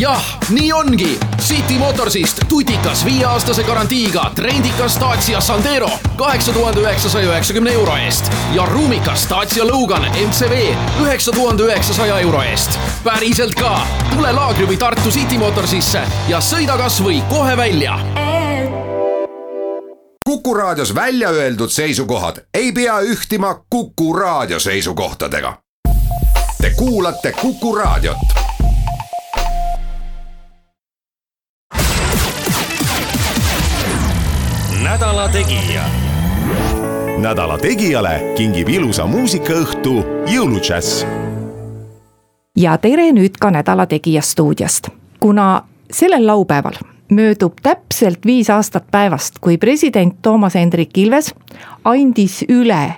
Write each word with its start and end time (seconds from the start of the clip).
jah, 0.00 0.38
nii 0.48 0.72
ongi. 0.72 1.18
City 1.40 1.78
Motorsist 1.78 2.40
tutikas 2.48 3.04
viieaastase 3.04 3.62
garantiiga 3.62 4.30
trendikas 4.34 5.00
Dacia 5.00 5.40
Sandero 5.40 5.90
kaheksa 6.16 6.52
tuhande 6.52 6.80
üheksasaja 6.80 7.26
üheksakümne 7.26 7.72
euro 7.72 7.96
eest 7.96 8.32
ja 8.54 8.66
ruumikas 8.66 9.26
Dacia 9.30 9.66
Logan 9.66 10.02
MCV 10.02 10.74
üheksa 11.02 11.32
tuhande 11.32 11.62
üheksasaja 11.62 12.18
euro 12.18 12.42
eest. 12.42 12.78
päriselt 13.04 13.54
ka, 13.54 13.86
tule 14.14 14.32
laagri 14.32 14.66
või 14.66 14.76
Tartu 14.76 15.10
City 15.10 15.38
Motorsisse 15.38 16.02
ja 16.28 16.40
sõida 16.40 16.78
kasvõi 16.78 17.22
kohe 17.30 17.56
välja 17.56 17.98
Kuku 20.28 20.54
Raadios 20.54 20.94
välja 20.94 21.28
öeldud 21.28 21.70
seisukohad 21.70 22.36
ei 22.54 22.72
pea 22.72 23.00
ühtima 23.00 23.54
Kuku 23.70 24.12
Raadio 24.12 24.60
seisukohtadega. 24.60 25.58
Te 26.60 26.70
kuulate 26.70 27.32
Kuku 27.32 27.74
Raadiot. 27.74 28.16
Nädala 34.92 35.28
Tegija. 35.28 35.82
nädala 37.18 37.58
Tegijale 37.58 38.32
kingib 38.36 38.68
ilusa 38.68 39.06
muusikaõhtu 39.06 39.94
jõuludžäss. 40.28 41.06
ja 42.56 42.76
tere 42.78 43.06
nüüd 43.12 43.38
ka 43.40 43.50
Nädala 43.50 43.86
Tegija 43.86 44.22
stuudiost, 44.22 44.88
kuna 45.20 45.62
sellel 45.90 46.26
laupäeval 46.26 46.76
möödub 47.08 47.56
täpselt 47.62 48.26
viis 48.26 48.50
aastat 48.50 48.84
päevast, 48.90 49.38
kui 49.40 49.56
president 49.58 50.18
Toomas 50.22 50.54
Hendrik 50.54 50.98
Ilves 50.98 51.34
andis 51.84 52.44
üle 52.48 52.94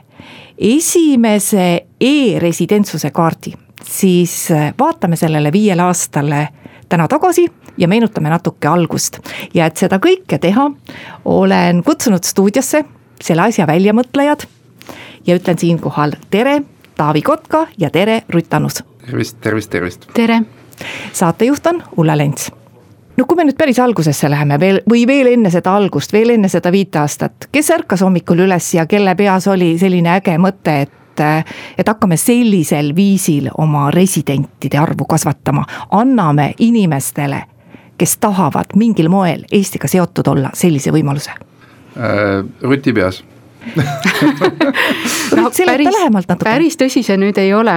esimese 0.58 1.86
e-residentsuse 2.00 3.10
kaardi, 3.10 3.52
siis 3.82 4.48
vaatame 4.78 5.16
sellele 5.16 5.52
viiele 5.52 5.82
aastale 5.82 6.48
täna 6.88 7.08
tagasi 7.08 7.46
ja 7.78 7.88
meenutame 7.88 8.30
natuke 8.30 8.68
algust. 8.68 9.18
ja 9.54 9.66
et 9.66 9.76
seda 9.76 9.98
kõike 9.98 10.38
teha, 10.38 10.70
olen 11.24 11.82
kutsunud 11.84 12.24
stuudiosse 12.24 12.84
selle 13.22 13.42
asja 13.42 13.66
väljamõtlejad 13.66 14.46
ja 15.26 15.36
ütlen 15.36 15.58
siinkohal 15.58 16.18
tere, 16.30 16.62
Taavi 16.96 17.22
Kotka 17.22 17.66
ja 17.78 17.90
tere, 17.90 18.22
Rutt 18.28 18.54
Annus. 18.54 18.84
tervist, 19.06 19.40
tervist, 19.40 19.70
tervist. 19.70 20.06
tere. 20.14 20.42
saatejuht 21.12 21.66
on 21.66 21.82
Ulla 21.96 22.18
Lents 22.18 22.50
no 23.16 23.24
kui 23.24 23.36
me 23.36 23.46
nüüd 23.46 23.58
päris 23.58 23.78
algusesse 23.78 24.30
läheme 24.30 24.58
veel 24.60 24.80
või 24.90 25.06
veel 25.06 25.32
enne 25.34 25.50
seda 25.50 25.76
algust, 25.76 26.12
veel 26.12 26.34
enne 26.34 26.48
seda 26.48 26.72
viite 26.72 26.98
aastat, 26.98 27.48
kes 27.52 27.70
ärkas 27.70 28.02
hommikul 28.02 28.44
üles 28.46 28.74
ja 28.74 28.86
kelle 28.90 29.14
peas 29.14 29.48
oli 29.48 29.74
selline 29.78 30.16
äge 30.18 30.38
mõte, 30.38 30.82
et 30.86 31.00
et 31.14 31.86
hakkame 31.86 32.16
sellisel 32.18 32.88
viisil 32.96 33.46
oma 33.62 33.84
residentide 33.94 34.78
arvu 34.82 35.04
kasvatama, 35.06 35.62
anname 35.94 36.54
inimestele, 36.58 37.38
kes 37.98 38.16
tahavad 38.22 38.74
mingil 38.76 39.08
moel 39.08 39.44
Eestiga 39.52 39.88
seotud 39.88 40.28
olla, 40.32 40.50
sellise 40.54 40.92
võimaluse. 40.94 41.30
Äh,? 41.94 42.44
Ruti 42.62 42.92
peas. 42.92 43.24
No 45.34 45.48
päris, 45.50 46.26
päris 46.44 46.76
tõsi 46.78 47.00
see 47.02 47.16
nüüd 47.18 47.38
ei 47.40 47.50
ole, 47.56 47.72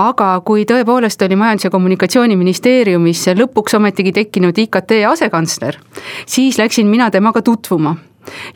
aga 0.00 0.28
kui 0.44 0.64
tõepoolest 0.68 1.20
oli 1.26 1.36
Majandus- 1.38 1.68
ja 1.68 1.70
Kommunikatsiooniministeeriumis 1.70 3.26
lõpuks 3.38 3.76
ometigi 3.76 4.12
tekkinud 4.16 4.58
IKT 4.58 5.02
asekantsler, 5.10 5.78
siis 6.26 6.58
läksin 6.58 6.88
mina 6.90 7.10
temaga 7.14 7.42
tutvuma 7.44 7.94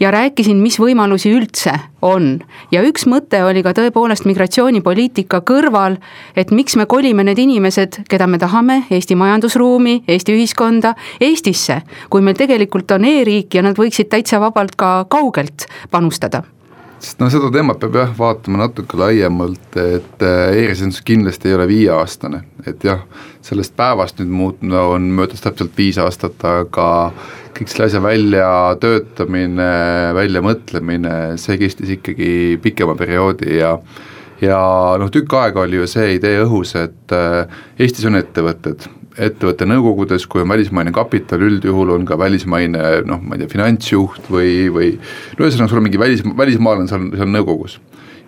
ja 0.00 0.10
rääkisin, 0.10 0.60
mis 0.62 0.78
võimalusi 0.80 1.32
üldse 1.34 1.74
on. 2.02 2.38
ja 2.70 2.82
üks 2.82 3.06
mõte 3.06 3.42
oli 3.44 3.62
ka 3.62 3.74
tõepoolest 3.76 4.26
migratsioonipoliitika 4.28 5.42
kõrval, 5.46 5.98
et 6.36 6.50
miks 6.50 6.76
me 6.76 6.86
kolime 6.86 7.24
need 7.24 7.38
inimesed, 7.38 8.02
keda 8.08 8.26
me 8.26 8.38
tahame, 8.38 8.82
Eesti 8.90 9.14
majandusruumi, 9.18 10.02
Eesti 10.08 10.36
ühiskonda, 10.36 10.94
Eestisse, 11.20 11.82
kui 12.10 12.22
meil 12.22 12.38
tegelikult 12.38 12.90
on 12.90 13.04
e-riik 13.04 13.54
ja 13.54 13.62
nad 13.62 13.78
võiksid 13.78 14.10
täitsa 14.12 14.40
vabalt 14.40 14.76
ka 14.76 15.04
kaugelt 15.10 15.68
panustada 15.90 16.42
sest 17.02 17.18
no 17.18 17.28
seda 17.32 17.50
teemat 17.50 17.80
peab 17.82 17.96
jah 17.98 18.12
vaatama 18.14 18.60
natuke 18.62 18.98
laiemalt, 19.00 19.76
et 19.80 20.22
äh, 20.22 20.54
e-residentsus 20.62 21.02
kindlasti 21.06 21.50
ei 21.50 21.56
ole 21.56 21.66
viieaastane, 21.70 22.42
et 22.66 22.84
jah, 22.86 23.02
sellest 23.42 23.74
päevast 23.78 24.22
nüüd 24.22 24.30
muut-, 24.38 24.62
no 24.62 24.92
on 24.94 25.10
möödas 25.16 25.42
täpselt 25.42 25.74
viis 25.78 25.98
aastat, 26.02 26.38
aga 26.46 26.86
kõik 27.56 27.72
selle 27.72 27.90
asja 27.90 28.02
väljatöötamine, 28.04 29.68
väljamõtlemine, 30.16 31.18
see 31.42 31.58
kestis 31.60 31.96
ikkagi 31.98 32.32
pikema 32.62 32.96
perioodi 32.98 33.58
ja 33.58 33.76
ja 34.42 34.58
noh, 34.98 35.10
tükk 35.12 35.36
aega 35.38 35.62
oli 35.66 35.78
ju 35.78 35.90
see 35.90 36.16
idee 36.16 36.42
õhus, 36.42 36.74
et 36.78 37.14
äh, 37.14 37.62
Eestis 37.82 38.06
on 38.08 38.18
ettevõtted 38.18 38.88
ettevõtte 39.20 39.66
nõukogudes, 39.68 40.26
kui 40.30 40.42
on 40.42 40.52
välismaine 40.52 40.92
kapital, 40.94 41.42
üldjuhul 41.44 41.94
on 41.96 42.04
ka 42.08 42.18
välismaine 42.20 43.02
noh, 43.08 43.20
ma 43.22 43.36
ei 43.36 43.42
tea, 43.42 43.52
finantsjuht 43.52 44.28
või, 44.32 44.52
või 44.72 44.92
no 44.96 45.44
ühesõnaga, 45.44 45.70
sul 45.72 45.82
on 45.82 45.88
mingi 45.88 46.00
välis, 46.00 46.22
välismaalane 46.38 46.88
seal, 46.90 47.10
seal 47.16 47.32
nõukogus. 47.32 47.78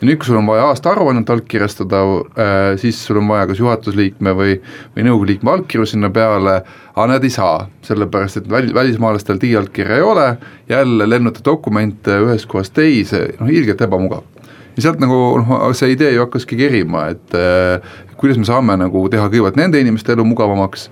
ja 0.00 0.08
nüüd, 0.08 0.18
kui 0.18 0.28
sul 0.28 0.40
on 0.40 0.50
vaja 0.50 0.66
aastaaruannet 0.72 1.30
allkirjastada 1.30 2.02
äh,, 2.04 2.66
siis 2.82 3.00
sul 3.06 3.22
on 3.22 3.30
vaja 3.30 3.48
kas 3.50 3.62
juhatusliikme 3.62 4.36
või, 4.36 4.58
või 4.96 5.08
nõukogu 5.08 5.30
liikme 5.32 5.54
allkirju 5.54 5.88
sinna 5.94 6.10
peale, 6.12 6.60
aga 6.94 7.08
nad 7.14 7.24
ei 7.24 7.32
saa, 7.32 7.68
sellepärast 7.86 8.42
et 8.42 8.50
väl-, 8.50 8.74
välismaalastel 8.74 9.40
digiallkirja 9.40 9.98
ei 10.00 10.06
ole, 10.06 10.28
jälle 10.68 11.08
lennuta 11.08 11.44
dokumente 11.44 12.20
ühest 12.26 12.50
kohast 12.50 12.76
teise, 12.76 13.28
noh 13.40 13.52
ilgelt 13.52 13.80
ebamugav 13.88 14.33
ja 14.76 14.86
sealt 14.86 15.02
nagu 15.02 15.18
noh, 15.40 15.66
see 15.76 15.94
idee 15.94 16.14
ju 16.14 16.24
hakkaski 16.24 16.58
kerima, 16.58 17.08
et 17.14 17.36
äh, 17.38 17.96
kuidas 18.20 18.40
me 18.40 18.48
saame 18.48 18.76
nagu 18.80 19.06
teha 19.12 19.28
kõigepealt 19.28 19.58
nende 19.60 19.80
inimeste 19.82 20.14
elu 20.14 20.26
mugavamaks 20.26 20.88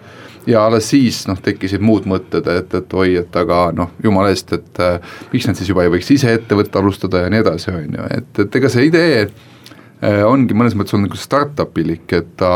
ja 0.47 0.65
alles 0.67 0.89
siis 0.91 1.23
noh, 1.29 1.39
tekkisid 1.43 1.83
muud 1.85 2.07
mõtted, 2.11 2.49
et, 2.51 2.75
et 2.75 2.99
oi, 2.99 3.15
et 3.23 3.39
aga 3.39 3.65
noh, 3.77 3.93
jumala 4.03 4.33
eest, 4.35 4.53
et 4.57 4.83
äh, 4.83 5.15
miks 5.33 5.49
nad 5.49 5.59
siis 5.59 5.71
juba 5.71 5.87
ei 5.87 5.93
võiks 5.93 6.11
ise 6.15 6.35
ettevõtte 6.39 6.81
alustada 6.81 7.25
ja 7.25 7.33
nii 7.33 7.43
edasi, 7.45 7.73
on 7.75 7.99
ju, 7.99 8.11
et, 8.19 8.45
et 8.47 8.61
ega 8.61 8.71
see 8.73 8.89
idee 8.89 9.23
äh, 9.23 10.23
ongi 10.27 10.57
mõnes 10.59 10.77
mõttes 10.79 10.97
olnud 10.97 11.11
nagu 11.11 11.21
startup 11.21 11.79
ilik, 11.83 12.07
et 12.19 12.35
ta 12.41 12.53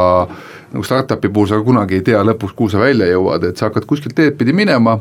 nagu 0.73 0.85
startup'i 0.87 1.31
puhul 1.31 1.51
sa 1.51 1.63
kunagi 1.63 2.01
ei 2.01 2.07
tea 2.07 2.23
lõpuks, 2.27 2.57
kuhu 2.59 2.75
sa 2.75 2.83
välja 2.83 3.09
jõuad, 3.13 3.47
et 3.49 3.59
sa 3.59 3.71
hakkad 3.71 3.87
kuskilt 3.89 4.19
teed 4.19 4.39
pidi 4.39 4.55
minema 4.57 4.99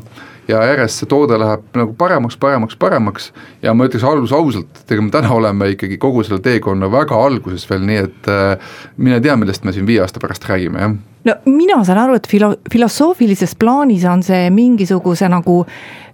ja 0.48 0.62
järjest 0.70 1.02
see 1.02 1.10
toode 1.10 1.38
läheb 1.40 1.64
nagu 1.78 1.94
paremaks, 1.98 2.36
paremaks, 2.40 2.78
paremaks 2.80 3.30
ja 3.64 3.74
ma 3.74 3.86
ütleks 3.88 4.06
alguses 4.06 4.34
ausalt, 4.36 4.80
et 4.82 4.94
ega 4.94 5.04
me 5.04 5.12
täna 5.14 5.32
oleme 5.34 5.70
ikkagi 5.74 5.98
kogu 6.02 6.24
selle 6.26 6.42
teekonna 6.44 6.90
väga 6.92 7.18
alguses 7.26 7.66
veel, 7.70 7.84
nii 7.88 8.00
et 8.04 8.30
äh, 8.32 8.74
mine 8.96 9.20
tea, 9.24 9.36
millest 9.38 9.66
me 9.66 9.74
siin 9.74 9.88
viie 9.88 10.02
aasta 10.04 10.22
pärast 10.22 10.46
räägime, 10.48 10.82
jah. 10.82 10.96
no 11.28 11.36
mina 11.50 11.80
saan 11.84 12.02
aru, 12.04 12.18
et 12.20 12.28
filo-, 12.30 12.56
filosoofilises 12.72 13.56
plaanis 13.58 14.06
on 14.10 14.24
see 14.26 14.50
mingisuguse 14.54 15.30
nagu 15.32 15.62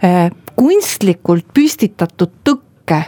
äh, 0.04 0.28
kunstlikult 0.56 1.48
püstitatud 1.54 2.38
tõkke 2.46 3.02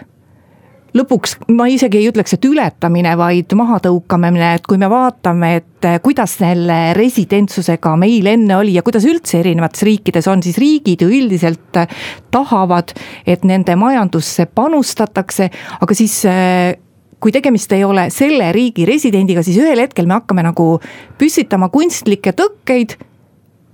lõpuks 0.95 1.37
ma 1.55 1.67
isegi 1.71 1.99
ei 1.99 2.09
ütleks, 2.11 2.37
et 2.37 2.47
ületamine, 2.47 3.15
vaid 3.19 3.53
mahatõukamine, 3.59 4.53
et 4.59 4.67
kui 4.69 4.79
me 4.81 4.89
vaatame, 4.91 5.51
et 5.59 5.89
eh, 5.89 5.99
kuidas 6.05 6.37
selle 6.41 6.79
residentsusega 6.97 7.95
meil 8.01 8.29
enne 8.31 8.59
oli 8.61 8.77
ja 8.77 8.85
kuidas 8.87 9.07
üldse 9.09 9.41
erinevates 9.41 9.85
riikides 9.87 10.29
on, 10.31 10.43
siis 10.45 10.59
riigid 10.63 11.03
ju 11.03 11.11
üldiselt 11.11 11.81
eh, 11.81 12.05
tahavad, 12.35 12.95
et 13.27 13.47
nende 13.49 13.77
majandusse 13.79 14.47
panustatakse, 14.55 15.51
aga 15.81 15.97
siis 15.99 16.21
eh, 16.31 16.77
kui 17.19 17.33
tegemist 17.35 17.73
ei 17.75 17.83
ole 17.87 18.07
selle 18.15 18.53
riigi 18.55 18.87
residendiga, 18.89 19.43
siis 19.43 19.59
ühel 19.63 19.83
hetkel 19.83 20.07
me 20.07 20.21
hakkame 20.21 20.45
nagu 20.47 20.77
püstitama 21.19 21.71
kunstlikke 21.75 22.35
tõkkeid 22.37 22.99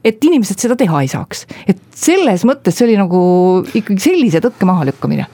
et 0.07 0.25
inimesed 0.25 0.63
seda 0.63 0.79
teha 0.81 1.03
ei 1.05 1.11
saaks, 1.13 1.45
et 1.69 1.83
selles 1.93 2.47
mõttes 2.49 2.79
see 2.79 2.87
oli 2.87 2.97
nagu 2.97 3.21
ikkagi 3.77 4.01
sellise 4.01 4.41
tõkke 4.41 4.69
mahalükkamine 4.71 5.29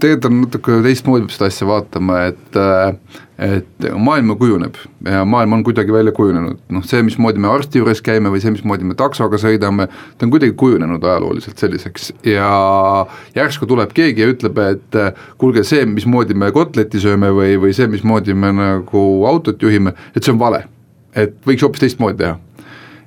tegelikult 0.00 0.28
on 0.28 0.40
natuke 0.44 0.80
teistmoodi 0.84 1.26
peab 1.26 1.34
seda 1.34 1.48
asja 1.50 1.68
vaatama, 1.68 2.18
et 2.30 2.58
äh, 2.60 3.22
et 3.36 3.86
maailm 4.00 4.32
kujuneb 4.40 4.78
ja 5.04 5.24
maailm 5.28 5.58
on 5.58 5.64
kuidagi 5.64 5.92
välja 5.92 6.12
kujunenud, 6.16 6.60
noh 6.72 6.84
see, 6.88 7.02
mismoodi 7.04 7.42
me 7.42 7.50
arsti 7.52 7.82
juures 7.82 8.00
käime 8.04 8.32
või 8.32 8.40
see, 8.40 8.54
mismoodi 8.54 8.88
me 8.88 8.96
taksoga 8.96 9.36
sõidame, 9.40 9.88
ta 10.16 10.26
on 10.26 10.32
kuidagi 10.32 10.56
kujunenud 10.56 11.04
ajalooliselt 11.04 11.60
selliseks. 11.60 12.14
Ja 12.24 12.48
järsku 13.36 13.68
tuleb 13.68 13.92
keegi 13.96 14.24
ja 14.24 14.30
ütleb, 14.32 14.62
et 14.64 14.98
äh, 15.00 15.12
kuulge, 15.40 15.66
see, 15.68 15.84
mismoodi 15.90 16.36
me 16.38 16.48
kotletti 16.56 17.02
sööme 17.02 17.28
või, 17.36 17.58
või 17.60 17.76
see, 17.76 17.90
mismoodi 17.92 18.34
me 18.34 18.54
nagu 18.56 19.04
autot 19.28 19.62
juhime, 19.62 19.92
et 20.14 20.24
see 20.24 20.32
on 20.32 20.40
vale. 20.40 20.64
et 21.16 21.36
võiks 21.48 21.62
hoopis 21.64 21.80
teistmoodi 21.80 22.18
teha 22.20 22.34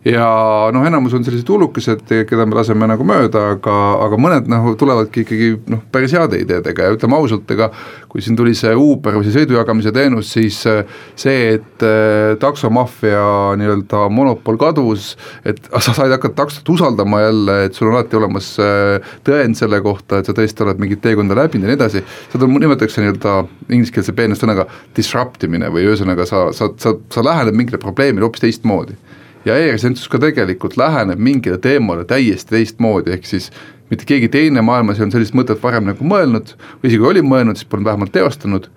ja 0.06 0.26
noh, 0.74 0.86
enamus 0.88 1.14
on 1.18 1.26
sellised 1.28 1.50
hullukesed, 1.52 2.06
keda 2.28 2.46
me 2.48 2.56
laseme 2.56 2.88
nagu 2.88 3.04
mööda, 3.08 3.42
aga, 3.56 3.76
aga 4.06 4.20
mõned 4.22 4.48
noh, 4.52 4.70
tulevadki 4.80 5.26
ikkagi 5.26 5.50
noh, 5.74 5.82
päris 5.92 6.14
heade 6.16 6.40
ideedega. 6.40 6.88
Ja 6.88 6.96
ütleme 6.96 7.18
ausalt, 7.20 7.50
ega 7.52 7.70
kui 8.10 8.24
siin 8.24 8.38
tuli 8.40 8.56
see 8.58 8.72
Uber 8.80 9.18
või 9.18 9.28
see 9.28 9.36
sõidujagamise 9.36 9.94
teenus, 9.96 10.32
siis 10.34 10.62
äh, 10.70 10.82
see, 11.20 11.58
et 11.58 11.86
äh, 11.86 12.38
taksomaffia 12.40 13.20
nii-öelda 13.60 14.06
monopol 14.14 14.60
kadus, 14.62 15.12
et 15.44 15.60
sa 15.86 15.92
said 15.92 16.16
hakata 16.16 16.38
taksot 16.46 16.74
usaldama 16.76 17.22
jälle, 17.26 17.60
et 17.68 17.76
sul 17.78 17.92
on 17.92 17.98
alati 17.98 18.20
olemas 18.20 18.54
äh, 18.64 19.12
tõend 19.28 19.60
selle 19.60 19.82
kohta, 19.84 20.22
et 20.22 20.30
sa 20.30 20.36
tõesti 20.38 20.64
oled 20.66 20.80
mingit 20.82 21.04
teekonda 21.04 21.38
läbinud 21.38 21.68
ja 21.68 21.74
nii 21.74 21.80
edasi, 21.82 22.06
seda 22.32 22.48
nimetatakse 22.50 23.04
nii-öelda 23.04 23.36
ingliskeelse 23.68 24.16
peene 24.16 24.40
sõnaga 24.40 24.70
disrupt 24.96 25.44
imine 25.46 25.70
või 25.74 25.86
ühesõnaga 25.92 26.26
sa, 26.30 26.48
sa, 26.56 26.72
sa, 26.80 26.96
sa 27.12 27.26
lähened 27.26 27.58
mingile 27.58 27.82
probleemile 27.82 28.26
hoopis 28.26 28.48
teistmoodi 28.48 28.96
ja 29.46 29.58
e-residentsus 29.58 30.10
ka 30.12 30.20
tegelikult 30.22 30.78
läheneb 30.78 31.20
mingile 31.20 31.58
teemale 31.62 32.06
täiesti 32.06 32.56
teistmoodi, 32.56 33.14
ehk 33.16 33.28
siis 33.28 33.50
mitte 33.90 34.06
keegi 34.10 34.30
teine 34.30 34.62
maailmas 34.66 35.00
ei 35.00 35.06
olnud 35.06 35.18
sellist 35.18 35.38
mõtet 35.38 35.62
varem 35.64 35.88
nagu 35.90 36.06
mõelnud 36.06 36.54
või 36.82 36.92
isegi 36.92 37.08
oli 37.12 37.24
mõelnud, 37.26 37.60
siis 37.60 37.70
polnud 37.70 37.90
vähemalt 37.90 38.14
teostanud. 38.16 38.70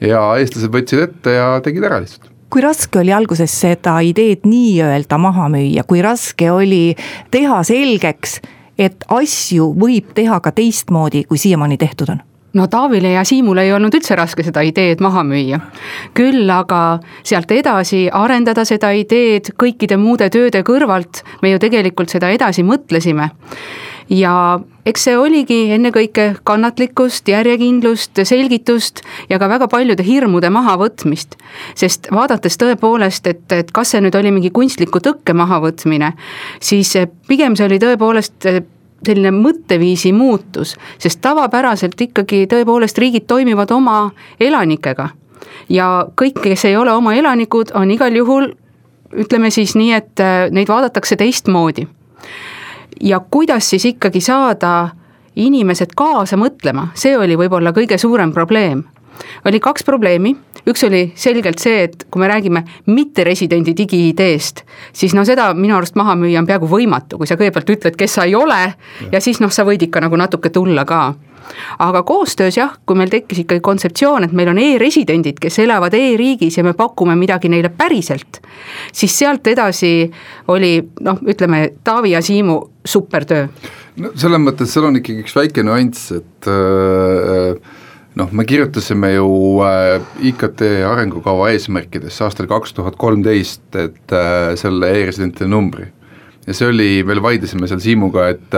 Ja 0.00 0.22
eestlased 0.40 0.72
võtsid 0.72 1.02
ette 1.04 1.34
ja 1.34 1.48
tegid 1.64 1.84
ära 1.84 1.98
lihtsalt. 2.00 2.30
Kui 2.50 2.62
raske 2.64 2.98
oli 2.98 3.12
alguses 3.14 3.52
seda 3.62 3.98
ideed 4.02 4.46
nii-öelda 4.48 5.18
maha 5.22 5.50
müüa, 5.52 5.84
kui 5.86 6.00
raske 6.02 6.48
oli 6.50 6.96
teha 7.30 7.60
selgeks, 7.66 8.40
et 8.80 9.04
asju 9.12 9.68
võib 9.78 10.10
teha 10.16 10.40
ka 10.42 10.54
teistmoodi, 10.56 11.26
kui 11.28 11.38
siiamaani 11.38 11.78
tehtud 11.78 12.16
on? 12.16 12.24
No 12.54 12.66
Taavile 12.66 13.12
ja 13.12 13.24
Siimule 13.24 13.62
ei 13.66 13.72
olnud 13.72 13.94
üldse 13.94 14.16
raske 14.18 14.44
seda 14.46 14.62
ideed 14.66 15.00
maha 15.00 15.22
müüa. 15.26 15.60
küll 16.14 16.50
aga 16.50 17.00
sealt 17.22 17.50
edasi 17.50 18.08
arendada 18.12 18.64
seda 18.64 18.90
ideed 18.96 19.52
kõikide 19.60 19.96
muude 19.96 20.30
tööde 20.30 20.64
kõrvalt, 20.66 21.22
me 21.42 21.54
ju 21.54 21.58
tegelikult 21.62 22.10
seda 22.10 22.30
edasi 22.30 22.62
mõtlesime 22.66 23.30
ja 24.10 24.34
eks 24.86 25.04
see 25.06 25.16
oligi 25.18 25.58
ennekõike 25.76 26.26
kannatlikkust, 26.44 27.28
järjekindlust, 27.30 28.18
selgitust 28.26 29.04
ja 29.30 29.38
ka 29.38 29.48
väga 29.48 29.68
paljude 29.70 30.04
hirmude 30.06 30.50
mahavõtmist. 30.50 31.36
sest 31.74 32.10
vaadates 32.10 32.58
tõepoolest, 32.58 33.26
et, 33.26 33.46
et 33.52 33.70
kas 33.72 33.94
see 33.94 34.02
nüüd 34.02 34.18
oli 34.18 34.34
mingi 34.34 34.50
kunstliku 34.50 35.00
tõkke 35.00 35.34
mahavõtmine, 35.36 36.12
siis 36.60 36.96
pigem 37.28 37.56
see 37.56 37.70
oli 37.70 37.78
tõepoolest 37.78 38.50
selline 39.06 39.32
mõtteviisi 39.32 40.12
muutus, 40.12 40.76
sest 40.98 41.20
tavapäraselt 41.24 42.00
ikkagi 42.00 42.44
tõepoolest 42.50 42.98
riigid 42.98 43.26
toimivad 43.26 43.70
oma 43.70 44.10
elanikega. 44.40 45.08
ja 45.68 46.06
kõik, 46.16 46.40
kes 46.42 46.64
ei 46.64 46.76
ole 46.76 46.92
oma 46.92 47.14
elanikud, 47.14 47.72
on 47.74 47.90
igal 47.90 48.16
juhul 48.16 48.52
ütleme 49.16 49.50
siis 49.50 49.74
nii, 49.74 49.92
et 49.92 50.22
neid 50.50 50.68
vaadatakse 50.68 51.16
teistmoodi 51.16 51.86
ja 53.00 53.20
kuidas 53.30 53.70
siis 53.70 53.84
ikkagi 53.84 54.20
saada 54.20 54.88
inimesed 55.36 55.94
kaasa 55.96 56.36
mõtlema, 56.36 56.90
see 56.94 57.16
oli 57.18 57.36
võib-olla 57.38 57.72
kõige 57.72 57.98
suurem 57.98 58.32
probleem. 58.32 58.84
Oli 59.48 59.60
kaks 59.62 59.86
probleemi, 59.86 60.34
üks 60.68 60.84
oli 60.86 61.06
selgelt 61.18 61.62
see, 61.62 61.86
et 61.88 62.04
kui 62.10 62.22
me 62.22 62.28
räägime 62.30 62.64
mitteresidendi 62.90 63.74
digi-ID-st, 63.76 64.64
siis 64.92 65.16
no 65.16 65.24
seda 65.28 65.50
minu 65.54 65.76
arust 65.78 65.98
maha 66.00 66.16
müüa 66.18 66.42
on 66.42 66.48
peaaegu 66.48 66.68
võimatu, 66.70 67.20
kui 67.20 67.30
sa 67.30 67.38
kõigepealt 67.40 67.74
ütled, 67.76 67.98
kes 67.98 68.18
sa 68.18 68.28
ei 68.28 68.36
ole 68.38 68.62
ja 69.12 69.20
siis 69.20 69.40
noh, 69.40 69.52
sa 69.52 69.66
võid 69.68 69.82
ikka 69.88 70.02
nagu 70.04 70.20
natuke 70.20 70.52
tulla 70.54 70.86
ka 70.88 71.02
aga 71.78 72.02
koostöös 72.02 72.56
jah, 72.56 72.72
kui 72.86 72.98
meil 72.98 73.10
tekkis 73.12 73.42
ikkagi 73.44 73.62
kontseptsioon, 73.64 74.26
et 74.26 74.34
meil 74.36 74.50
on 74.52 74.60
e-residendid, 74.60 75.40
kes 75.42 75.60
elavad 75.64 75.94
e-riigis 75.96 76.58
ja 76.58 76.64
me 76.66 76.74
pakume 76.78 77.16
midagi 77.18 77.50
neile 77.52 77.72
päriselt, 77.74 78.40
siis 78.92 79.16
sealt 79.18 79.46
edasi 79.50 80.10
oli 80.52 80.76
noh, 81.06 81.20
ütleme 81.26 81.66
Taavi 81.84 82.14
ja 82.14 82.22
Siimu 82.22 82.60
supertöö. 82.84 83.48
no 84.00 84.12
selles 84.14 84.42
mõttes 84.42 84.72
seal 84.72 84.88
on 84.88 85.00
ikkagi 85.00 85.24
üks 85.24 85.36
väike 85.36 85.64
nüanss, 85.66 86.12
et 86.20 86.50
äh, 86.50 87.78
noh, 88.18 88.32
me 88.32 88.44
kirjutasime 88.44 89.12
ju 89.14 89.28
äh, 89.66 90.00
IKT 90.30 90.64
arengukava 90.90 91.50
eesmärkidesse 91.54 92.24
aastal 92.26 92.48
kaks 92.50 92.74
tuhat 92.74 92.98
kolmteist, 93.00 93.64
et 93.78 94.14
äh, 94.14 94.52
selle 94.60 94.90
e-residentide 94.96 95.48
numbri. 95.50 95.90
Ja 96.46 96.56
see 96.56 96.70
oli, 96.70 96.88
veel 97.06 97.20
vaidlesime 97.22 97.68
seal 97.70 97.82
Siimuga, 97.84 98.30
et 98.32 98.56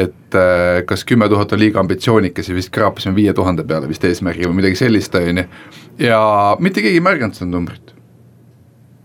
et 0.00 0.36
äh, 0.36 0.82
kas 0.86 1.06
kümme 1.08 1.28
tuhat 1.30 1.52
on 1.54 1.62
liiga 1.62 1.80
ambitsioonikas 1.80 2.50
ja 2.50 2.56
vist 2.56 2.72
kraapasime 2.74 3.14
viie 3.16 3.32
tuhande 3.36 3.64
peale 3.64 3.88
vist 3.88 4.04
eesmärgi 4.04 4.48
või 4.48 4.60
midagi 4.60 4.82
sellist, 4.82 5.14
on 5.16 5.42
ju, 5.42 5.46
ja 6.04 6.20
mitte 6.60 6.84
keegi 6.84 7.00
ei 7.00 7.06
märganud 7.06 7.38
seda 7.38 7.50
numbrit. 7.54 7.94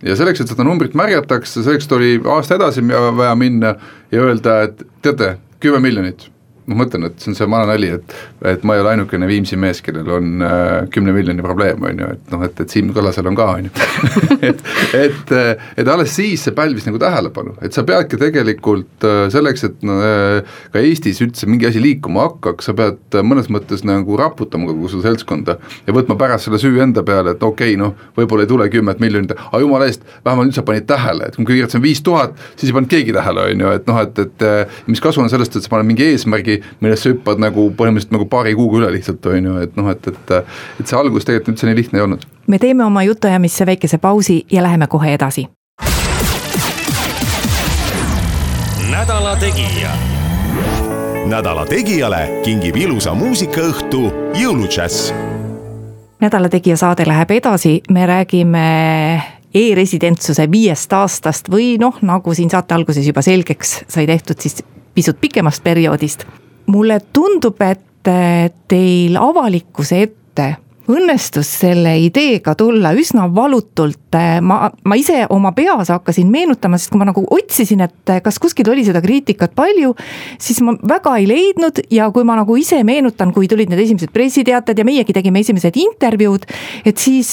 ja 0.03 0.17
selleks, 0.17 0.41
et 0.41 0.51
seda 0.51 0.67
numbrit 0.67 0.97
märgatakse, 0.97 1.63
selleks 1.63 1.87
tuli 1.87 2.17
aasta 2.25 2.59
edasi 2.59 2.83
vaja 2.89 3.35
minna 3.39 3.75
ja 4.11 4.27
öelda, 4.27 4.63
et 4.67 4.83
teate, 5.05 5.37
kümme 5.63 5.79
miljonit 5.85 6.27
ma 6.65 6.79
mõtlen, 6.81 7.05
et 7.09 7.21
see 7.21 7.29
on 7.31 7.37
see 7.37 7.47
vana 7.49 7.67
nali, 7.69 7.91
et 7.99 8.15
et 8.45 8.63
ma 8.65 8.75
ei 8.75 8.81
ole 8.81 8.91
ainukene 8.95 9.27
Viimsi 9.29 9.57
mees, 9.59 9.81
kellel 9.85 10.09
on 10.17 10.43
äh, 10.45 10.87
kümne 10.93 11.13
miljoni 11.13 11.43
probleem, 11.45 11.83
on 11.85 12.01
ju, 12.01 12.09
et 12.15 12.33
noh, 12.33 12.43
et, 12.45 12.61
et 12.61 12.73
Siim 12.73 12.91
Kallasel 12.93 13.29
on 13.29 13.37
ka, 13.37 13.47
on 13.59 13.69
ju. 13.69 13.73
Et, 14.45 14.59
et, 14.93 15.31
et 15.79 15.87
alles 15.89 16.11
siis 16.13 16.41
see 16.43 16.53
pälvis 16.53 16.85
nagu 16.85 16.99
tähelepanu, 17.01 17.55
et 17.65 17.73
sa 17.73 17.81
peadki 17.87 18.17
tegelikult 18.19 19.05
äh, 19.07 19.23
selleks, 19.33 19.63
et 19.65 19.85
no, 19.87 19.95
äh, 20.05 20.57
ka 20.73 20.81
Eestis 20.83 21.21
üldse 21.23 21.47
mingi 21.49 21.65
asi 21.69 21.81
liikuma 21.81 22.27
hakkaks, 22.27 22.67
sa 22.69 22.75
pead 22.77 23.17
mõnes 23.25 23.47
mõttes 23.53 23.81
nagu 23.87 24.19
raputama 24.19 24.69
kogu 24.69 24.91
seda 24.91 25.07
seltskonda 25.07 25.55
ja 25.87 25.95
võtma 25.95 26.17
pärast 26.19 26.49
selle 26.49 26.59
süü 26.61 26.83
enda 26.83 27.01
peale, 27.07 27.33
et 27.33 27.45
okei 27.45 27.73
okay,, 27.73 27.79
noh, 27.79 27.95
võib-olla 28.19 28.45
ei 28.45 28.51
tule 28.51 28.67
kümmet 28.73 29.01
miljonit, 29.01 29.33
aga 29.33 29.63
jumala 29.63 29.87
eest, 29.89 30.05
vähemalt 30.27 30.51
nüüd 30.51 30.59
sa 30.59 30.65
panid 30.67 30.85
tähele, 30.91 31.31
et 31.31 31.39
kui 31.39 31.47
kirjutasin 31.49 31.85
viis 31.85 32.03
tuhat, 32.05 32.37
siis 32.53 32.69
ei 32.69 32.77
pannud 32.77 32.91
keegi 32.91 33.15
tähele, 33.15 33.47
on 33.55 33.65
ju, 33.65 33.73
et 33.79 33.89
noh, 33.89 34.01
et, 34.03 34.23
et 34.27 34.47
mis 34.91 35.01
kasu 35.01 35.23
on 35.23 35.31
sellest, 35.31 35.57
et 35.57 35.65
sa 35.65 35.73
paned 35.73 35.89
mingi 35.89 36.05
eesmärgi 36.11 36.54
midagi, 36.55 36.77
millest 36.81 37.03
sa 37.03 37.09
hüppad 37.09 37.41
nagu 37.41 37.69
põhimõtteliselt 37.75 38.13
nagu 38.15 38.25
paari 38.29 38.55
kuuga 38.55 38.83
üle 38.83 38.91
lihtsalt, 38.95 39.25
on 39.25 39.45
ju, 39.45 39.57
et 39.63 39.75
noh, 39.75 39.89
et, 39.91 40.07
et 40.07 40.33
et 40.79 40.87
see 40.87 40.97
algus 40.97 41.25
tegelikult 41.25 41.55
üldse 41.55 41.67
nii 41.67 41.75
lihtne 41.75 41.99
ei 41.99 42.03
olnud. 42.03 42.25
me 42.47 42.59
teeme 42.59 42.85
oma 42.85 43.03
jutuajamisse 43.03 43.65
väikese 43.65 43.97
pausi 43.97 44.45
ja 44.51 44.63
läheme 44.63 44.87
kohe 44.87 45.13
edasi. 45.13 45.47
nädala 48.91 49.35
Tegija. 49.35 49.91
nädala 51.25 51.65
Tegijale 51.65 52.41
kingib 52.43 52.75
ilusa 52.75 53.13
muusikaõhtu 53.13 54.11
Jõuludžäss. 54.33 55.13
nädala 56.21 56.49
Tegija 56.49 56.77
saade 56.77 57.07
läheb 57.07 57.31
edasi, 57.31 57.81
me 57.89 58.05
räägime 58.05 59.23
e-residentsuse 59.55 60.51
viiest 60.51 60.93
aastast 60.93 61.49
või 61.49 61.77
noh, 61.79 61.95
nagu 62.01 62.33
siin 62.33 62.49
saate 62.49 62.75
alguses 62.75 63.07
juba 63.07 63.21
selgeks 63.21 63.83
sai 63.87 64.05
tehtud, 64.07 64.39
siis 64.39 64.63
pisut 64.95 65.19
pikemast 65.21 65.63
perioodist. 65.63 66.25
Mulle 66.71 66.99
tundub, 67.13 67.61
et 67.61 67.81
teil 68.69 69.17
avalikkuse 69.17 70.01
ette 70.05 70.51
õnnestus 70.91 71.47
selle 71.61 71.95
ideega 72.03 72.53
tulla 72.57 72.91
üsna 72.97 73.25
valutult, 73.33 74.17
ma, 74.45 74.69
ma 74.69 74.97
ise 74.99 75.23
oma 75.33 75.51
peas 75.57 75.89
hakkasin 75.89 76.29
meenutama, 76.31 76.77
sest 76.77 76.91
kui 76.93 77.01
ma 77.01 77.07
nagu 77.09 77.23
otsisin, 77.33 77.81
et 77.85 78.13
kas 78.23 78.37
kuskil 78.41 78.69
oli 78.71 78.85
seda 78.85 79.01
kriitikat 79.03 79.55
palju, 79.57 79.95
siis 80.41 80.61
ma 80.65 80.75
väga 80.77 81.15
ei 81.21 81.29
leidnud. 81.29 81.81
Ja 81.93 82.09
kui 82.13 82.25
ma 82.27 82.37
nagu 82.39 82.57
ise 82.59 82.81
meenutan, 82.87 83.33
kui 83.35 83.49
tulid 83.51 83.71
need 83.71 83.81
esimesed 83.81 84.13
pressiteated 84.13 84.77
ja 84.77 84.85
meiegi 84.87 85.15
tegime 85.15 85.41
esimesed 85.41 85.77
intervjuud, 85.81 86.45
et 86.85 87.01
siis, 87.01 87.31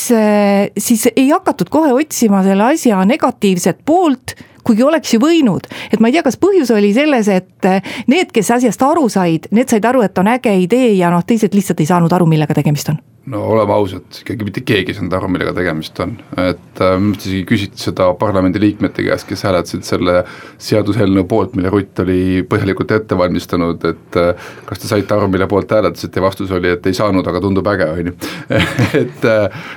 siis 0.79 1.05
ei 1.13 1.29
hakatud 1.33 1.73
kohe 1.73 1.93
otsima 1.97 2.43
selle 2.47 2.73
asja 2.73 3.05
negatiivset 3.09 3.85
poolt 3.85 4.37
kuigi 4.67 4.85
oleks 4.87 5.15
ju 5.15 5.21
võinud, 5.23 5.69
et 5.93 6.01
ma 6.01 6.11
ei 6.11 6.17
tea, 6.17 6.27
kas 6.27 6.39
põhjus 6.41 6.73
oli 6.75 6.93
selles, 6.97 7.31
et 7.33 7.71
need, 8.11 8.33
kes 8.35 8.53
asjast 8.59 8.83
aru 8.87 9.09
said, 9.13 9.49
need 9.55 9.71
said 9.73 9.87
aru, 9.89 10.05
et 10.07 10.19
on 10.19 10.31
äge 10.33 10.55
idee 10.65 10.93
ja 10.97 11.13
noh, 11.13 11.25
teised 11.27 11.55
lihtsalt 11.57 11.83
ei 11.83 11.91
saanud 11.91 12.13
aru, 12.13 12.29
millega 12.31 12.57
tegemist 12.59 12.93
on. 12.93 13.01
No 13.31 13.39
oleme 13.55 13.71
ausad, 13.71 14.09
ikkagi 14.19 14.43
mitte 14.43 14.65
keegi 14.67 14.91
ei 14.91 14.97
saanud 14.97 15.13
aru, 15.15 15.29
millega 15.31 15.53
tegemist 15.55 15.99
on, 16.03 16.17
et 16.43 16.81
äh, 16.83 16.97
minu 16.99 17.13
arust 17.13 17.29
isegi 17.29 17.45
küsiti 17.47 17.79
seda 17.85 18.09
parlamendiliikmete 18.19 19.05
käest, 19.07 19.29
kes 19.29 19.45
hääletasid 19.47 19.87
selle 19.87 20.17
seaduseelnõu 20.63 21.29
poolt, 21.31 21.55
mille 21.55 21.71
Rutt 21.71 22.03
oli 22.03 22.43
põhjalikult 22.51 22.91
ette 22.97 23.19
valmistanud, 23.19 23.87
et 23.93 24.19
äh, 24.19 24.49
kas 24.67 24.83
te 24.83 24.91
saite 24.91 25.15
aru, 25.15 25.31
mille 25.31 25.47
poolt 25.51 25.71
hääletasite? 25.71 26.19
Ja 26.19 26.27
vastus 26.27 26.51
oli, 26.51 26.75
et 26.75 26.91
ei 26.91 26.99
saanud, 26.99 27.27
aga 27.31 27.45
tundub 27.45 27.71
äge, 27.71 27.87
on 27.95 28.11
ju. 28.11 28.17
et 29.05 29.31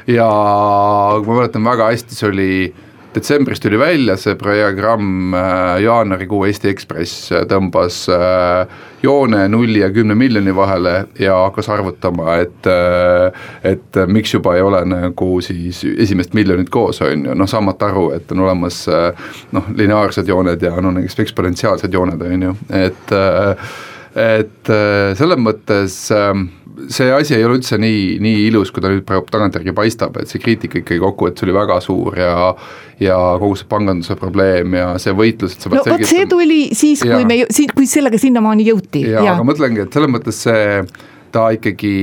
ja 0.10 0.26
ma 0.26 1.38
mäletan 1.38 1.70
väga 1.70 1.94
hästi, 1.94 2.18
see 2.18 2.32
oli 2.32 2.50
detsembris 3.16 3.60
tuli 3.60 3.80
välja 3.80 4.18
see 4.20 4.36
programm, 4.36 5.34
äh, 5.34 5.82
jaanuarikuu 5.84 6.44
Eesti 6.50 6.70
Ekspress 6.74 7.32
äh, 7.32 7.46
tõmbas 7.50 8.02
äh, 8.12 8.68
joone 9.04 9.46
nulli 9.52 9.80
ja 9.80 9.90
kümne 9.94 10.16
miljoni 10.20 10.56
vahele 10.56 10.96
ja 11.20 11.38
hakkas 11.46 11.70
arvutama, 11.70 12.40
et 12.42 12.68
et 13.64 13.98
miks 14.10 14.34
juba 14.34 14.56
ei 14.58 14.64
ole 14.66 14.80
nagu 14.90 15.28
siis 15.46 15.84
esimest 15.98 16.34
miljonit 16.34 16.70
koos, 16.74 17.02
on 17.06 17.26
ju, 17.28 17.36
noh 17.38 17.50
saamata 17.50 17.92
aru, 17.92 18.08
et 18.18 18.32
on 18.34 18.42
olemas 18.48 18.80
noh, 19.54 19.68
lineaarsed 19.78 20.28
jooned 20.28 20.66
ja 20.66 20.74
no 20.82 20.92
näiteks 20.96 21.20
eksponentsiaalsed 21.28 21.94
jooned, 21.94 22.26
on 22.26 22.48
ju, 22.50 22.56
et 22.74 23.14
et 24.16 24.70
selles 25.20 25.40
mõttes 25.44 25.98
äh, 26.16 26.32
see 26.92 27.12
asi 27.14 27.36
ei 27.36 27.46
ole 27.46 27.60
üldse 27.60 27.78
nii, 27.80 28.18
nii 28.24 28.46
ilus, 28.50 28.72
kui 28.74 28.84
ta 28.84 28.92
nüüd 28.92 29.06
praegu 29.08 29.28
tagantjärgi 29.32 29.74
paistab, 29.76 30.18
et 30.22 30.32
see 30.32 30.42
kriitika 30.44 30.80
ikkagi 30.82 31.02
kokkuvõttes 31.02 31.46
oli 31.46 31.56
väga 31.56 31.80
suur 31.84 32.20
ja 32.20 32.36
ja 33.02 33.18
kogu 33.42 33.58
see 33.60 33.68
panganduse 33.72 34.16
probleem 34.20 34.76
ja 34.78 34.88
see 35.02 35.16
võitlus, 35.16 35.56
et 35.56 35.66
sa 35.66 35.72
pead 35.72 35.82
no 35.82 35.96
vot 35.96 36.08
see 36.08 36.28
tuli 36.32 36.62
siis, 36.78 37.04
kui 37.04 37.28
me, 37.28 37.42
kui 37.76 37.90
sellega 37.90 38.20
sinnamaani 38.22 38.68
jõuti. 38.70 39.04
jaa 39.08 39.24
ja., 39.24 39.36
aga 39.36 39.48
mõtlengi, 39.48 39.84
et 39.86 39.96
selles 39.96 40.12
mõttes 40.12 40.44
see 40.48 40.84
ta 41.36 41.50
ikkagi, 41.56 41.96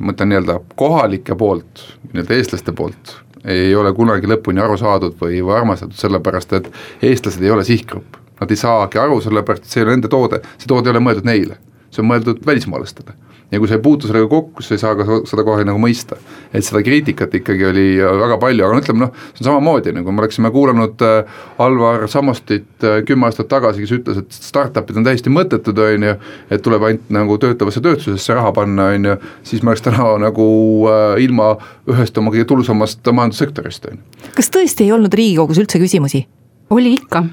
ma 0.00 0.14
ütlen 0.14 0.32
nii-öelda 0.32 0.60
kohalike 0.80 1.36
poolt, 1.40 1.84
nii-öelda 2.12 2.38
eestlaste 2.38 2.72
poolt, 2.76 3.18
ei 3.44 3.74
ole 3.76 3.92
kunagi 3.96 4.28
lõpuni 4.30 4.62
aru 4.64 4.78
saadud 4.80 5.16
või, 5.20 5.42
või 5.44 5.58
armastatud, 5.58 5.98
sellepärast 6.00 6.56
et 6.56 6.72
eestlased 7.10 7.44
ei 7.44 7.52
ole 7.52 7.66
sihtgrupp. 7.68 8.19
Nad 8.40 8.50
ei 8.50 8.60
saagi 8.60 9.00
aru, 9.00 9.20
sellepärast 9.24 9.66
et 9.66 9.72
see 9.74 9.82
ei 9.82 9.88
ole 9.88 9.96
nende 9.96 10.12
toode, 10.12 10.42
see 10.58 10.70
toode 10.70 10.88
ei 10.88 10.96
ole 10.96 11.04
mõeldud 11.04 11.28
neile, 11.28 11.58
see 11.90 12.04
on 12.04 12.08
mõeldud 12.10 12.40
välismaalastele 12.46 13.16
ja 13.50 13.58
kui 13.58 13.68
sa 13.68 13.74
ei 13.74 13.82
puutu 13.82 14.08
sellega 14.08 14.28
kokku, 14.30 14.62
sa 14.62 14.74
ei 14.74 14.80
saa 14.80 14.94
ka 14.98 15.20
seda 15.28 15.44
kohe 15.46 15.64
nagu 15.66 15.80
mõista. 15.82 16.16
et 16.54 16.64
seda 16.66 16.82
kriitikat 16.86 17.34
ikkagi 17.34 17.66
oli 17.66 17.86
väga 17.98 18.38
palju, 18.42 18.64
aga 18.64 18.76
no 18.76 18.82
ütleme 18.82 19.02
noh, 19.04 19.12
see 19.34 19.42
on 19.42 19.48
samamoodi, 19.48 19.94
nagu 19.94 20.12
me 20.12 20.22
oleksime 20.22 20.50
kuulanud 20.54 21.02
äh, 21.06 21.42
Alvar 21.62 22.06
Samostit 22.08 22.86
äh, 22.86 23.02
kümme 23.06 23.26
aastat 23.26 23.50
tagasi, 23.50 23.82
kes 23.84 23.94
ütles, 23.98 24.22
et 24.22 24.40
startup'id 24.50 24.98
on 24.98 25.06
täiesti 25.06 25.32
mõttetud, 25.34 25.78
on 25.86 26.08
ju, 26.08 26.16
et 26.50 26.64
tuleb 26.66 26.86
ainult 26.86 27.14
nagu 27.14 27.38
töötlevasse 27.42 27.82
tööstusesse 27.84 28.34
raha 28.38 28.52
panna, 28.56 28.90
on 28.96 29.12
ju, 29.12 29.16
siis 29.46 29.62
me 29.62 29.74
oleks 29.74 29.86
täna 29.86 30.12
nagu 30.22 30.50
äh, 30.90 31.16
ilma 31.24 31.54
ühest 31.90 32.18
oma 32.18 32.34
kõige 32.34 32.46
tulusamast 32.50 33.06
majandussektorist, 33.06 33.90
on 33.90 33.98
ju. 33.98 34.34
kas 34.36 34.52
tõesti 34.54 34.86
ei 34.86 34.94
olnud 34.94 35.14
Riigikogus 35.14 35.62
üldse 35.62 35.82
küsimusi? 35.82 36.26
Oli 36.70 36.92
ikka 36.92 37.24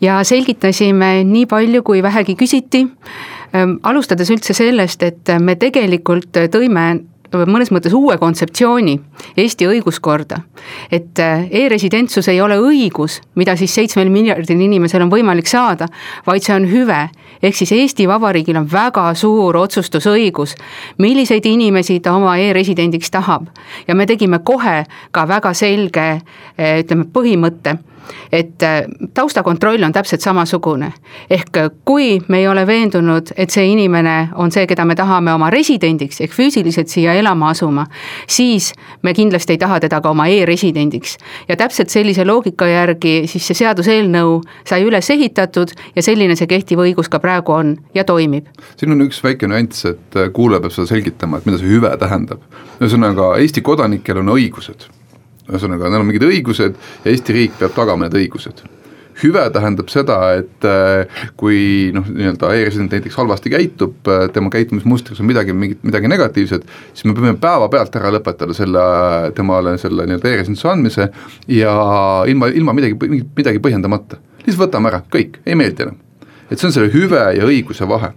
ja 0.00 0.20
selgitasime 0.24 1.24
nii 1.24 1.46
palju, 1.46 1.82
kui 1.82 2.02
vähegi 2.02 2.36
küsiti 2.38 2.86
Ehm, 3.54 3.78
alustades 3.86 4.30
üldse 4.34 4.54
sellest, 4.56 5.02
et 5.06 5.30
me 5.38 5.54
tegelikult 5.54 6.34
tõime 6.50 6.86
mõnes 7.50 7.70
mõttes 7.74 7.94
uue 7.94 8.14
kontseptsiooni 8.18 8.94
Eesti 9.38 9.66
õiguskorda. 9.66 10.40
et 10.90 11.18
eh, 11.18 11.46
e-residentsus 11.50 12.28
ei 12.28 12.40
ole 12.40 12.58
õigus, 12.58 13.20
mida 13.34 13.56
siis 13.56 13.74
seitsmel 13.74 14.10
miljardil 14.10 14.60
inimesel 14.60 15.02
on 15.02 15.10
võimalik 15.10 15.46
saada, 15.46 15.88
vaid 16.26 16.42
see 16.42 16.54
on 16.54 16.66
hüve. 16.70 17.08
ehk 17.42 17.54
siis 17.54 17.72
Eesti 17.72 18.08
Vabariigil 18.08 18.56
on 18.56 18.68
väga 18.72 19.14
suur 19.14 19.56
otsustusõigus, 19.56 20.54
milliseid 20.98 21.46
inimesi 21.46 22.00
ta 22.00 22.14
oma 22.14 22.36
e-residendiks 22.38 23.10
tahab. 23.10 23.46
ja 23.88 23.94
me 23.94 24.06
tegime 24.06 24.38
kohe 24.38 24.84
ka 25.10 25.28
väga 25.28 25.54
selge 25.54 26.22
eh, 26.58 26.82
ütleme, 26.82 27.04
põhimõtte 27.04 27.78
et 28.32 28.62
äh, 28.62 28.82
taustakontroll 29.14 29.82
on 29.82 29.92
täpselt 29.92 30.20
samasugune. 30.20 30.92
ehk 31.30 31.56
äh, 31.56 31.70
kui 31.84 32.20
me 32.28 32.38
ei 32.38 32.48
ole 32.48 32.66
veendunud, 32.66 33.32
et 33.36 33.50
see 33.50 33.66
inimene 33.66 34.28
on 34.34 34.52
see, 34.52 34.66
keda 34.66 34.84
me 34.84 34.94
tahame 34.94 35.32
oma 35.32 35.50
residendiks 35.50 36.20
ehk 36.20 36.32
füüsiliselt 36.32 36.88
siia 36.88 37.14
elama 37.14 37.50
asuma, 37.50 37.86
siis 38.26 38.72
me 39.02 39.14
kindlasti 39.14 39.54
ei 39.54 39.58
taha 39.58 39.80
teda 39.80 40.00
ka 40.00 40.10
oma 40.10 40.26
e-residendiks. 40.28 41.16
ja 41.48 41.56
täpselt 41.56 41.88
sellise 41.88 42.24
loogika 42.24 42.66
järgi 42.66 43.14
siis 43.26 43.46
see 43.46 43.60
seaduseelnõu 43.62 44.40
sai 44.64 44.82
üles 44.84 45.10
ehitatud 45.10 45.72
ja 45.96 46.02
selline 46.02 46.36
see 46.36 46.50
kehtiv 46.50 46.82
õigus 46.84 47.10
ka 47.10 47.18
praegu 47.18 47.52
on 47.52 47.76
ja 47.94 48.04
toimib. 48.04 48.50
siin 48.76 48.92
on 48.92 49.06
üks 49.06 49.22
väike 49.24 49.48
nüanss, 49.48 49.86
et 49.90 50.18
äh, 50.18 50.32
kuulaja 50.32 50.64
peab 50.64 50.76
seda 50.76 50.90
selgitama, 50.90 51.38
et 51.38 51.46
mida 51.46 51.58
see 51.58 51.70
hüve 51.70 51.94
tähendab. 52.00 52.42
ühesõnaga, 52.80 53.34
Eesti 53.38 53.62
kodanikel 53.62 54.18
on 54.22 54.34
õigused 54.34 54.88
ühesõnaga, 55.50 55.90
neil 55.90 56.04
on 56.04 56.08
mingid 56.08 56.24
õigused 56.28 56.80
ja 57.04 57.12
Eesti 57.12 57.36
riik 57.36 57.60
peab 57.60 57.76
tagama 57.76 58.06
need 58.06 58.22
õigused 58.24 58.64
hüve 59.22 59.44
tähendab 59.54 59.90
seda, 59.92 60.18
et 60.40 60.66
äh, 60.66 61.22
kui 61.38 61.92
noh, 61.94 62.06
nii-öelda 62.08 62.50
e-resident 62.58 62.94
näiteks 62.96 63.18
halvasti 63.20 63.52
käitub, 63.52 63.96
äh, 64.10 64.26
tema 64.34 64.50
käitumismustriks 64.54 65.22
on 65.22 65.28
midagi, 65.30 65.54
mingit, 65.56 65.82
midagi 65.86 66.10
negatiivset, 66.10 66.66
siis 66.92 67.06
me 67.08 67.16
peame 67.18 67.36
päevapealt 67.42 67.98
ära 68.00 68.12
lõpetada 68.16 68.56
selle, 68.56 68.84
temale 69.36 69.76
selle 69.82 70.08
nii-öelda 70.08 70.32
e-residentsuse 70.32 70.72
andmise 70.72 71.08
ja 71.50 71.74
ilma, 72.30 72.50
ilma 72.54 72.76
midagi, 72.76 72.98
midagi 73.36 73.62
põhjendamata. 73.62 74.20
lihtsalt 74.44 74.66
võtame 74.66 74.90
ära, 74.90 75.04
kõik, 75.12 75.40
ei 75.46 75.58
meeldi 75.58 75.86
enam. 75.86 76.03
Et 76.50 76.58
see 76.58 76.68
on 76.68 76.74
selle 76.74 76.92
hüve 76.94 77.20
ja 77.38 77.46
õiguse 77.48 77.88
vahe. 77.88 78.12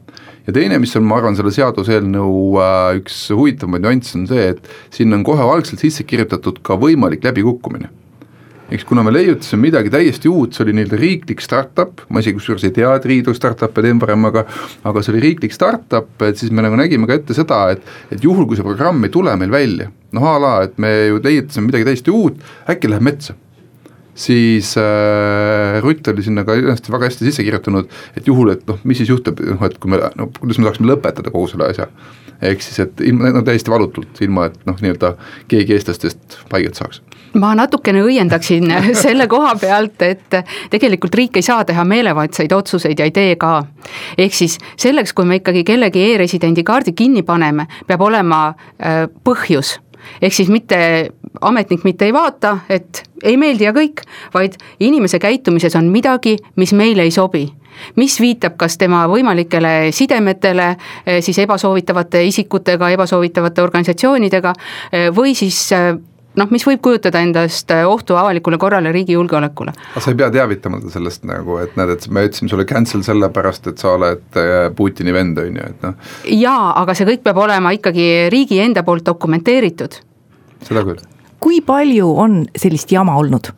Ja 0.48 0.54
teine, 0.56 0.80
mis 0.80 0.96
on, 0.96 1.04
ma 1.04 1.18
arvan, 1.20 1.36
selle 1.36 1.52
seaduseelnõu 1.52 2.34
äh, 2.64 2.98
üks 3.02 3.26
huvitavamaid 3.36 3.84
nüansse 3.84 4.16
on 4.16 4.28
see, 4.30 4.54
et 4.54 4.70
sinna 4.96 5.20
on 5.20 5.26
kohe 5.28 5.44
algselt 5.44 5.84
sisse 5.84 6.06
kirjutatud 6.08 6.62
ka 6.64 6.78
võimalik 6.80 7.26
läbikukkumine. 7.28 7.92
Eks 8.72 8.84
kuna 8.88 9.04
me 9.04 9.14
leiutasime 9.16 9.70
midagi 9.70 9.92
täiesti 9.92 10.28
uut, 10.28 10.56
see 10.56 10.66
oli 10.66 10.74
nii-öelda 10.76 10.98
riiklik 11.00 11.44
startup, 11.44 12.02
ma 12.12 12.20
isegi 12.24 12.36
kusjuures 12.36 12.66
ei 12.68 12.74
tea, 12.76 12.90
et 12.98 13.06
Riidu 13.08 13.32
startup'e 13.36 13.84
teen 13.84 14.00
varem, 14.02 14.28
aga 14.28 14.44
aga 14.88 15.04
see 15.04 15.14
oli 15.14 15.24
riiklik 15.24 15.56
startup, 15.56 16.10
et 16.28 16.40
siis 16.40 16.52
me 16.52 16.66
nagu 16.66 16.76
nägime 16.80 17.08
ka 17.08 17.16
ette 17.16 17.36
seda, 17.36 17.62
et 17.76 17.84
et 18.12 18.24
juhul, 18.24 18.44
kui 18.48 18.60
see 18.60 18.68
programm 18.68 19.08
ei 19.08 19.14
tule 19.14 19.36
meil 19.40 19.52
välja, 19.56 19.88
noh 20.16 20.28
a 20.28 20.36
la, 20.44 20.54
et 20.68 20.76
me 20.84 20.92
ju 21.08 21.24
leiutasime 21.24 21.70
midagi 21.70 21.88
täiesti 21.88 22.12
uut, 22.12 22.44
äkki 22.68 22.92
läheb 22.92 23.08
metsa 23.08 23.38
siis 24.18 24.74
äh, 24.82 25.78
Rutt 25.84 26.08
oli 26.08 26.26
sinna 26.26 26.44
ka 26.48 26.58
ennast 26.58 26.90
väga 26.92 27.12
hästi 27.12 27.28
sisse 27.28 27.46
kirjutanud, 27.46 27.90
et 28.18 28.28
juhul, 28.28 28.52
et 28.56 28.64
noh, 28.70 28.80
mis 28.88 28.98
siis 29.02 29.12
juhtub, 29.14 29.42
noh 29.46 29.66
et 29.68 29.78
kui 29.82 29.94
me, 29.94 30.02
no 30.18 30.32
kuidas 30.40 30.58
me 30.58 30.68
saaksime 30.68 30.90
lõpetada 30.92 31.34
kogu 31.34 31.52
selle 31.52 31.70
asja. 31.70 31.88
ehk 32.42 32.62
siis, 32.62 32.80
et 32.84 33.02
ilma, 33.02 33.32
no 33.34 33.42
täiesti 33.46 33.72
valutult, 33.74 34.20
ilma 34.22 34.50
et 34.50 34.58
noh, 34.70 34.78
nii-öelda 34.82 35.16
keegi 35.50 35.78
eestlastest 35.78 36.42
haiget 36.52 36.78
saaks 36.78 37.02
ma 37.38 37.52
natukene 37.58 38.02
õiendaksin 38.06 38.72
selle 39.06 39.28
koha 39.30 39.54
pealt, 39.60 40.02
et 40.06 40.38
tegelikult 40.74 41.16
riik 41.18 41.38
ei 41.38 41.46
saa 41.46 41.66
teha 41.68 41.86
meelevaldseid 41.86 42.54
otsuseid 42.54 43.00
ja 43.00 43.10
ei 43.10 43.14
tee 43.14 43.36
ka. 43.42 43.60
ehk 44.18 44.34
siis 44.34 44.58
selleks, 44.78 45.14
kui 45.14 45.26
me 45.26 45.42
ikkagi 45.42 45.66
kellegi 45.68 46.06
e-residendi 46.14 46.64
kaardi 46.64 46.94
kinni 46.98 47.26
paneme, 47.28 47.68
peab 47.88 48.02
olema 48.02 48.48
äh, 48.50 49.06
põhjus 49.24 49.78
ehk 50.22 50.34
siis 50.34 50.50
mitte, 50.52 50.78
ametnik 51.42 51.84
mitte 51.84 52.06
ei 52.06 52.14
vaata, 52.14 52.58
et 52.70 53.04
ei 53.24 53.38
meeldi 53.38 53.68
ja 53.68 53.74
kõik, 53.76 54.04
vaid 54.34 54.58
inimese 54.80 55.20
käitumises 55.20 55.76
on 55.76 55.92
midagi, 55.94 56.38
mis 56.56 56.74
meile 56.74 57.08
ei 57.08 57.12
sobi 57.12 57.48
mis 57.96 58.20
viitab 58.22 58.58
kas 58.60 58.78
tema 58.78 59.06
võimalikele 59.10 59.92
sidemetele 59.96 60.68
eh, 60.74 61.22
siis 61.26 61.40
ebasoovitavate 61.46 62.24
isikutega, 62.28 62.92
ebasoovitavate 62.96 63.64
organisatsioonidega 63.64 64.54
eh, 64.92 65.10
või 65.16 65.36
siis 65.38 65.60
eh, 65.76 65.92
noh, 66.38 66.52
mis 66.54 66.66
võib 66.68 66.82
kujutada 66.86 67.22
endast 67.26 67.72
ohtu 67.78 68.18
avalikule 68.20 68.60
korrale, 68.62 68.92
riigi 68.96 69.18
julgeolekule. 69.18 69.74
aga 69.94 70.04
sa 70.04 70.14
ei 70.14 70.20
pea 70.20 70.30
teavitama 70.34 70.82
ta 70.84 70.94
sellest 70.94 71.28
nagu, 71.30 71.60
et 71.64 71.76
näed, 71.80 71.96
et 71.98 72.08
me 72.14 72.26
ütlesime 72.28 72.52
sulle 72.54 72.68
cancel 72.70 73.04
sellepärast, 73.08 73.74
et 73.74 73.84
sa 73.84 73.96
oled 73.98 74.42
Putini 74.78 75.14
vend, 75.14 75.42
on 75.42 75.62
ju, 75.62 75.68
et 75.74 75.86
noh. 75.86 76.10
jaa, 76.38 76.74
aga 76.82 76.98
see 76.98 77.10
kõik 77.10 77.26
peab 77.30 77.46
olema 77.46 77.74
ikkagi 77.78 78.10
riigi 78.34 78.62
enda 78.64 78.86
poolt 78.88 79.06
dokumenteeritud. 79.10 80.02
seda 80.68 80.86
küll 80.86 81.06
kui 81.44 81.62
palju 81.66 82.12
on 82.20 82.44
sellist 82.58 82.92
jama 82.92 83.18
olnud? 83.20 83.52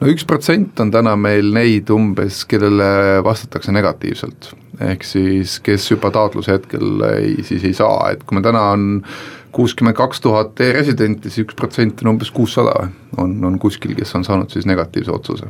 no 0.00 0.10
üks 0.12 0.26
protsent 0.28 0.80
on 0.82 0.92
täna 0.92 1.14
meil 1.16 1.52
neid 1.56 1.90
umbes, 1.92 2.42
kellele 2.48 3.22
vastatakse 3.24 3.72
negatiivselt. 3.72 4.52
ehk 4.80 5.04
siis, 5.08 5.58
kes 5.64 5.90
juba 5.90 6.10
taotluse 6.12 6.52
hetkel 6.58 7.00
ei, 7.14 7.36
siis 7.46 7.64
ei 7.64 7.74
saa, 7.76 8.10
et 8.12 8.24
kui 8.24 8.36
meil 8.36 8.44
täna 8.44 8.66
on 8.74 8.88
kuuskümmend 9.56 9.96
kaks 9.96 10.20
tuhat 10.20 10.60
e-residenti, 10.60 11.30
siis 11.30 11.46
üks 11.46 11.56
protsent 11.56 12.02
on 12.04 12.12
umbes 12.12 12.30
kuussada, 12.30 12.90
on, 13.16 13.38
on 13.48 13.56
kuskil, 13.58 13.94
kes 13.96 14.12
on 14.18 14.26
saanud 14.26 14.52
siis 14.52 14.68
negatiivse 14.68 15.14
otsuse. 15.14 15.48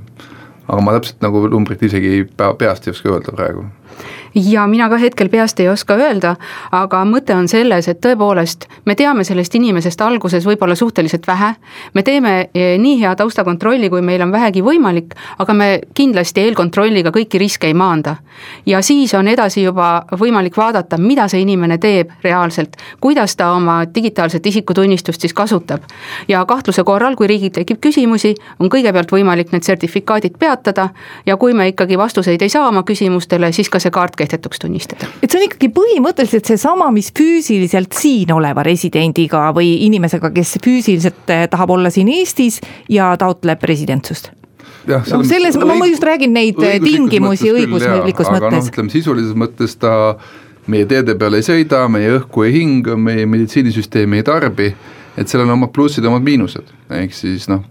aga 0.66 0.82
ma 0.82 0.94
täpselt 0.94 1.22
nagu 1.22 1.42
numbrit 1.50 1.82
isegi 1.86 2.22
pea, 2.36 2.52
peast 2.58 2.86
ei 2.86 2.94
oska 2.94 3.10
öelda 3.10 3.34
praegu 3.34 3.66
ja 4.34 4.66
mina 4.66 4.88
ka 4.88 4.96
hetkel 4.96 5.28
peast 5.28 5.60
ei 5.60 5.68
oska 5.68 5.96
öelda, 5.96 6.34
aga 6.72 7.02
mõte 7.08 7.34
on 7.34 7.48
selles, 7.48 7.88
et 7.88 8.00
tõepoolest 8.04 8.66
me 8.84 8.94
teame 8.94 9.24
sellest 9.24 9.54
inimesest 9.54 10.00
alguses 10.04 10.46
võib-olla 10.46 10.74
suhteliselt 10.76 11.26
vähe, 11.26 11.54
me 11.94 12.02
teeme 12.02 12.34
eh, 12.54 12.76
nii 12.78 13.00
hea 13.00 13.14
taustakontrolli, 13.16 13.88
kui 13.90 14.02
meil 14.04 14.22
on 14.22 14.32
vähegi 14.32 14.62
võimalik, 14.64 15.16
aga 15.38 15.54
me 15.54 15.68
kindlasti 15.94 16.44
eelkontrolliga 16.44 17.12
kõiki 17.14 17.40
riske 17.40 17.70
ei 17.70 17.74
maanda. 17.74 18.16
ja 18.66 18.82
siis 18.82 19.14
on 19.14 19.28
edasi 19.28 19.62
juba 19.62 20.04
võimalik 20.20 20.56
vaadata, 20.56 20.98
mida 20.98 21.28
see 21.28 21.40
inimene 21.40 21.78
teeb 21.78 22.10
reaalselt, 22.22 22.76
kuidas 23.00 23.36
ta 23.36 23.52
oma 23.52 23.84
digitaalset 23.94 24.46
isikutunnistust 24.46 25.20
siis 25.20 25.34
kasutab. 25.34 25.82
ja 26.28 26.44
kahtluse 26.44 26.84
korral, 26.84 27.16
kui 27.16 27.26
riigil 27.26 27.50
tekib 27.50 27.80
küsimusi, 27.80 28.34
on 28.60 28.68
kõigepealt 28.68 29.12
võimalik 29.12 29.52
need 29.52 29.62
sertifikaadid 29.62 30.38
peatada 30.38 30.88
ja 31.26 31.36
kui 31.36 31.54
me 31.54 31.68
ikkagi 31.68 31.98
vastuseid 31.98 32.42
ei 32.42 32.48
saa 32.48 32.68
oma 32.68 32.82
küsimustele, 32.82 33.52
siis 33.52 33.70
ka 33.70 33.75
see 33.83 33.92
kaart 33.95 34.16
kehtetuks 34.16 34.62
tunnistada. 34.62 35.09
et 35.23 35.30
see 35.30 35.40
on 35.40 35.47
ikkagi 35.49 35.71
põhimõtteliselt 35.75 36.49
seesama, 36.52 36.90
mis 36.95 37.12
füüsiliselt 37.16 37.97
siin 37.97 38.33
oleva 38.33 38.64
residendiga 38.66 39.50
või 39.56 39.75
inimesega, 39.87 40.30
kes 40.35 40.56
füüsiliselt 40.64 41.30
eh, 41.35 41.47
tahab 41.52 41.76
olla 41.76 41.92
siin 41.95 42.09
Eestis 42.12 42.61
ja 42.92 43.12
taotleb 43.21 43.62
residentsust. 43.68 44.33
Jah, 44.87 45.02
no 45.11 45.23
selles, 45.26 45.56
ma 45.59 45.87
just 45.87 46.04
räägin 46.06 46.35
neid 46.37 46.59
eh, 46.62 46.78
tingimusi 46.83 47.50
õiguslikus 47.50 48.28
mõttes. 48.30 48.42
aga 48.42 48.50
noh, 48.54 48.68
ütleme 48.71 48.92
sisulises 48.92 49.38
mõttes 49.38 49.75
ta 49.83 49.95
meie 50.71 50.87
teede 50.87 51.16
peal 51.18 51.38
ei 51.38 51.47
sõida, 51.47 51.85
meie 51.90 52.16
õhku 52.18 52.47
ei 52.47 52.54
hinga, 52.61 52.97
meie 52.99 53.26
meditsiinisüsteemi 53.30 54.21
ei 54.21 54.26
tarbi, 54.26 54.71
et 55.16 55.30
sellel 55.30 55.49
on 55.49 55.56
omad 55.59 55.73
plussid 55.75 56.04
ja 56.04 56.11
omad 56.11 56.26
miinused, 56.26 56.71
ehk 57.00 57.14
siis 57.14 57.49
noh, 57.50 57.64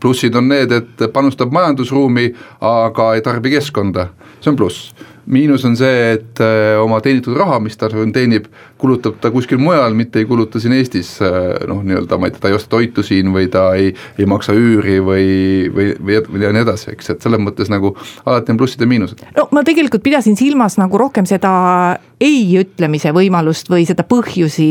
plussid 0.00 0.36
on 0.38 0.48
need, 0.52 0.72
et 0.72 1.04
panustab 1.12 1.52
majandusruumi, 1.54 2.30
aga 2.64 3.12
ei 3.16 3.24
tarbi 3.24 3.56
keskkonda, 3.56 4.10
see 4.40 4.52
on 4.52 4.60
pluss 4.60 4.92
miinus 5.28 5.64
on 5.68 5.76
see, 5.76 6.12
et 6.16 6.40
äh, 6.40 6.78
oma 6.80 7.00
teenitud 7.04 7.36
raha, 7.36 7.58
mis 7.62 7.76
ta 7.76 7.90
teenib, 7.90 8.48
kulutab 8.80 9.18
ta 9.22 9.30
kuskil 9.34 9.60
mujal, 9.60 9.94
mitte 9.98 10.22
ei 10.22 10.28
kuluta 10.28 10.60
siin 10.62 10.74
Eestis 10.78 11.16
äh, 11.24 11.36
noh, 11.68 11.82
nii-öelda 11.84 12.18
ma 12.18 12.28
ei 12.28 12.34
tea, 12.34 12.42
ta 12.44 12.52
ei 12.52 12.56
osta 12.56 12.72
toitu 12.76 13.04
siin 13.06 13.32
või 13.34 13.50
ta 13.52 13.68
ei, 13.78 13.92
ei 14.18 14.28
maksa 14.30 14.56
üüri 14.56 14.98
või, 15.04 15.28
või, 15.74 15.92
või, 16.00 16.20
või 16.32 16.46
ja 16.46 16.52
nii 16.56 16.64
edasi, 16.64 16.92
eks, 16.94 17.12
et 17.14 17.26
selles 17.26 17.42
mõttes 17.44 17.70
nagu 17.72 17.94
alati 18.24 18.54
on 18.54 18.60
plussid 18.60 18.84
ja 18.84 18.90
miinused. 18.90 19.24
no 19.36 19.48
ma 19.52 19.64
tegelikult 19.66 20.04
pidasin 20.04 20.38
silmas 20.38 20.78
nagu 20.80 21.00
rohkem 21.00 21.28
seda 21.28 21.52
ei 22.18 22.40
ütlemise 22.58 23.12
võimalust 23.14 23.68
või 23.70 23.84
seda 23.86 24.02
põhjusi, 24.08 24.66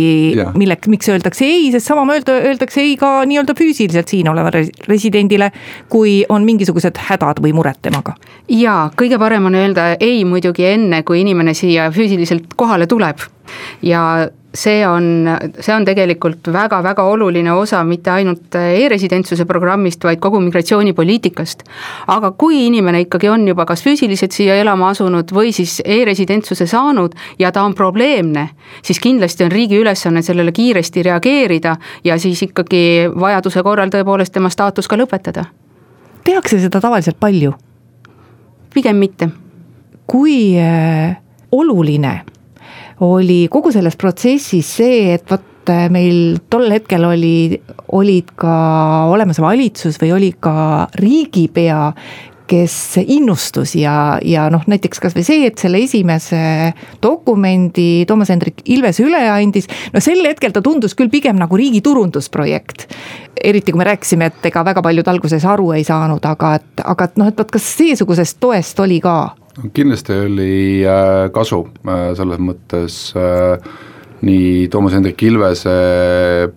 milleks, 0.59 0.89
miks 0.91 1.07
öeldakse 1.13 1.45
ei, 1.47 1.69
sest 1.71 1.87
sama 1.87 2.03
öelda, 2.11 2.35
öeldakse 2.49 2.81
ei 2.83 2.97
ka 2.99 3.21
nii-öelda 3.29 3.55
füüsiliselt 3.55 4.11
siin 4.11 4.27
olevale 4.27 4.65
residendile, 4.89 5.51
kui 5.91 6.19
on 6.33 6.43
mingisugused 6.47 6.99
hädad 7.07 7.39
või 7.43 7.53
mured 7.55 7.79
temaga. 7.81 8.17
jaa, 8.51 8.89
kõige 8.99 9.19
parem 9.19 9.47
on 9.47 9.55
öelda 9.55 9.93
ei 9.99 10.25
muidugi 10.27 10.46
muidugi 10.47 10.65
enne, 10.71 11.03
kui 11.03 11.21
inimene 11.21 11.53
siia 11.53 11.91
füüsiliselt 11.91 12.55
kohale 12.55 12.87
tuleb. 12.87 13.19
ja 13.81 14.27
see 14.53 14.81
on, 14.87 15.27
see 15.59 15.73
on 15.75 15.85
tegelikult 15.85 16.49
väga-väga 16.51 17.03
oluline 17.07 17.51
osa 17.53 17.83
mitte 17.87 18.11
ainult 18.11 18.55
e-residentsuse 18.57 19.45
programmist, 19.45 20.03
vaid 20.03 20.19
kogu 20.19 20.39
migratsioonipoliitikast. 20.39 21.63
aga 22.07 22.31
kui 22.31 22.65
inimene 22.65 23.01
ikkagi 23.05 23.29
on 23.29 23.47
juba 23.47 23.65
kas 23.65 23.83
füüsiliselt 23.83 24.31
siia 24.31 24.55
elama 24.55 24.89
asunud 24.89 25.31
või 25.31 25.53
siis 25.53 25.81
e-residentsuse 25.85 26.67
saanud 26.67 27.15
ja 27.39 27.51
ta 27.51 27.63
on 27.63 27.75
probleemne, 27.75 28.49
siis 28.81 28.99
kindlasti 28.99 29.43
on 29.43 29.51
riigi 29.51 29.79
ülesanne 29.79 30.21
sellele 30.21 30.51
kiiresti 30.51 31.03
reageerida 31.03 31.77
ja 32.03 32.17
siis 32.17 32.41
ikkagi 32.43 33.09
vajaduse 33.19 33.63
korral 33.63 33.89
tõepoolest 33.93 34.33
tema 34.33 34.49
staatus 34.49 34.87
ka 34.87 34.97
lõpetada. 34.97 35.45
tehakse 36.23 36.59
seda 36.59 36.81
tavaliselt 36.81 37.19
palju? 37.19 37.53
pigem 38.73 38.95
mitte. 38.95 39.29
Kui 40.07 40.55
äh, 40.59 41.17
oluline 41.51 42.21
oli 43.05 43.45
kogu 43.51 43.71
selles 43.75 43.97
protsessis 43.99 44.69
see, 44.79 45.13
et 45.17 45.27
vot 45.29 45.69
äh, 45.69 45.87
meil 45.93 46.39
tol 46.49 46.71
hetkel 46.73 47.05
oli, 47.05 47.59
olid 47.93 48.31
ka 48.39 48.55
olemas 49.11 49.41
valitsus 49.43 49.99
või 50.01 50.15
oli 50.15 50.31
ka 50.41 50.87
riigipea, 50.97 51.81
kes 52.47 52.73
innustus 53.03 53.73
ja, 53.75 54.17
ja 54.23 54.47
noh, 54.51 54.63
näiteks 54.71 55.01
kasvõi 55.03 55.23
see, 55.27 55.47
et 55.49 55.59
selle 55.59 55.81
esimese 55.83 56.39
dokumendi 57.03 58.05
Toomas 58.07 58.31
Hendrik 58.31 58.63
Ilves 58.71 59.01
üle 59.03 59.19
andis. 59.29 59.67
no 59.93 59.99
sel 60.03 60.23
hetkel 60.25 60.55
ta 60.55 60.63
tundus 60.63 60.95
küll 60.95 61.11
pigem 61.11 61.35
nagu 61.39 61.59
riigi 61.59 61.83
turundusprojekt. 61.83 62.87
eriti 63.43 63.71
kui 63.75 63.83
me 63.83 63.89
rääkisime, 63.91 64.31
et 64.31 64.47
ega 64.49 64.63
väga 64.65 64.81
paljud 64.81 65.11
alguses 65.11 65.45
aru 65.45 65.73
ei 65.75 65.83
saanud, 65.83 66.23
aga 66.25 66.55
et, 66.61 66.71
aga 66.83 67.09
et 67.09 67.19
noh, 67.19 67.27
et 67.27 67.37
vot 67.37 67.51
kas 67.51 67.67
seesugusest 67.77 68.39
toest 68.39 68.79
oli 68.79 69.01
ka 69.03 69.17
kindlasti 69.73 70.13
oli 70.13 70.85
äh, 70.85 71.27
kasu 71.33 71.63
äh, 71.87 72.13
selles 72.17 72.41
mõttes 72.41 72.97
äh, 73.17 73.57
nii 74.27 74.67
Toomas 74.73 74.95
Hendrik 74.97 75.21
Ilvese 75.25 75.73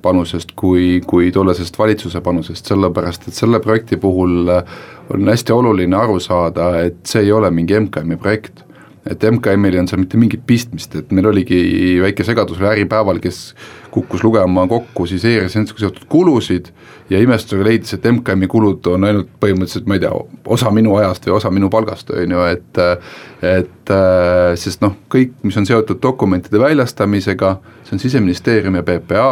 panusest 0.02 0.54
kui, 0.56 1.00
kui 1.06 1.28
tollasest 1.32 1.76
valitsuse 1.78 2.22
panusest, 2.24 2.70
sellepärast 2.72 3.28
et 3.28 3.36
selle 3.36 3.60
projekti 3.60 3.98
puhul 4.00 4.48
on 4.50 5.28
hästi 5.28 5.52
oluline 5.52 5.96
aru 5.96 6.16
saada, 6.24 6.72
et 6.86 7.02
see 7.08 7.26
ei 7.26 7.32
ole 7.36 7.50
mingi 7.52 7.76
MKM-i 7.76 8.16
projekt. 8.20 8.64
Et 9.10 9.22
MKM-il 9.24 9.74
ei 9.74 9.80
olnud 9.80 9.92
seal 9.92 10.00
mitte 10.02 10.18
mingit 10.20 10.42
pistmist, 10.46 10.92
et 10.96 11.12
meil 11.12 11.28
oligi 11.30 11.60
väike 12.00 12.24
segadus 12.24 12.60
üle 12.60 12.68
Äripäeval, 12.72 13.20
kes 13.20 13.54
kukkus 13.90 14.22
lugema 14.24 14.66
kokku 14.70 15.06
siis 15.06 15.24
e-residentsusega 15.24 15.80
seotud 15.86 16.06
kulusid 16.08 16.70
ja 17.10 17.18
imestusega 17.22 17.64
leidis, 17.66 17.94
et 17.94 18.06
MKM-i 18.06 18.46
kulud 18.50 18.86
on 18.92 19.04
ainult 19.08 19.30
põhimõtteliselt, 19.42 19.88
ma 19.90 19.96
ei 19.98 20.02
tea, 20.04 20.12
osa 20.54 20.70
minu 20.74 20.94
ajast 20.98 21.26
või 21.26 21.34
osa 21.36 21.50
minu 21.50 21.70
palgast, 21.72 22.12
on 22.14 22.36
ju, 22.36 22.44
et 22.50 22.80
et 23.50 23.92
sest 24.60 24.82
noh, 24.84 24.94
kõik, 25.10 25.32
mis 25.42 25.56
on 25.58 25.66
seotud 25.66 25.98
dokumentide 26.02 26.60
väljastamisega, 26.60 27.54
see 27.86 27.96
on 27.96 28.02
Siseministeerium 28.02 28.76
ja 28.78 28.84
PPA, 28.86 29.30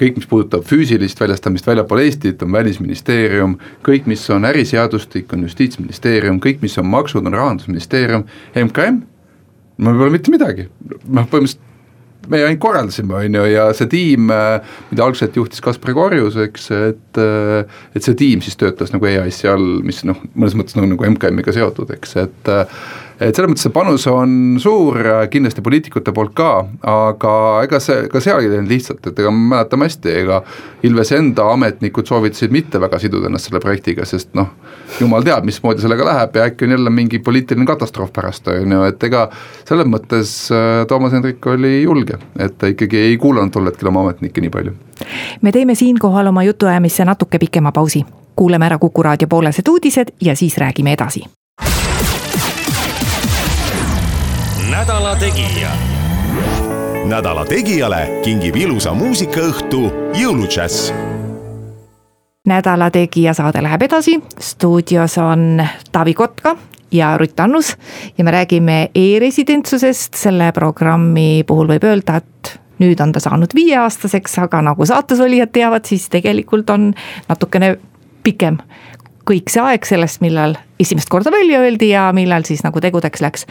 kõik, 0.00 0.20
mis 0.20 0.28
puudutab 0.30 0.64
füüsilist 0.68 1.20
väljastamist 1.20 1.66
väljapool 1.68 2.04
Eestit, 2.04 2.42
on 2.46 2.52
Välisministeerium, 2.54 3.58
kõik, 3.84 4.06
mis 4.08 4.24
on 4.32 4.48
äriseadustik, 4.48 5.32
on 5.36 5.44
Justiitsministeerium, 5.48 6.40
kõik, 6.40 6.62
mis 6.64 6.78
on 6.80 6.88
maksud, 6.88 7.26
on 7.26 7.36
Rahandusministeerium, 7.36 8.24
MKM, 8.56 9.02
mul 9.82 10.00
pole 10.00 10.16
mitte 10.16 10.32
midagi, 10.32 10.70
noh 11.08 11.28
põhimõtteliselt 11.28 11.68
me 12.30 12.42
ainult 12.42 12.60
korraldasime, 12.62 13.14
on 13.18 13.38
ju, 13.38 13.44
ja 13.50 13.68
see 13.76 13.90
tiim, 13.90 14.30
mida 14.30 15.06
algselt 15.06 15.36
juhtis 15.38 15.62
Kaspar 15.64 15.94
Korjus, 15.96 16.38
eks, 16.46 16.68
et 16.76 17.22
et 17.22 18.02
see 18.04 18.18
tiim 18.18 18.42
siis 18.44 18.58
töötas 18.60 18.92
nagu 18.94 19.08
EAS-i 19.08 19.50
all, 19.50 19.80
mis 19.86 20.02
noh, 20.08 20.18
mõnes 20.34 20.56
mõttes 20.58 20.78
nagu, 20.78 20.90
nagu 20.94 21.08
MKM-iga 21.14 21.54
seotud, 21.56 21.90
eks, 21.96 22.16
et 22.22 22.52
et 23.22 23.36
selles 23.36 23.50
mõttes 23.52 23.64
see 23.66 23.72
panus 23.74 24.06
on 24.10 24.34
suur 24.62 24.98
kindlasti 25.30 25.62
poliitikute 25.64 26.14
poolt 26.14 26.34
ka, 26.36 26.50
aga 26.88 27.32
ega 27.66 27.80
see, 27.82 28.06
ka 28.12 28.22
seal 28.24 28.42
ei 28.42 28.50
läinud 28.50 28.70
lihtsalt, 28.72 29.04
et 29.06 29.18
ega 29.22 29.32
me 29.34 29.54
mäletame 29.54 29.88
hästi, 29.88 30.14
ega 30.22 30.42
Ilvese 30.82 31.18
enda 31.20 31.46
ametnikud 31.52 32.08
soovitasid 32.08 32.50
mitte 32.54 32.80
väga 32.82 32.98
siduda 32.98 33.28
ennast 33.30 33.48
selle 33.48 33.60
projektiga, 33.62 34.06
sest 34.08 34.32
noh, 34.38 34.48
jumal 35.00 35.22
teab, 35.26 35.46
mismoodi 35.46 35.84
sellega 35.84 36.06
läheb 36.08 36.38
ja 36.38 36.46
äkki 36.50 36.66
on 36.66 36.74
jälle 36.76 36.94
mingi 36.94 37.20
poliitiline 37.22 37.66
katastroof 37.68 38.10
pärast, 38.12 38.48
on 38.50 38.74
ju, 38.76 38.80
et 38.88 39.06
ega 39.10 39.28
selles 39.68 39.86
mõttes 39.90 40.34
äh, 40.54 40.86
Toomas 40.90 41.14
Hendrik 41.14 41.46
oli 41.52 41.76
julge, 41.82 42.18
et 42.38 42.58
ta 42.58 42.72
ikkagi 42.72 43.04
ei 43.10 43.20
kuulanud 43.22 43.54
tol 43.54 43.70
hetkel 43.70 43.92
oma 43.92 44.06
ametnikke 44.08 44.42
nii 44.42 44.54
palju. 44.56 44.74
me 45.42 45.52
teeme 45.52 45.74
siinkohal 45.78 46.32
oma 46.32 46.42
jutuajamisse 46.48 47.04
natuke 47.04 47.38
pikema 47.38 47.72
pausi 47.72 48.04
kuuleme 48.36 48.66
ära 48.66 48.78
Kuku 48.78 49.02
raadio 49.02 49.28
poolesed 49.28 49.68
uudised 49.68 50.14
ja 50.20 50.36
siis 50.36 50.58
räägime 50.58 50.92
edasi 50.92 51.24
nädala 54.72 55.16
Tegija. 55.16 55.70
nädala 57.04 57.44
Tegijale 57.44 58.20
kingib 58.24 58.56
ilusa 58.56 58.94
muusikaõhtu 58.96 59.80
jõuludžäss 60.16 60.92
nädala 62.48 62.88
Tegija 62.90 63.34
saade 63.36 63.60
läheb 63.62 63.84
edasi, 63.84 64.16
stuudios 64.40 65.18
on 65.20 65.60
Taavi 65.92 66.14
Kotka 66.14 66.56
ja 66.92 67.10
Rutt 67.20 67.40
Annus 67.40 67.76
ja 68.18 68.24
me 68.24 68.32
räägime 68.32 68.78
e-residentsusest, 68.94 70.16
selle 70.16 70.48
programmi 70.56 71.44
puhul 71.46 71.68
võib 71.74 71.84
öelda, 71.84 72.16
et 72.22 72.56
nüüd 72.80 73.00
on 73.04 73.12
ta 73.12 73.20
saanud 73.20 73.52
viieaastaseks, 73.54 74.38
aga 74.46 74.62
nagu 74.72 74.88
saates 74.88 75.20
olijad 75.20 75.52
teavad, 75.52 75.84
siis 75.84 76.08
tegelikult 76.08 76.70
on 76.72 76.94
natukene 77.28 77.76
pikem 78.24 78.56
kõik 79.28 79.50
see 79.52 79.62
aeg 79.62 79.86
sellest, 79.86 80.20
millal 80.24 80.56
esimest 80.82 81.10
korda 81.12 81.30
välja 81.30 81.60
öeldi 81.62 81.92
ja 81.92 82.08
millal 82.14 82.42
siis 82.46 82.62
nagu 82.64 82.80
tegudeks 82.82 83.22
läks. 83.22 83.46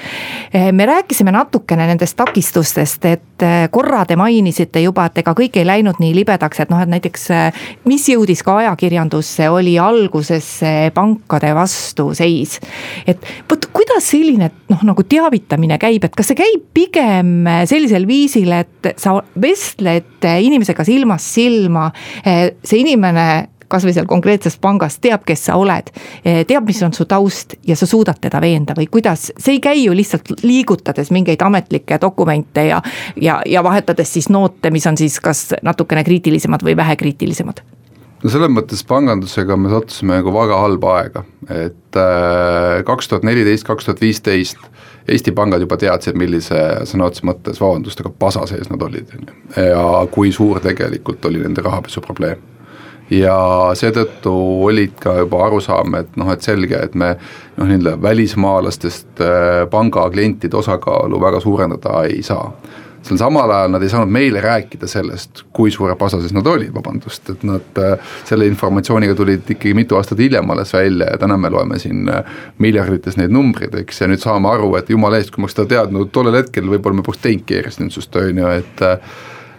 Eh, 0.53 0.71
me 0.75 0.85
rääkisime 0.89 1.31
natukene 1.31 1.85
nendest 1.87 2.17
takistustest, 2.19 3.05
et 3.07 3.45
eh, 3.45 3.67
korra 3.71 4.03
te 4.05 4.17
mainisite 4.19 4.83
juba, 4.83 5.07
et 5.07 5.21
ega 5.23 5.33
kõik 5.37 5.59
ei 5.61 5.67
läinud 5.67 6.01
nii 6.01 6.11
libedaks, 6.17 6.63
et 6.63 6.73
noh, 6.73 6.81
et 6.83 6.91
näiteks 6.91 7.29
eh, 7.35 7.61
mis 7.87 8.07
jõudis 8.11 8.43
ka 8.43 8.57
ajakirjandusse, 8.63 9.47
oli 9.49 9.77
alguses 9.79 10.49
pankade 10.93 11.53
vastuseis. 11.55 12.59
et 13.07 13.23
vot 13.49 13.69
kuidas 13.71 14.11
selline 14.11 14.51
noh, 14.69 14.83
nagu 14.87 15.03
teavitamine 15.07 15.77
käib, 15.79 16.03
et 16.05 16.15
kas 16.15 16.31
see 16.31 16.39
käib 16.39 16.67
pigem 16.75 17.47
sellisel 17.69 18.07
viisil, 18.07 18.51
et 18.51 18.91
sa 18.99 19.15
vestled 19.39 20.27
inimesega 20.27 20.83
silmast 20.87 21.31
silma, 21.39 21.89
see 22.23 22.81
inimene 22.81 23.27
kasvõi 23.71 23.93
seal 23.95 24.07
konkreetses 24.09 24.57
pangas 24.61 24.99
teab, 25.01 25.25
kes 25.27 25.47
sa 25.49 25.57
oled. 25.59 25.91
Eh, 26.23 26.43
teab, 26.47 26.67
mis 26.67 26.81
on 26.85 26.93
su 26.95 27.07
taust 27.09 27.55
ja 27.67 27.75
sa 27.79 27.89
suudad 27.89 28.19
teda 28.21 28.41
veenda 28.43 28.75
või 28.77 28.87
kuidas, 28.91 29.29
see 29.37 29.57
ei 29.57 29.63
käi 29.63 29.83
ju 29.85 29.95
lihtsalt 29.97 30.33
liigutades 30.43 31.11
mingeid 31.11 31.41
ametlikke 31.45 31.99
dokumente 32.01 32.67
ja. 32.67 32.81
ja, 33.15 33.41
ja 33.45 33.63
vahetades 33.63 34.13
siis 34.13 34.29
noote, 34.29 34.71
mis 34.71 34.87
on 34.87 34.97
siis 34.97 35.19
kas 35.19 35.51
natukene 35.61 36.03
kriitilisemad 36.07 36.63
või 36.65 36.75
vähekriitilisemad 36.77 37.63
no 38.21 38.29
selles 38.29 38.51
mõttes 38.53 38.83
pangandusega 38.87 39.57
me 39.57 39.71
sattusime 39.71 40.19
nagu 40.19 40.33
väga 40.35 40.59
halba 40.61 40.97
aega, 40.99 41.23
et 41.49 41.97
äh, 41.97 42.83
kaks 42.85 43.09
tuhat 43.09 43.25
neliteist, 43.27 43.65
kaks 43.67 43.89
tuhat 43.89 44.03
viisteist 44.03 44.69
Eesti 45.09 45.31
pangad 45.33 45.63
juba 45.63 45.79
teadsid, 45.81 46.15
millise 46.19 46.57
sõna 46.85 47.07
otseses 47.09 47.25
mõttes, 47.25 47.57
vabandust, 47.61 48.03
aga 48.03 48.11
pasa 48.21 48.45
sees 48.49 48.69
nad 48.69 48.83
olid, 48.85 49.09
on 49.17 49.31
ju. 49.31 49.63
ja 49.65 49.85
kui 50.13 50.29
suur 50.31 50.61
tegelikult 50.61 51.25
oli 51.25 51.41
nende 51.41 51.63
rahapesu 51.65 52.03
probleem 52.05 52.37
ja 53.11 53.37
seetõttu 53.75 54.33
olid 54.65 54.95
ka 55.01 55.17
juba 55.19 55.45
arusaam, 55.47 55.97
et 55.99 56.15
noh, 56.19 56.31
et 56.31 56.45
selge, 56.45 56.77
et 56.79 56.95
me 56.95 57.13
noh, 57.57 57.65
nii-öelda 57.65 57.97
välismaalastest 58.01 59.23
äh, 59.23 59.65
panga 59.71 60.07
klientide 60.13 60.57
osakaalu 60.57 61.19
väga 61.21 61.43
suurendada 61.43 62.05
ei 62.07 62.23
saa. 62.23 62.47
Sel 63.01 63.17
samal 63.17 63.49
ajal 63.49 63.71
nad 63.73 63.81
ei 63.81 63.89
saanud 63.89 64.13
meile 64.13 64.43
rääkida 64.45 64.85
sellest, 64.87 65.41
kui 65.57 65.71
suure 65.73 65.95
pasa 65.97 66.19
sees 66.21 66.35
nad 66.37 66.45
olid, 66.47 66.69
vabandust, 66.75 67.31
et 67.33 67.43
nad 67.47 67.81
äh, 67.81 68.13
selle 68.29 68.45
informatsiooniga 68.47 69.15
tulid 69.17 69.49
ikkagi 69.49 69.73
mitu 69.75 69.97
aastat 69.97 70.21
hiljem 70.21 70.53
alles 70.53 70.71
välja 70.73 71.09
ja 71.09 71.17
täna 71.19 71.37
me 71.41 71.49
loeme 71.49 71.79
siin 71.81 72.07
äh, 72.13 72.37
miljardites 72.61 73.17
neid 73.19 73.33
numbreid, 73.33 73.75
eks, 73.81 74.03
ja 74.03 74.11
nüüd 74.11 74.23
saame 74.23 74.53
aru, 74.53 74.75
et 74.79 74.93
jumala 74.93 75.19
eest, 75.19 75.33
kui 75.33 75.41
ma 75.41 75.49
oleks 75.49 75.57
seda 75.57 75.67
teadnud 75.75 76.13
tollel 76.15 76.39
hetkel, 76.39 76.69
võib-olla 76.71 77.01
me 77.01 77.07
poleks 77.09 77.25
teinudki 77.25 77.59
e-residentsust, 77.59 78.15
on 78.21 78.43
ju, 78.45 78.55
et 78.61 78.85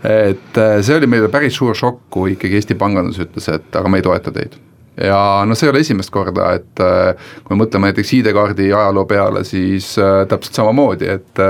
et 0.02 0.58
äh, 0.58 0.80
see 0.82 0.98
oli 0.98 1.06
meile 1.06 1.30
päris 1.30 1.56
suur 1.58 1.78
šokk, 1.78 2.04
kui 2.10 2.34
ikkagi 2.34 2.58
Eesti 2.58 2.76
pangandus 2.78 3.20
ütles, 3.22 3.48
et 3.52 3.78
aga 3.78 3.90
me 3.90 4.00
ei 4.00 4.06
toeta 4.06 4.34
teid. 4.34 4.58
Ja 4.92 5.40
noh, 5.48 5.56
see 5.56 5.64
ei 5.64 5.72
ole 5.72 5.80
esimest 5.80 6.10
korda, 6.12 6.50
et 6.58 6.80
äh, 6.84 7.28
kui 7.40 7.54
me 7.54 7.62
mõtleme 7.62 7.88
näiteks 7.88 8.10
ID-kaardi 8.18 8.66
ajaloo 8.74 9.06
peale, 9.08 9.40
siis 9.48 9.94
äh, 10.02 10.24
täpselt 10.28 10.58
samamoodi, 10.58 11.08
et 11.14 11.42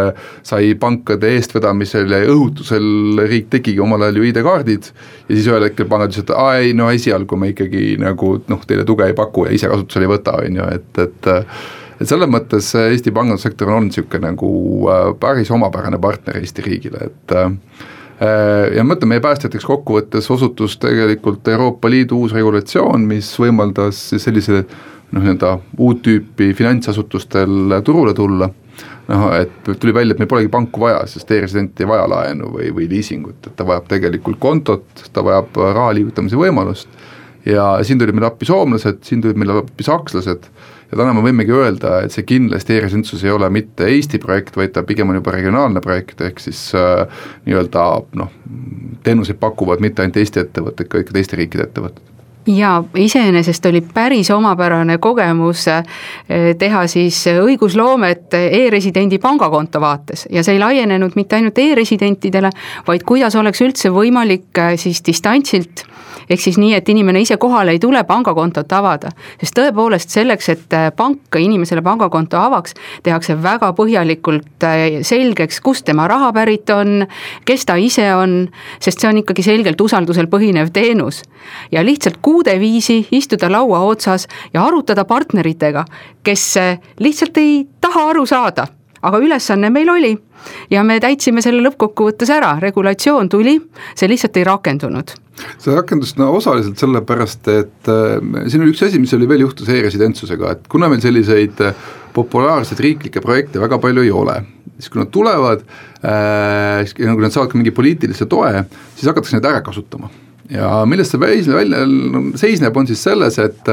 sai 0.46 0.68
pankade 0.78 1.32
eestvedamisel 1.34 2.12
ja 2.12 2.20
õhutusel 2.28 3.24
riik 3.26 3.48
tegigi 3.50 3.82
omal 3.82 4.04
ajal 4.06 4.20
ju 4.20 4.28
ID-kaardid 4.28 4.90
ja 4.92 5.32
siis 5.32 5.48
ühel 5.50 5.66
hetkel 5.66 5.88
pangad 5.90 6.12
ütlesid, 6.12 6.28
et 6.28 6.36
aa 6.38 6.60
ei 6.60 6.76
no 6.76 6.90
esialgu 6.94 7.38
me 7.40 7.50
ikkagi 7.50 7.96
nagu 8.02 8.36
noh, 8.52 8.66
teile 8.68 8.84
tuge 8.86 9.08
ei 9.10 9.16
paku 9.18 9.48
ja 9.48 9.56
ise 9.56 9.72
kasutusele 9.72 10.06
ei 10.06 10.12
võta, 10.12 10.36
on 10.38 10.60
ju, 10.60 10.68
et, 10.76 11.02
et 11.08 11.32
et 12.02 12.08
selles 12.10 12.30
mõttes 12.30 12.72
Eesti 12.78 13.12
pangandussektor 13.14 13.68
on 13.70 13.84
niisugune 13.86 14.32
nagu 14.32 14.52
päris 15.22 15.50
omapärane 15.54 15.98
partner 16.02 16.38
Eesti 16.38 16.64
riigile, 16.66 17.10
et 17.10 17.34
ja 18.76 18.84
ma 18.84 18.96
ütlen, 18.96 19.10
meie 19.10 19.22
päästjateks 19.24 19.64
kokkuvõttes 19.66 20.28
osutus 20.30 20.76
tegelikult 20.82 21.48
Euroopa 21.48 21.90
Liidu 21.90 22.20
uus 22.22 22.34
regulatsioon, 22.36 23.06
mis 23.08 23.30
võimaldas 23.40 23.98
siis 24.12 24.26
sellise 24.28 24.62
noh, 24.62 25.22
nii-öelda 25.22 25.56
uut 25.78 26.02
tüüpi 26.04 26.52
finantsasutustel 26.56 27.78
turule 27.84 28.14
tulla. 28.14 28.50
Noh, 29.08 29.24
et 29.34 29.66
tuli 29.66 29.92
välja, 29.94 30.14
et 30.14 30.20
meil 30.22 30.30
polegi 30.30 30.50
panku 30.52 30.80
vaja, 30.84 31.02
sest 31.10 31.30
e-resident 31.34 31.80
ei 31.82 31.88
vaja 31.90 32.04
laenu 32.08 32.52
või, 32.54 32.70
või 32.74 32.86
liisingut, 32.88 33.40
et 33.48 33.56
ta 33.58 33.66
vajab 33.66 33.88
tegelikult 33.90 34.38
kontot, 34.40 34.86
ta 35.12 35.24
vajab 35.26 35.58
raha 35.58 35.90
liigutamise 35.98 36.38
võimalust. 36.38 36.88
Ja 37.44 37.74
siin 37.82 37.98
tulid 37.98 38.14
meile 38.14 38.30
appi 38.30 38.46
soomlased, 38.46 39.02
siin 39.02 39.24
tulid 39.24 39.40
meile 39.40 39.58
appi 39.64 39.84
sakslased 39.84 40.46
ja 40.92 41.00
täna 41.00 41.14
me 41.16 41.24
võimegi 41.24 41.54
öelda, 41.56 42.02
et 42.04 42.12
see 42.14 42.26
kindlasti 42.28 42.76
e-residentsus 42.76 43.24
ei 43.24 43.32
ole 43.32 43.48
mitte 43.52 43.88
Eesti 43.88 44.20
projekt, 44.22 44.56
vaid 44.60 44.74
ta 44.76 44.84
pigem 44.86 45.08
on 45.08 45.18
juba 45.18 45.34
regionaalne 45.34 45.80
projekt, 45.84 46.20
ehk 46.20 46.40
siis 46.44 46.60
äh, 46.76 47.24
nii-öelda 47.48 47.88
noh, 48.20 48.32
teenuseid 49.02 49.40
pakuvad 49.40 49.80
mitte 49.84 50.04
ainult 50.04 50.20
Eesti 50.20 50.44
ettevõtted, 50.44 50.92
ka 50.92 51.00
ikka 51.00 51.16
teiste 51.16 51.40
riikide 51.40 51.70
ettevõtted 51.70 52.11
ja 52.46 52.84
iseenesest 52.96 53.66
oli 53.66 53.80
päris 53.94 54.30
omapärane 54.30 54.98
kogemus 54.98 55.68
eh, 55.68 55.84
teha 56.58 56.86
siis 56.86 57.24
õigusloomet 57.26 58.34
e-residendi 58.34 59.18
pangakonto 59.18 59.80
vaates 59.80 60.26
ja 60.30 60.42
see 60.42 60.56
ei 60.56 60.62
laienenud 60.62 61.16
mitte 61.16 61.38
ainult 61.38 61.58
e-residentidele, 61.58 62.50
vaid 62.86 63.06
kuidas 63.06 63.36
oleks 63.36 63.62
üldse 63.62 63.92
võimalik 63.94 64.58
eh, 64.58 64.76
siis 64.80 65.04
distantsilt 65.06 65.86
ehk 66.30 66.40
siis 66.40 66.58
nii, 66.60 66.72
et 66.76 66.88
inimene 66.88 67.22
ise 67.22 67.36
kohale 67.40 67.74
ei 67.74 67.80
tule 67.82 68.02
pangakontot 68.08 68.72
avada. 68.72 69.10
sest 69.40 69.56
tõepoolest 69.58 70.12
selleks, 70.14 70.48
et 70.48 70.76
äh, 70.76 70.90
pank 70.96 71.36
inimesele 71.38 71.82
pangakonto 71.82 72.38
avaks, 72.38 72.74
tehakse 73.02 73.36
väga 73.42 73.72
põhjalikult 73.76 74.66
selgeks, 75.02 75.60
kust 75.60 75.84
tema 75.84 76.06
raha 76.08 76.32
pärit 76.32 76.70
on, 76.70 77.06
kes 77.44 77.66
ta 77.66 77.76
ise 77.76 78.06
on, 78.14 78.46
sest 78.80 79.02
see 79.02 79.10
on 79.10 79.22
ikkagi 79.22 79.44
selgelt 79.46 79.80
usaldusel 79.80 80.28
põhinev 80.32 80.72
teenus. 80.72 81.22
ja 81.72 81.84
lihtsalt 81.84 82.20
kuude 82.32 82.54
viisi 82.60 83.02
istuda 83.12 83.50
laua 83.52 83.82
otsas 83.84 84.28
ja 84.54 84.64
arutada 84.64 85.04
partneritega, 85.04 85.84
kes 86.24 86.44
äh, 86.56 86.78
lihtsalt 87.00 87.36
ei 87.36 87.66
taha 87.80 88.08
aru 88.14 88.24
saada. 88.26 88.66
Aga 89.02 89.18
ülesanne 89.18 89.68
meil 89.74 89.90
oli 89.90 90.12
ja 90.70 90.84
me 90.86 91.00
täitsime 91.02 91.42
selle 91.42 91.60
lõppkokkuvõttes 91.66 92.30
ära, 92.30 92.54
regulatsioon 92.62 93.28
tuli, 93.28 93.56
see 93.98 94.08
lihtsalt 94.08 94.38
ei 94.38 94.46
rakendunud. 94.46 95.12
See 95.58 95.74
rakendus 95.74 96.14
no 96.20 96.30
osaliselt 96.38 96.78
sellepärast, 96.80 97.50
et 97.52 97.92
äh, 97.92 98.16
siin 98.46 98.64
oli 98.64 98.72
üks 98.72 98.86
asi, 98.86 99.02
mis 99.02 99.12
oli 99.18 99.28
veel 99.28 99.44
juhtus 99.44 99.68
e-residentsusega, 99.74 100.56
et 100.56 100.72
kuna 100.72 100.88
meil 100.92 101.04
selliseid 101.04 101.60
äh, 101.66 101.86
populaarseid 102.16 102.80
riiklikke 102.80 103.20
projekte 103.24 103.60
väga 103.60 103.80
palju 103.82 104.06
ei 104.06 104.14
ole, 104.24 104.40
siis 104.78 104.88
kui 104.92 105.02
nad 105.02 105.12
tulevad 105.12 105.66
äh,, 106.00 106.84
kui 106.96 107.12
nad 107.12 107.34
saavad 107.34 107.52
ka 107.52 107.60
mingi 107.60 107.74
poliitilise 107.74 108.30
toe, 108.30 108.54
siis 108.94 109.10
hakatakse 109.10 109.36
neid 109.36 109.50
ära 109.52 109.64
kasutama 109.66 110.12
ja 110.52 110.70
millest 110.88 111.14
see 111.14 111.20
välja, 111.20 111.54
välja 111.56 111.82
seisneb, 112.40 112.76
on 112.76 112.88
siis 112.88 113.02
selles, 113.04 113.38
et, 113.42 113.68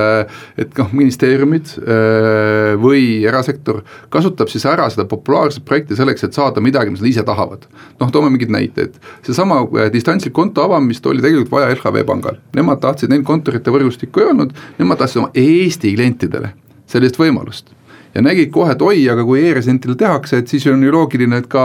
et 0.59 0.77
noh, 0.79 0.91
ministeeriumid 0.95 1.73
äh, 1.79 2.75
või 2.79 3.03
erasektor 3.27 3.81
kasutab 4.13 4.51
siis 4.51 4.65
ära 4.69 4.87
seda 4.91 5.07
populaarset 5.09 5.65
projekti 5.67 5.97
selleks, 5.99 6.23
et 6.25 6.37
saada 6.37 6.63
midagi, 6.63 6.93
mis 6.93 7.03
nad 7.03 7.11
ise 7.11 7.25
tahavad. 7.27 7.67
noh, 7.99 8.11
toome 8.13 8.31
mingeid 8.33 8.53
näiteid, 8.55 8.99
seesama 9.27 9.61
äh, 9.65 9.89
distantsilt 9.93 10.35
konto 10.35 10.63
avamist 10.65 11.05
oli 11.09 11.23
tegelikult 11.25 11.57
vaja 11.57 11.73
LHV 11.75 12.05
pangal, 12.07 12.39
nemad 12.55 12.81
tahtsid, 12.83 13.11
neil 13.11 13.25
kontorite 13.27 13.73
võrgustikku 13.73 14.23
ei 14.23 14.31
olnud, 14.33 14.55
nemad 14.79 15.01
tahtsid 15.01 15.23
oma 15.23 15.33
Eesti 15.35 15.95
klientidele 15.97 16.53
sellist 16.89 17.19
võimalust 17.19 17.75
ja 18.15 18.23
nägid 18.25 18.51
kohe, 18.53 18.73
et 18.73 18.81
oi, 18.81 19.03
aga 19.11 19.23
kui 19.27 19.41
e-residentile 19.45 19.95
tehakse, 19.99 20.41
et 20.41 20.51
siis 20.51 20.65
on 20.71 20.81
ju 20.83 20.93
loogiline, 20.93 21.41
et 21.41 21.49
ka 21.51 21.63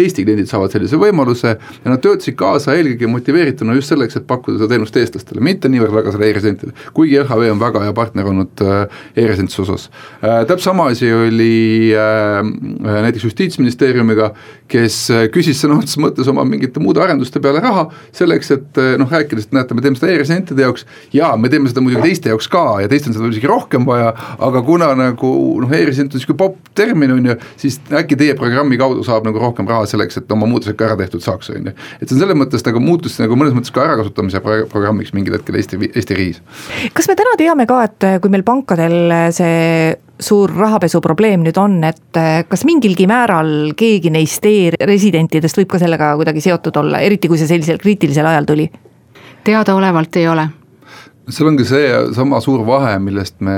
Eesti 0.00 0.24
kliendid 0.26 0.48
saavad 0.50 0.72
sellise 0.72 0.98
võimaluse. 1.00 1.54
Ja 1.84 1.92
nad 1.92 2.02
töötasid 2.04 2.36
kaasa 2.38 2.76
eelkõige 2.78 3.10
motiveerituna 3.12 3.76
just 3.76 3.92
selleks, 3.92 4.16
et 4.18 4.26
pakkuda 4.28 4.60
seda 4.60 4.70
teenust 4.72 4.96
eestlastele, 4.96 5.42
mitte 5.44 5.70
niivõrd 5.72 5.94
väga 5.94 6.14
selle 6.14 6.30
e-residentile, 6.30 6.74
kuigi 6.96 7.18
LHV 7.20 7.52
on 7.52 7.62
väga 7.62 7.84
hea 7.84 7.96
partner 7.96 8.30
olnud 8.32 8.64
äh, 8.64 9.02
e-residentsuse 9.16 9.66
osas. 9.66 9.88
Äh, 10.22 10.42
täpselt 10.48 10.70
sama 10.70 10.88
asi 10.92 11.10
oli 11.12 11.92
äh, 11.98 12.40
näiteks 13.08 13.28
Justiitsministeeriumiga, 13.28 14.32
kes 14.72 14.96
küsis 15.34 15.60
sõna 15.60 15.76
otseses 15.82 16.00
mõttes 16.00 16.28
oma 16.32 16.46
mingite 16.48 16.80
muude 16.80 17.02
arenduste 17.04 17.42
peale 17.44 17.60
raha, 17.60 17.84
selleks 18.16 18.54
et 18.54 18.80
noh, 19.00 19.10
rääkides, 19.10 19.50
et 19.50 19.56
näete, 19.56 19.76
me 19.76 19.84
teeme 19.84 19.98
seda 19.98 20.12
e-residentide 20.14 20.64
jaoks, 20.64 20.86
jaa, 21.12 21.34
me 21.36 21.50
teeme 21.52 21.68
seda 21.68 21.84
muidugi 21.84 22.06
teiste 22.08 22.32
jaoks 22.32 22.48
ka 22.52 22.64
ja 22.80 22.88
teistel 22.88 23.12
on 23.12 23.18
seda 23.18 23.32
isegi 23.34 23.50
rohkem 23.50 23.84
vaja, 23.84 24.14
aga 24.42 24.62
kuna 24.64 24.92
nagu 24.96 25.32
noh, 25.60 25.74
e-resident 25.82 26.14
on 26.14 26.20
niisugune 26.20 26.38
popp 26.40 26.70
termin, 26.78 27.14
on 27.14 27.30
ju, 27.30 27.36
siis 27.60 27.78
äkki 28.02 28.18
teie 28.20 28.36
programmi 28.38 28.78
kaudu 28.80 29.04
saab 29.06 29.26
nagu 29.28 29.40
rohkem 29.42 29.68
raha 29.68 29.86
selleks, 29.90 30.20
et 30.20 30.32
oma 30.34 30.48
muudatused 30.50 30.78
ka 30.78 30.88
ära 30.90 30.98
tehtud 31.00 31.24
saaks, 31.24 31.50
on 31.54 31.70
ju. 31.70 31.74
et 31.98 32.06
see 32.06 32.16
on 32.16 32.22
selles 32.24 32.38
mõttes 32.38 32.64
nagu 32.68 32.82
muutus 32.82 33.18
nagu 33.22 33.38
mõnes 33.38 33.56
mõttes 33.56 33.74
ka 33.74 33.84
ärakasutamise 33.86 34.42
programmiks 34.42 35.12
mingil 35.16 35.36
hetkel 35.38 35.58
Eesti, 35.60 35.80
Eesti 35.92 36.18
riigis. 36.18 36.40
kas 36.94 37.10
me 37.10 37.18
täna 37.18 37.36
teame 37.40 37.68
ka, 37.70 37.82
et 37.88 38.08
kui 38.22 38.32
meil 38.32 38.46
pankadel 38.46 39.12
see 39.34 39.92
suur 40.22 40.52
rahapesuprobleem 40.54 41.42
nüüd 41.42 41.58
on, 41.58 41.80
et 41.88 42.22
kas 42.48 42.64
mingilgi 42.68 43.08
määral 43.10 43.72
keegi 43.78 44.12
neist 44.14 44.46
e-residentidest 44.46 45.58
võib 45.58 45.72
ka 45.74 45.82
sellega 45.82 46.14
kuidagi 46.20 46.44
seotud 46.44 46.78
olla, 46.84 47.02
eriti 47.02 47.30
kui 47.30 47.40
see 47.40 47.50
sellisel 47.50 47.82
kriitilisel 47.82 48.30
ajal 48.30 48.48
tuli? 48.48 48.70
teadaolevalt 49.42 50.16
ei 50.20 50.28
ole 50.30 50.44
seal 51.30 51.48
ongi 51.52 51.66
see 51.68 51.90
sama 52.16 52.40
suur 52.42 52.64
vahe, 52.66 52.96
millest 53.02 53.38
me 53.44 53.56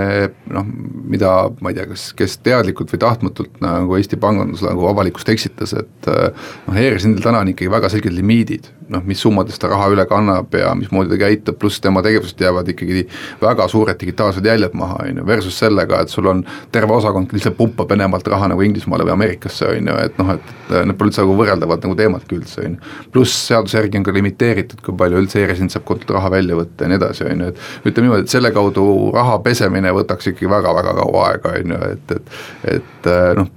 noh, 0.53 0.67
mida 1.09 1.33
ma 1.65 1.73
ei 1.73 1.79
tea, 1.79 1.87
kas, 1.93 2.07
kes 2.17 2.37
teadlikult 2.45 2.93
või 2.93 3.03
tahtmatult 3.05 3.61
nagu 3.65 3.97
Eesti 3.97 4.19
pangandus 4.21 4.65
nagu 4.67 4.89
avalikkust 4.91 5.31
eksitas, 5.33 5.73
et 5.81 6.09
noh, 6.11 6.77
ERSN-il 6.77 7.25
täna 7.25 7.41
on 7.45 7.53
ikkagi 7.55 7.73
väga 7.73 7.93
selged 7.93 8.17
limiidid, 8.17 8.69
noh 8.93 9.05
mis 9.07 9.21
summades 9.23 9.59
ta 9.61 9.69
raha 9.71 9.89
üle 9.93 10.05
kannab 10.09 10.53
ja 10.59 10.73
mismoodi 10.77 11.13
ta 11.15 11.19
käitub, 11.25 11.57
pluss 11.61 11.81
tema 11.81 12.03
tegevusest 12.05 12.41
jäävad 12.41 12.69
ikkagi 12.73 13.05
väga 13.41 13.67
suured 13.71 13.99
digitaalsed 14.01 14.47
jäljed 14.47 14.77
maha, 14.79 14.99
on 15.09 15.21
ju, 15.21 15.27
versus 15.27 15.59
sellega, 15.59 16.03
et 16.05 16.13
sul 16.13 16.29
on 16.31 16.45
terve 16.73 16.97
osakond 16.97 17.33
lihtsalt 17.33 17.57
pumpab 17.57 17.91
Venemaalt 17.95 18.29
raha 18.29 18.51
nagu 18.53 18.65
Inglismaale 18.67 19.07
või 19.07 19.15
Ameerikasse, 19.17 19.71
on 19.73 19.91
ju, 19.91 19.97
et 20.05 20.21
noh, 20.21 20.35
et 20.37 20.55
need 20.75 20.99
pole 20.99 21.13
üldse 21.13 21.25
nagu 21.25 21.39
võrreldavad 21.41 21.87
nagu 21.87 21.99
teemadki 21.99 22.39
üldse, 22.39 22.67
on 22.67 22.77
ju. 22.77 22.95
pluss 23.15 23.49
seaduse 23.49 23.79
järgi 23.81 24.01
on 24.01 24.07
ka 24.07 24.17
limiteeritud, 24.17 24.85
kui 24.85 24.97
palju 25.01 25.25
üldse 25.25 25.43
ERSN 25.43 25.73
saab 25.73 25.89
kontolt 25.89 26.17
raha 26.19 26.33
välja 26.37 26.59
võtta 26.59 26.85
ja 26.87 26.93
nii 26.93 27.01
edasi, 27.01 27.27
on 27.31 27.45
ju, 27.47 27.53
et 27.53 27.91
ütleme 27.91 28.09
niimoodi, 28.09 28.29
et 28.29 28.37
selle 28.37 28.53
kaudu 28.55 28.87
raha 29.15 29.41
pesemine 29.45 29.93
võtaks 29.97 30.33
ikkagi 30.33 30.51
väga-väga 30.51 30.97
kaua 31.01 31.29
aega, 31.33 31.59
on 31.61 31.77
ju, 31.77 31.83
et, 31.95 32.17
et, 32.17 32.41
et 32.79 33.13
noh, 33.41 33.53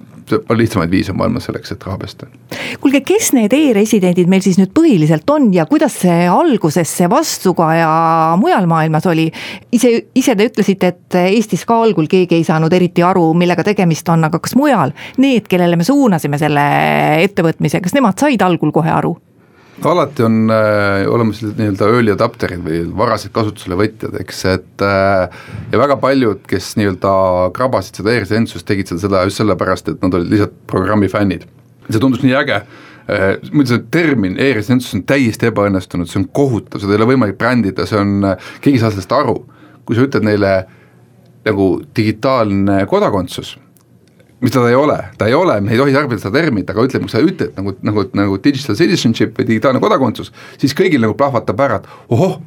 on 0.50 0.58
lihtsamaid 0.58 0.92
viise 0.92 1.14
maailmas 1.14 1.48
selleks, 1.48 1.72
et 1.72 1.86
raha 1.88 1.98
pesta. 2.02 2.28
kuulge, 2.82 3.02
kes 3.08 3.32
need 3.38 3.54
e-residendid 3.54 4.30
meil 4.32 4.44
siis 4.46 4.60
nüüd 4.60 4.74
põhiliselt 4.76 5.30
on 5.34 5.50
ja 5.54 5.66
kuidas 5.70 6.00
see 6.04 6.28
alguses 6.32 6.96
see 7.00 7.10
vastukaja 7.12 7.90
mujal 8.42 8.68
maailmas 8.70 9.08
oli? 9.08 9.30
ise, 9.72 9.94
ise 10.16 10.36
te 10.36 10.50
ütlesite, 10.52 10.94
et 10.94 11.20
Eestis 11.28 11.66
ka 11.68 11.80
algul 11.84 12.10
keegi 12.12 12.40
ei 12.40 12.48
saanud 12.48 12.74
eriti 12.74 13.04
aru, 13.06 13.30
millega 13.38 13.66
tegemist 13.68 14.10
on, 14.14 14.28
aga 14.28 14.42
kas 14.44 14.56
mujal 14.60 14.94
need, 15.18 15.48
kellele 15.50 15.80
me 15.80 15.88
suunasime 15.88 16.40
selle 16.42 16.68
ettevõtmise, 17.24 17.82
kas 17.84 17.96
nemad 17.98 18.20
said 18.20 18.44
algul 18.44 18.74
kohe 18.76 18.92
aru? 18.94 19.16
Alati 19.86 20.24
on 20.24 20.50
äh, 20.50 21.06
olemas 21.10 21.42
nii-öelda 21.44 21.90
early 21.92 22.14
adapter'id 22.14 22.64
või 22.66 22.80
varased 22.98 23.32
kasutusele 23.36 23.78
võtjad, 23.78 24.16
eks, 24.22 24.40
et 24.50 24.86
äh, 24.86 25.44
ja 25.72 25.82
väga 25.82 26.00
paljud, 26.02 26.42
kes 26.50 26.74
nii-öelda 26.80 27.12
krabasid 27.58 28.02
seda 28.02 28.16
e-residentsust, 28.16 28.66
tegid 28.68 28.90
seda, 28.90 29.04
seda 29.06 29.24
just 29.28 29.42
sellepärast, 29.42 29.92
et 29.94 30.02
nad 30.06 30.18
olid 30.18 30.34
lihtsalt 30.34 30.58
programmi 30.72 31.10
fännid. 31.12 31.46
see 31.90 32.02
tundus 32.04 32.24
nii 32.24 32.34
äge 32.36 32.58
äh,, 32.58 33.28
muidu 33.52 33.76
see 33.76 33.86
termin 33.92 34.40
e-residentsus 34.40 34.98
on 34.98 35.06
täiesti 35.08 35.52
ebaõnnestunud, 35.52 36.10
see 36.10 36.24
on 36.24 36.28
kohutav, 36.36 36.82
seda 36.82 36.96
ei 36.96 37.02
ole 37.02 37.12
võimalik 37.14 37.38
brändida, 37.38 37.86
see 37.88 38.02
on, 38.02 38.34
keegi 38.60 38.80
ei 38.80 38.84
saa 38.84 38.92
sellest 38.92 39.14
aru. 39.16 39.40
kui 39.86 39.96
sa 39.96 40.04
ütled 40.04 40.26
neile 40.28 40.58
nagu 41.46 41.70
digitaalne 41.96 42.82
kodakondsus 42.92 43.56
mis 44.42 44.54
ta 44.54 44.66
ei 44.70 44.76
ole, 44.78 44.98
ta 45.18 45.30
ei 45.30 45.34
ole, 45.38 45.62
me 45.62 45.74
ei 45.74 45.80
tohi 45.80 45.96
tarbida 45.96 46.22
seda 46.22 46.36
terminit, 46.40 46.70
aga 46.70 46.86
ütleme, 46.86 47.08
kui 47.08 47.14
sa 47.16 47.24
ütled 47.24 47.58
nagu, 47.58 47.74
nagu, 47.88 48.06
nagu 48.18 48.38
digital 48.44 48.78
citizenship 48.78 49.38
või 49.40 49.48
digitaalne 49.54 49.82
kodakondsus, 49.82 50.30
siis 50.62 50.78
kõigil 50.78 51.02
nagu 51.02 51.18
plahvatab 51.18 51.66
ära, 51.66 51.82
et 51.82 52.14
ohoh, 52.14 52.38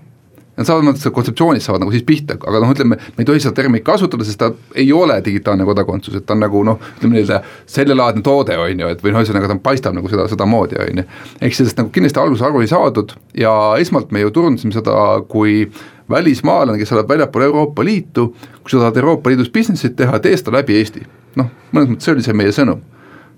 Nad 0.61 0.67
saavad 0.69 0.85
mõttes 0.85 1.13
kontseptsioonid 1.15 1.63
saavad 1.65 1.81
nagu 1.81 1.93
siis 1.95 2.03
pihta, 2.05 2.35
aga 2.37 2.59
noh, 2.61 2.73
ütleme, 2.75 2.99
me 3.01 3.23
ei 3.23 3.27
tohi 3.29 3.41
seda 3.41 3.55
terminit 3.57 3.85
kasutada, 3.87 4.27
sest 4.29 4.41
ta 4.43 4.51
ei 4.77 4.91
ole 4.93 5.15
digitaalne 5.25 5.65
kodakondsus, 5.65 6.19
et 6.19 6.27
ta 6.29 6.35
on 6.35 6.43
nagu 6.45 6.61
noh, 6.67 6.77
ütleme 6.99 7.17
nii-öelda 7.17 7.39
sellelaadne 7.71 8.21
toode, 8.27 8.59
on 8.61 8.83
ju, 8.83 8.91
et 8.93 9.01
või 9.01 9.15
noh, 9.15 9.25
ühesõnaga 9.25 9.49
ta 9.49 9.57
paistab 9.63 9.97
nagu 9.97 10.11
seda, 10.13 10.27
sedamoodi, 10.29 10.77
on 10.85 11.01
ju. 11.01 11.07
ehk 11.41 11.57
sellest 11.57 11.81
nagu 11.81 11.95
kindlasti 11.95 12.21
alguses 12.21 12.45
aru 12.45 12.61
ei 12.61 12.69
saadud 12.75 13.15
ja 13.41 13.55
esmalt 13.81 14.13
me 14.13 14.27
ju 14.27 14.35
turundasime 14.37 14.77
seda 14.77 14.99
kui 15.33 15.63
välismaalane, 16.11 16.79
kes 16.79 16.93
elab 16.93 17.09
väljapool 17.09 17.49
Euroopa 17.49 17.85
Liitu, 17.85 18.35
kui 18.61 18.71
sa 18.71 18.85
tahad 18.85 18.97
Euroopa 19.03 19.31
Liidus 19.31 19.51
business'it 19.51 19.97
teha, 19.97 20.19
tee 20.19 20.37
seda 20.37 20.59
läbi 20.59 20.79
Eesti 20.79 21.07
noh, 21.39 21.51
mõnes 21.75 21.93
mõttes 21.93 22.09
see 22.09 22.15
oli 22.15 22.25
see 22.25 22.37
meie 22.37 22.55
sõnum. 22.55 22.81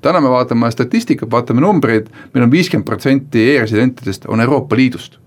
täna 0.02 0.20
me 0.20 0.30
vaatame 0.32 0.70
statistikat, 0.74 1.30
vaatame 1.30 1.62
numbreid, 1.62 2.08
meil 2.34 2.46
on 2.46 2.50
viiskümmend 2.50 2.86
protsenti 2.86 3.44
e-residentidest 3.52 4.26
on 4.28 4.40
Euroopa 4.40 4.76
Liidust. 4.76 5.18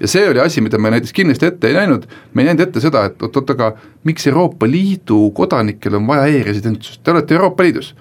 ja 0.00 0.08
see 0.08 0.28
oli 0.28 0.40
asi, 0.40 0.60
mida 0.60 0.78
me 0.78 0.90
näiteks 0.90 1.12
kindlasti 1.12 1.46
ette 1.46 1.68
ei 1.68 1.74
näinud, 1.74 2.06
me 2.34 2.42
ei 2.42 2.46
näinud 2.46 2.66
ette 2.68 2.80
seda, 2.80 3.04
et 3.04 3.22
oot-oot, 3.22 3.50
aga 3.50 3.72
miks 4.04 4.26
Euroopa 4.26 4.66
Liidu 4.66 5.30
kodanikel 5.30 5.94
on 5.94 6.06
vaja 6.06 6.26
e-residentsust, 6.26 7.02
te 7.02 7.10
olete 7.10 7.34
Euroopa 7.34 7.62
Liidus. 7.62 7.94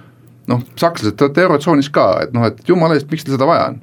noh, 0.48 0.64
sakslased, 0.76 1.18
te 1.18 1.26
olete 1.26 1.42
Eurotsoonis 1.42 1.90
ka, 1.90 2.08
et 2.24 2.34
noh, 2.34 2.46
et 2.46 2.62
jumala 2.68 2.96
eest, 2.96 3.10
miks 3.12 3.26
teil 3.26 3.36
seda 3.36 3.50
vaja 3.50 3.72
on 3.74 3.82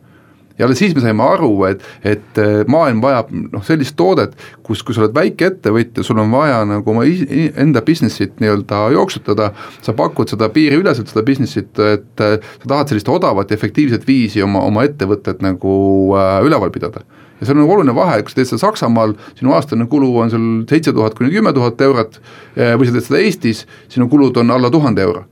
ja 0.58 0.66
alles 0.66 0.78
siis 0.78 0.94
me 0.94 1.02
saime 1.02 1.24
aru, 1.26 1.50
et, 1.68 1.82
et 2.06 2.40
äh, 2.40 2.62
maailm 2.70 3.02
vajab 3.02 3.32
noh, 3.32 3.64
sellist 3.66 3.96
toodet, 3.98 4.36
kus, 4.66 4.84
kui 4.86 4.94
sa 4.94 5.04
oled 5.04 5.16
väike 5.16 5.48
ettevõtja, 5.50 6.04
sul 6.06 6.20
on 6.22 6.30
vaja 6.34 6.60
nagu 6.68 6.94
oma 6.94 7.04
enda 7.06 7.82
business'it 7.84 8.38
nii-öelda 8.42 8.84
jooksutada, 8.94 9.50
sa 9.84 9.96
pakud 9.96 10.30
seda 10.30 10.48
piiriüleselt, 10.54 11.10
seda 11.10 11.24
business'it, 11.26 11.74
et 11.82 12.24
äh, 12.24 12.38
sa 12.62 12.70
tahad 12.70 12.92
sellist 12.92 13.10
odavat 13.10 13.50
ja 13.50 13.58
efektiivset 13.58 14.06
viisi 14.08 14.42
oma, 14.44 14.62
oma 14.68 14.86
ettevõtet 14.86 15.42
nagu 15.44 15.74
äh, 16.18 16.38
üleval 16.46 16.72
pidada 16.74 17.04
ja 17.40 17.48
seal 17.48 17.58
on 17.58 17.64
nagu 17.64 17.74
oluline 17.74 17.94
vahe, 17.96 18.22
kui 18.22 18.30
sa 18.30 18.38
teed 18.38 18.52
seda 18.52 18.62
Saksamaal, 18.62 19.16
sinu 19.34 19.56
aastane 19.56 19.88
kulu 19.90 20.12
on 20.22 20.30
seal 20.30 20.48
seitse 20.70 20.94
tuhat 20.94 21.18
kuni 21.18 21.34
kümme 21.34 21.50
tuhat 21.56 21.82
eurot 21.82 22.20
või 22.54 22.86
sa 22.86 22.94
teed 22.94 23.08
seda 23.08 23.22
Eestis, 23.26 23.64
sinu 23.90 24.06
kulud 24.12 24.38
on 24.38 24.54
alla 24.54 24.70
tuhande 24.70 25.02
euro. 25.02 25.26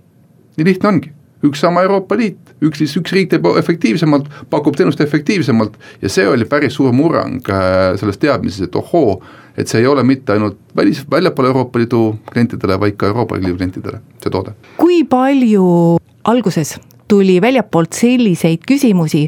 nii 0.59 0.67
lihtne 0.67 0.89
ongi 0.89 1.13
üks 1.47 1.63
sama 1.63 1.83
Euroopa 1.87 2.17
Liit, 2.19 2.55
üks 2.63 2.83
siis, 2.83 2.95
üks 2.99 3.15
riik 3.15 3.31
teeb 3.33 3.47
efektiivsemalt, 3.59 4.29
pakub 4.51 4.77
teenust 4.79 5.01
efektiivsemalt 5.05 5.77
ja 6.03 6.11
see 6.13 6.27
oli 6.29 6.47
päris 6.49 6.79
suur 6.79 6.95
murrang 6.97 7.41
äh, 7.51 7.97
selles 8.01 8.21
teadmises, 8.23 8.69
et 8.69 8.79
ohoo, 8.79 9.19
et 9.57 9.69
see 9.69 9.83
ei 9.83 9.91
ole 9.91 10.05
mitte 10.07 10.37
ainult 10.37 10.61
välis, 10.77 11.03
väljapoole 11.11 11.53
Euroopa 11.53 11.83
Liidu 11.83 12.05
klientidele, 12.31 12.79
vaid 12.81 12.97
ka 13.01 13.11
Euroopa 13.11 13.41
Liidu 13.41 13.59
klientidele, 13.59 14.01
see 14.23 14.33
toode. 14.33 14.57
kui 14.79 15.03
palju 15.05 15.99
alguses 16.25 16.79
tuli 17.13 17.41
väljapoolt 17.45 17.93
selliseid 17.93 18.63
küsimusi, 18.69 19.27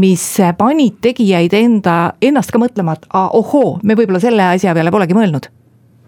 mis 0.00 0.24
panid 0.56 1.02
tegijaid 1.04 1.52
enda, 1.58 1.96
ennast 2.22 2.54
ka 2.54 2.62
mõtlema, 2.62 2.96
et 2.96 3.10
ah, 3.12 3.28
ohoo, 3.36 3.76
me 3.84 3.98
võib-olla 3.98 4.22
selle 4.22 4.46
asja 4.54 4.72
peale 4.76 4.94
polegi 4.94 5.18
mõelnud 5.18 5.50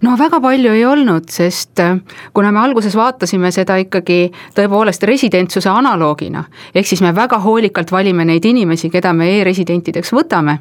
no 0.03 0.15
väga 0.19 0.39
palju 0.43 0.73
ei 0.77 0.85
olnud, 0.87 1.27
sest 1.33 1.81
äh, 1.83 1.97
kuna 2.35 2.53
me 2.55 2.61
alguses 2.63 2.95
vaatasime 2.97 3.51
seda 3.55 3.79
ikkagi 3.83 4.29
tõepoolest 4.57 5.05
residentsuse 5.09 5.71
analoogina, 5.73 6.45
ehk 6.75 6.87
siis 6.87 7.03
me 7.03 7.13
väga 7.17 7.41
hoolikalt 7.43 7.91
valime 7.93 8.27
neid 8.29 8.45
inimesi, 8.47 8.91
keda 8.93 9.13
me 9.17 9.31
e-residentideks 9.39 10.13
võtame, 10.15 10.59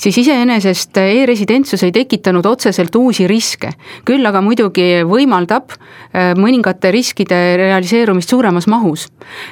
siis 0.00 0.18
iseenesest 0.24 1.00
e-residentsus 1.00 1.84
ei 1.86 1.94
tekitanud 1.94 2.46
otseselt 2.46 2.94
uusi 2.96 3.28
riske. 3.30 3.72
küll 4.04 4.26
aga 4.26 4.42
muidugi 4.44 5.04
võimaldab 5.08 5.72
äh, 5.72 6.34
mõningate 6.36 6.92
riskide 6.92 7.56
realiseerumist 7.60 8.28
suuremas 8.28 8.66
mahus. 8.66 9.08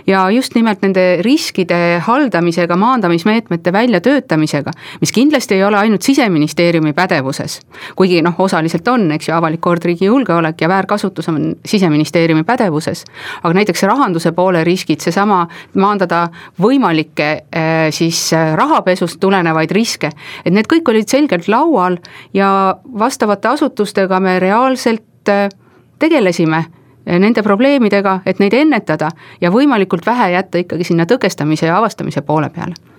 ja 0.07 0.29
just 0.31 0.55
nimelt 0.55 0.83
nende 0.83 1.23
riskide 1.23 2.03
haldamisega, 2.05 2.77
maandamismeetmete 2.77 3.73
väljatöötamisega, 3.73 4.71
mis 5.01 5.13
kindlasti 5.13 5.55
ei 5.55 5.65
ole 5.65 5.79
ainult 5.79 6.03
siseministeeriumi 6.03 6.93
pädevuses, 6.93 7.61
kuigi 7.97 8.23
noh, 8.23 8.35
osaliselt 8.39 8.89
on, 8.89 9.11
eks 9.13 9.22
eks 9.23 9.31
ju, 9.31 9.37
avalik 9.37 9.63
kord, 9.63 9.85
riigi 9.87 10.09
julgeolek 10.09 10.61
ja 10.61 10.69
väärkasutus 10.69 11.29
on 11.29 11.55
siseministeeriumi 11.65 12.45
pädevuses. 12.45 13.05
aga 13.43 13.55
näiteks 13.55 13.83
rahanduse 13.83 14.33
poole 14.33 14.65
riskid, 14.65 15.01
seesama 15.01 15.47
maandada 15.75 16.29
võimalikke 16.61 17.31
eh, 17.53 17.91
siis 17.91 18.33
eh, 18.33 18.55
rahapesust 18.59 19.21
tulenevaid 19.21 19.71
riske, 19.71 20.11
et 20.45 20.53
need 20.53 20.67
kõik 20.67 20.91
olid 20.91 21.09
selgelt 21.09 21.49
laual 21.49 21.99
ja 22.35 22.77
vastavate 22.99 23.49
asutustega 23.49 24.21
me 24.21 24.39
reaalselt 24.43 25.29
eh, 25.29 25.49
tegelesime 25.99 26.65
nende 27.03 27.43
probleemidega, 27.43 28.21
et 28.27 28.39
neid 28.39 28.55
ennetada 28.55 29.09
ja 29.41 29.51
võimalikult 29.51 30.07
vähe 30.07 30.33
jätta 30.37 30.63
ikkagi 30.63 30.87
sinna 30.87 31.07
tõkestamise 31.07 31.67
ja 31.67 31.79
avastamise 31.79 32.23
poole 32.23 32.51
peale 32.51 32.92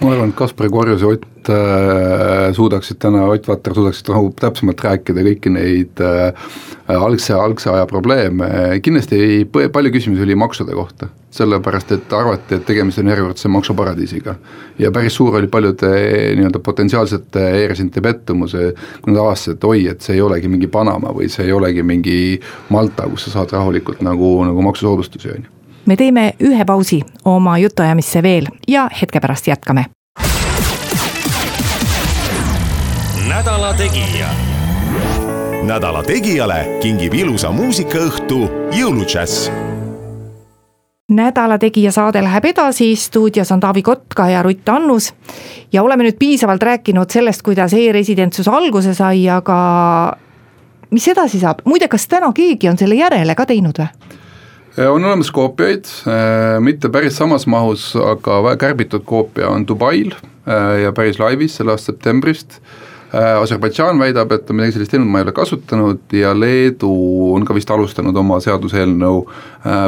ma 0.00 0.14
arvan, 0.14 0.32
et 0.32 0.36
Kaspar 0.36 0.68
Korjus 0.72 1.02
ja 1.02 1.08
Ott 1.12 1.48
äh, 1.52 2.52
suudaksid 2.56 2.98
täna, 3.02 3.26
Ott 3.28 3.48
Vatter 3.48 3.74
suudaksid 3.76 4.08
nagu 4.12 4.30
täpsemalt 4.40 4.80
rääkida 4.84 5.24
kõiki 5.26 5.52
neid 5.52 6.00
äh, 6.04 6.32
algse, 6.96 7.34
algse 7.36 7.70
aja 7.72 7.86
probleeme, 7.90 8.48
kindlasti 8.84 9.20
ei, 9.20 9.44
palju 9.46 9.92
küsimusi 9.94 10.24
oli 10.24 10.38
maksude 10.38 10.76
kohta. 10.76 11.10
sellepärast, 11.30 11.92
et 11.94 12.12
arvati, 12.12 12.56
et 12.56 12.64
tegemist 12.66 12.98
on 12.98 13.06
järjekordse 13.06 13.48
maksuparadiisiga. 13.48 14.34
ja 14.78 14.90
päris 14.90 15.14
suur 15.14 15.36
oli 15.36 15.46
paljude 15.46 15.90
nii-öelda 16.36 16.58
potentsiaalsete 16.58 17.44
e-residentide 17.60 18.02
pettumus, 18.02 18.56
kui 19.02 19.12
nad 19.12 19.20
avastasid, 19.22 19.54
et 19.60 19.64
oi, 19.64 19.86
et 19.86 20.00
see 20.00 20.16
ei 20.18 20.24
olegi 20.26 20.48
mingi 20.48 20.66
Panama 20.66 21.14
või 21.14 21.30
see 21.30 21.46
ei 21.46 21.52
olegi 21.52 21.82
mingi 21.86 22.18
Malta, 22.68 23.06
kus 23.06 23.28
sa 23.28 23.38
saad 23.38 23.54
rahulikult 23.54 24.02
nagu, 24.02 24.34
nagu 24.44 24.68
maksusoodustusi, 24.72 25.30
on 25.36 25.46
ju 25.46 25.59
me 25.86 25.96
teeme 25.96 26.34
ühe 26.40 26.64
pausi 26.64 27.00
oma 27.24 27.58
jutuajamisse 27.58 28.22
veel 28.22 28.46
ja 28.68 28.88
hetke 29.00 29.20
pärast 29.20 29.46
jätkame. 29.46 29.84
nädala 33.28 33.74
Tegija. 33.74 34.28
nädala 35.62 36.02
Tegijale 36.02 36.78
kingib 36.82 37.14
ilusa 37.14 37.52
muusikaõhtu 37.52 38.50
jõuludžäss 38.72 39.50
nädala 41.10 41.58
Tegija 41.58 41.92
saade 41.92 42.22
läheb 42.22 42.44
edasi, 42.44 42.96
stuudios 42.96 43.52
on 43.52 43.60
Taavi 43.60 43.82
Kotka 43.82 44.28
ja 44.28 44.42
Rutt 44.42 44.68
Annus. 44.68 45.14
ja 45.72 45.82
oleme 45.82 46.04
nüüd 46.04 46.18
piisavalt 46.18 46.62
rääkinud 46.62 47.10
sellest, 47.10 47.42
kuidas 47.42 47.72
e-residentsus 47.72 48.48
alguse 48.48 48.94
sai, 48.94 49.28
aga 49.28 50.16
mis 50.90 51.08
edasi 51.08 51.40
saab, 51.40 51.62
muide, 51.64 51.88
kas 51.88 52.08
täna 52.08 52.32
keegi 52.34 52.68
on 52.68 52.78
selle 52.78 52.94
järele 52.94 53.34
ka 53.34 53.46
teinud 53.46 53.78
või? 53.78 54.18
Äh, 54.78 54.90
on 54.92 55.04
olemas 55.04 55.30
koopiaid, 55.30 55.84
äh, 56.06 56.60
mitte 56.60 56.88
päris 56.88 57.16
samas 57.18 57.46
mahus, 57.46 57.90
aga 57.96 58.54
kärbitud 58.56 59.02
koopia 59.04 59.48
on 59.50 59.66
Dubail 59.66 60.12
äh, 60.14 60.82
ja 60.84 60.92
päris 60.94 61.18
laivis 61.18 61.58
selle 61.58 61.74
aasta 61.74 61.92
septembrist. 61.92 62.60
Aserbaidžaan 63.10 63.98
väidab, 63.98 64.30
et 64.30 64.50
midagi 64.54 64.76
sellist 64.76 64.92
teinud, 64.94 65.08
ma 65.10 65.18
ei 65.18 65.24
ole 65.24 65.32
kasutanud 65.34 66.12
ja 66.14 66.30
Leedu 66.30 66.90
on 67.34 67.42
ka 67.42 67.56
vist 67.56 67.70
alustanud 67.74 68.14
oma 68.14 68.36
seaduseelnõu 68.38 69.24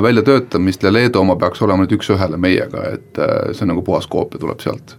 väljatöötamist 0.03 0.83
ja 0.83 0.90
Leedu 0.90 1.21
oma 1.21 1.37
peaks 1.38 1.62
olema 1.62 1.85
nüüd 1.85 1.95
üks-ühele 1.95 2.40
meiega, 2.42 2.83
et 2.97 3.21
see 3.53 3.62
on 3.62 3.71
nagu 3.77 3.85
puhas 3.87 4.11
koopia 4.11 4.42
tuleb 4.42 4.59
sealt 4.66 4.97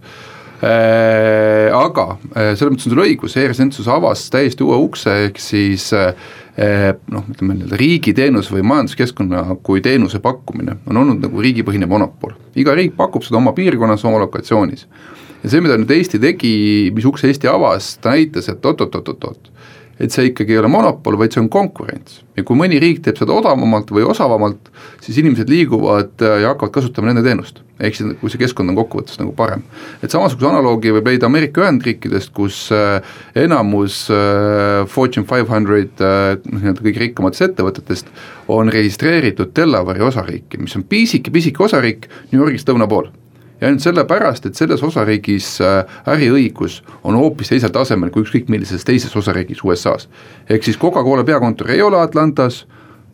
aga 1.76 2.06
selles 2.32 2.72
mõttes 2.72 2.88
on 2.88 2.93
sul 2.93 3.04
õigus, 3.04 3.36
e-residentsus 3.36 3.91
avas 3.91 4.24
täiesti 4.32 4.63
uue 4.63 4.80
ukse, 4.86 5.17
ehk 5.26 5.43
siis 5.43 5.89
Eh, 5.91 6.13
noh, 6.54 7.24
ütleme 7.34 7.56
nii-öelda 7.58 7.78
riigiteenus 7.80 8.52
või 8.54 8.62
majanduskeskkonna 8.70 9.56
kui 9.66 9.82
teenuse 9.82 10.20
pakkumine 10.22 10.76
on 10.86 11.00
olnud 11.02 11.24
nagu 11.26 11.42
riigipõhine 11.42 11.88
monopol. 11.89 12.36
iga 12.56 12.76
riik 12.78 12.94
pakub 12.98 13.26
seda 13.26 13.39
oma 13.39 13.56
piirkonnas, 13.58 14.06
oma 14.06 14.20
lokatsioonis. 14.22 14.86
ja 15.44 15.50
see, 15.50 15.62
mida 15.62 15.78
nüüd 15.78 15.92
Eesti 15.92 16.20
tegi, 16.22 16.92
mis 16.94 17.06
ukse 17.10 17.28
Eesti 17.28 17.50
avas, 17.50 17.96
ta 17.98 18.13
näitas, 18.13 18.50
et 18.54 18.66
oot-oot-oot-oot, 18.66 19.50
et 20.02 20.14
see 20.14 20.30
ikkagi 20.32 20.56
ei 20.56 20.62
ole 20.62 20.70
monopol, 20.72 21.18
vaid 21.20 21.36
see 21.36 21.42
on 21.44 21.50
konkurents. 21.54 22.22
ja 22.34 22.42
kui 22.42 22.58
mõni 22.58 22.80
riik 22.82 23.04
teeb 23.06 23.20
seda 23.20 23.36
odavamalt 23.36 23.92
või 23.94 24.08
osavamalt, 24.10 24.72
siis 25.06 25.20
inimesed 25.22 25.52
liiguvad 25.54 26.24
äh, 26.26 26.40
ja 26.42 26.54
hakkavad 26.54 26.74
kasutama 26.74 27.12
nende 27.12 27.22
teenust. 27.26 27.62
ehk 27.84 27.98
siis, 27.98 28.16
kui 28.22 28.32
see 28.34 28.42
keskkond 28.42 28.74
on 28.74 28.78
kokkuvõttes 28.80 29.20
nagu 29.22 29.36
parem. 29.38 29.62
et 30.02 30.12
samasuguse 30.12 30.50
analoogi 30.50 30.94
võib 30.98 31.12
leida 31.12 31.30
Ameerika 31.30 31.62
Ühendriikidest, 31.66 32.34
kus 32.34 32.66
äh, 32.74 33.16
enamus 33.46 34.06
äh, 34.10 34.84
Fortune 34.90 35.30
five 35.30 35.50
hundred 35.50 35.94
noh, 36.02 36.60
nii-öelda 36.60 36.88
kõige 36.88 37.06
rikkamatest 37.08 37.52
ettevõtetest 37.52 38.10
on 38.54 38.72
registreeritud 38.74 39.54
Delaware'i 39.56 40.04
osariiki, 40.04 40.62
mis 40.62 40.74
on 40.80 40.88
pisike-pisike 40.90 41.64
osariik 41.64 42.10
New 42.32 42.42
Yorgist 42.42 42.70
lõuna 42.70 42.90
pool 42.90 43.14
ja 43.62 43.68
ainult 43.68 43.84
sellepärast, 43.84 44.46
et 44.46 44.60
selles 44.60 44.84
osariigis 44.84 45.56
äh, 45.62 45.98
äriõigus 46.16 46.82
on 47.04 47.18
hoopis 47.20 47.54
teisel 47.54 47.74
tasemel 47.74 48.12
kui 48.13 48.26
ükskõik 48.26 48.52
millises 48.52 48.86
teises 48.86 49.16
osariigis 49.16 49.63
USA-s. 49.63 50.10
ehk 50.50 50.63
siis 50.63 50.80
Coca-Cola 50.80 51.24
peakontor 51.24 51.72
ei 51.72 51.82
ole 51.82 52.02
Atlantas, 52.02 52.66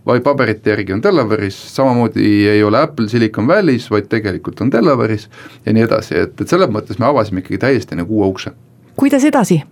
vaid 0.06 0.24
paberite 0.26 0.70
järgi 0.70 0.94
on 0.94 1.04
Delaware'is, 1.04 1.58
samamoodi 1.76 2.48
ei 2.50 2.64
ole 2.64 2.82
Apple 2.82 3.10
Silicon 3.10 3.48
Valley's, 3.48 3.90
vaid 3.92 4.08
tegelikult 4.10 4.62
on 4.62 4.72
Delaware'is 4.72 5.30
ja 5.66 5.74
nii 5.74 5.86
edasi, 5.86 6.16
et, 6.18 6.42
et 6.42 6.48
selles 6.48 6.72
mõttes 6.72 7.00
me 7.00 7.10
avasime 7.10 7.44
ikkagi 7.44 7.62
täiesti 7.66 8.00
nagu 8.00 8.22
uue 8.22 8.32
ukse. 8.34 8.56
kuidas 8.96 9.24
edasi? 9.24 9.64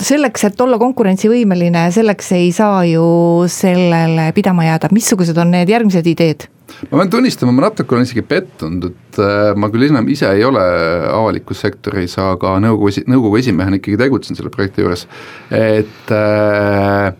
Selleks, 0.00 0.46
et 0.48 0.62
olla 0.64 0.78
konkurentsivõimeline, 0.80 1.86
selleks 1.94 2.32
ei 2.36 2.50
saa 2.56 2.82
ju 2.88 3.04
sellele 3.50 4.30
pidama 4.36 4.66
jääda, 4.68 4.90
missugused 4.94 5.38
on 5.40 5.52
need 5.56 5.70
järgmised 5.72 6.08
ideed? 6.10 6.48
ma 6.90 7.00
pean 7.00 7.10
tunnistama, 7.10 7.52
ma 7.52 7.66
natuke 7.66 7.96
olen 7.96 8.06
isegi 8.06 8.22
pettunud, 8.24 8.84
et 8.92 9.18
äh, 9.20 9.50
ma 9.58 9.68
küll 9.72 9.88
enam 9.88 10.06
ise 10.12 10.28
ei 10.30 10.44
ole 10.46 10.62
avalikus 11.10 11.64
sektoris, 11.64 12.14
aga 12.22 12.54
nõukogu 12.62 13.04
nõukogu 13.10 13.40
esimehena 13.40 13.80
ikkagi 13.80 13.98
tegutsen 14.00 14.38
selle 14.38 14.52
projekti 14.54 14.84
juures, 14.84 15.02
et 15.50 16.14
äh, 16.14 17.10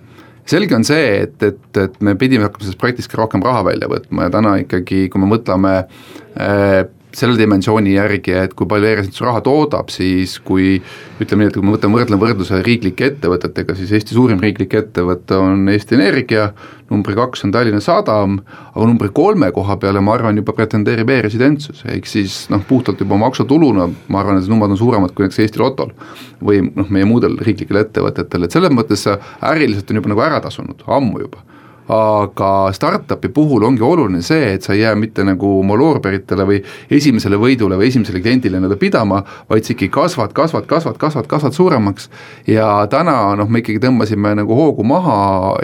selge 0.51 0.79
on 0.79 0.87
see, 0.87 1.11
et, 1.27 1.37
et, 1.43 1.83
et 1.83 1.99
me 2.05 2.15
pidime 2.19 2.47
hakkama 2.47 2.67
sellest 2.67 2.81
projektist 2.81 3.11
ka 3.13 3.21
rohkem 3.21 3.45
raha 3.45 3.67
välja 3.73 3.91
võtma 3.91 4.29
ja 4.29 4.35
täna 4.39 4.55
ikkagi, 4.63 5.09
kui 5.11 5.23
me 5.23 5.29
mõtleme 5.35 5.77
äh, 5.83 6.81
selle 7.17 7.37
dimensiooni 7.39 7.95
järgi, 7.95 8.35
et 8.45 8.55
kui 8.57 8.69
palju 8.71 8.87
e-residentsus 8.87 9.25
raha 9.27 9.43
toodab, 9.45 9.91
siis 9.93 10.37
kui 10.47 10.77
ütleme 11.21 11.45
nii, 11.45 11.51
et 11.51 11.57
kui 11.57 11.67
me 11.67 11.75
võtame, 11.75 11.99
võrdleme 11.99 12.23
võrdluse 12.23 12.61
riiklike 12.67 13.09
ettevõtetega, 13.11 13.75
siis 13.79 13.93
Eesti 13.97 14.17
suurim 14.17 14.41
riiklik 14.43 14.77
ettevõte 14.79 15.39
on 15.41 15.69
Eesti 15.73 15.99
Energia, 15.99 16.51
numbri 16.91 17.17
kaks 17.19 17.45
on 17.47 17.55
Tallinna 17.55 17.83
Sadam, 17.85 18.39
aga 18.73 18.87
numbri 18.87 19.11
kolme 19.15 19.51
koha 19.55 19.77
peale 19.83 20.03
ma 20.05 20.15
arvan, 20.17 20.39
juba 20.41 20.55
pretendeerib 20.57 21.11
e-residentsus, 21.17 21.85
ehk 21.91 22.09
siis 22.11 22.43
noh, 22.53 22.63
puhtalt 22.69 23.03
juba 23.03 23.19
maksutuluna 23.21 23.91
ma 24.09 24.23
arvan, 24.23 24.39
et 24.39 24.47
need 24.47 24.55
numbrid 24.55 24.77
on 24.77 24.81
suuremad 24.81 25.15
kui 25.15 25.27
näiteks 25.27 25.45
Eesti 25.47 25.63
Lotol 25.63 25.95
või 26.41 26.63
noh, 26.69 26.89
meie 26.91 27.09
muudel 27.09 27.39
riiklikel 27.43 27.83
ettevõtetel, 27.83 28.47
et 28.47 28.57
selles 28.57 28.75
mõttes 28.75 29.07
äriliselt 29.11 29.91
on 29.91 30.03
juba 30.03 30.15
nagu 30.15 30.29
ära 30.31 30.43
tasunud, 30.47 30.87
ammu 30.87 31.27
juba 31.27 31.47
aga 31.91 32.71
startup'i 32.77 33.29
puhul 33.35 33.65
ongi 33.67 33.83
oluline 33.83 34.23
see, 34.23 34.53
et 34.55 34.63
sa 34.63 34.75
ei 34.77 34.85
jää 34.85 34.95
mitte 34.99 35.25
nagu 35.27 35.57
oma 35.61 35.75
loorberitele 35.79 36.47
või 36.47 36.61
esimesele 36.93 37.39
võidule 37.41 37.79
või 37.81 37.89
esimesele 37.91 38.21
kliendile 38.23 38.61
nii-öelda 38.61 38.79
pidama, 38.79 39.23
vaid 39.51 39.67
sa 39.67 39.75
ikkagi 39.75 39.91
kasvad, 39.95 40.35
kasvad, 40.37 40.69
kasvad, 40.71 40.99
kasvad, 41.01 41.27
kasvad 41.31 41.57
suuremaks. 41.57 42.11
ja 42.47 42.87
täna 42.91 43.35
noh, 43.39 43.51
me 43.51 43.65
ikkagi 43.65 43.83
tõmbasime 43.83 44.37
nagu 44.39 44.55
hoogu 44.55 44.87
maha 44.87 45.17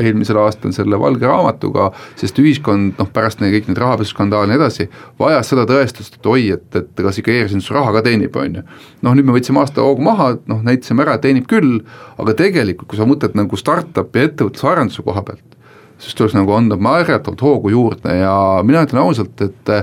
eelmisel 0.03 0.41
aastal 0.43 0.75
selle 0.75 0.99
valge 0.99 1.29
raamatuga, 1.31 1.93
sest 2.19 2.39
ühiskond 2.43 2.99
noh, 2.99 3.11
pärast 3.13 3.41
neid 3.41 3.55
kõik 3.55 3.71
neid 3.71 3.83
rahapesuskandaale 3.85 4.49
ja 4.49 4.55
nii 4.55 4.61
edasi, 4.61 4.89
vajas 5.23 5.53
seda 5.53 5.67
tõestust, 5.71 6.19
et 6.19 6.31
oi, 6.33 6.49
et, 6.57 6.69
et 6.75 7.05
kas 7.07 7.21
ikka 7.23 7.35
e-residentsus 7.35 7.75
raha 7.77 7.95
ka 7.97 8.03
teenib, 8.07 8.35
on 8.37 8.61
ju. 8.61 8.65
noh, 9.07 9.15
nüüd 9.15 9.29
me 9.29 9.37
võtsime 9.37 9.63
aasta 9.63 9.85
hoogu 9.85 10.03
maha, 10.07 10.33
noh 10.51 10.65
näitasime 10.67 11.07
ära, 11.07 11.17
et 11.17 11.27
teenib 11.27 11.47
küll, 11.51 11.85
aga 12.19 12.35
tegelikult, 12.39 12.91
kui 12.91 12.99
sa 12.99 13.07
mõtled 13.09 13.39
nagu 13.39 13.61
startup'i 13.61 14.27
ettevõtluse 14.27 14.73
arenduse 14.73 15.07
koha 15.07 15.23
pealt, 15.27 15.56
siis 15.99 16.15
tuleks 16.19 16.37
nagu 16.37 16.53
anda 16.57 16.77
määratavalt 16.77 17.43
hoogu 17.43 17.73
juurde 17.73 18.19
ja 18.21 18.37
mina 18.67 18.85
ütlen 18.87 19.03
ausalt, 19.03 19.41
et 19.41 19.75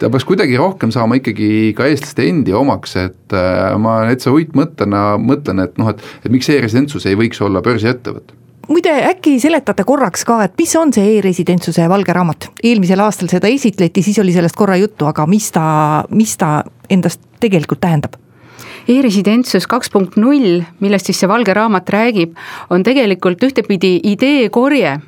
ta 0.00 0.10
peaks 0.10 0.26
kuidagi 0.28 0.56
rohkem 0.60 0.92
saama 0.94 1.18
ikkagi 1.20 1.74
ka 1.76 1.88
eestlaste 1.88 2.26
endi 2.28 2.54
omaks, 2.56 2.96
et 3.00 3.36
äh, 3.36 3.76
ma 3.80 3.98
täitsa 4.10 4.34
uitmõttena 4.34 5.04
mõtlen, 5.20 5.62
et 5.64 5.78
noh, 5.80 5.92
et, 5.92 6.02
et 6.24 6.32
miks 6.32 6.50
e-residentsus 6.52 7.06
ei 7.08 7.18
võiks 7.18 7.40
olla 7.44 7.64
börsiettevõte 7.64 8.36
muide, 8.66 8.92
äkki 9.12 9.36
seletate 9.38 9.84
korraks 9.86 10.24
ka, 10.26 10.40
et 10.46 10.54
mis 10.58 10.72
on 10.78 10.92
see 10.94 11.16
e-residentsuse 11.16 11.86
valge 11.90 12.14
raamat? 12.16 12.50
eelmisel 12.66 13.02
aastal 13.04 13.30
seda 13.30 13.50
esitleti, 13.52 14.02
siis 14.02 14.18
oli 14.22 14.34
sellest 14.34 14.58
korra 14.58 14.78
juttu, 14.80 15.06
aga 15.06 15.26
mis 15.30 15.50
ta, 15.54 15.66
mis 16.10 16.36
ta 16.40 16.60
endast 16.90 17.22
tegelikult 17.42 17.82
tähendab? 17.84 18.18
E-residentsus 18.86 19.66
kaks 19.66 19.90
punkt 19.90 20.18
null, 20.18 20.60
millest 20.82 21.08
siis 21.08 21.18
see 21.22 21.30
valge 21.30 21.54
raamat 21.54 21.88
räägib, 21.90 22.36
on 22.70 22.84
tegelikult 22.86 23.42
ühtepidi 23.42 23.96
ideekorje 24.12 24.98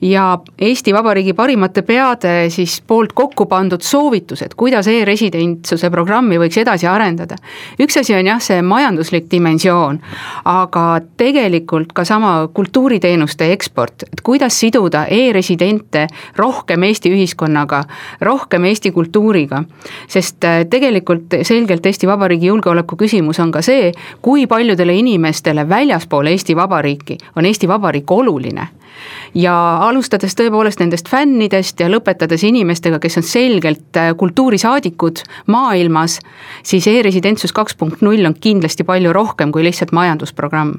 ja 0.00 0.38
Eesti 0.58 0.94
Vabariigi 0.94 1.32
parimate 1.32 1.82
peade 1.82 2.50
siis 2.50 2.80
poolt 2.86 3.12
kokku 3.12 3.46
pandud 3.46 3.82
soovitused, 3.82 4.54
kuidas 4.56 4.88
e-residentsuse 4.88 5.90
programmi 5.90 6.38
võiks 6.40 6.58
edasi 6.60 6.86
arendada. 6.86 7.36
üks 7.80 7.98
asi 8.00 8.14
on 8.14 8.26
jah, 8.26 8.40
see 8.42 8.62
majanduslik 8.62 9.30
dimensioon, 9.30 10.00
aga 10.44 10.84
tegelikult 11.16 11.92
ka 11.92 12.04
sama 12.04 12.48
kultuuriteenuste 12.54 13.52
eksport, 13.52 14.06
et 14.12 14.20
kuidas 14.20 14.58
siduda 14.60 15.06
e-residente 15.10 16.06
rohkem 16.36 16.82
Eesti 16.82 17.12
ühiskonnaga, 17.14 17.84
rohkem 18.20 18.64
Eesti 18.64 18.90
kultuuriga. 18.90 19.64
sest 20.08 20.44
äh, 20.44 20.64
tegelikult 20.70 21.40
selgelt 21.42 21.86
Eesti 21.86 22.06
Vabariigi 22.06 22.46
julgeoleku 22.46 22.96
küsimus 22.96 23.40
on 23.40 23.52
ka 23.52 23.62
see, 23.62 23.92
kui 24.22 24.46
paljudele 24.46 24.94
inimestele 24.94 25.68
väljaspool 25.68 26.26
Eesti 26.26 26.56
Vabariiki 26.56 27.18
on 27.36 27.46
Eesti 27.46 27.68
Vabariik 27.68 28.10
oluline 28.10 28.68
ja 29.34 29.54
alustades 29.88 30.36
tõepoolest 30.38 30.82
nendest 30.82 31.10
fännidest 31.10 31.80
ja 31.80 31.90
lõpetades 31.92 32.44
inimestega, 32.48 33.00
kes 33.02 33.20
on 33.20 33.26
selgelt 33.26 34.00
äh, 34.00 34.12
kultuurisaadikud 34.18 35.24
maailmas, 35.52 36.18
siis 36.62 36.86
e-residentsus 36.90 37.54
kaks 37.56 37.76
punkt 37.78 38.02
null 38.02 38.26
on 38.28 38.38
kindlasti 38.38 38.86
palju 38.88 39.12
rohkem 39.12 39.52
kui 39.52 39.64
lihtsalt 39.66 39.94
majandusprogramm 39.96 40.78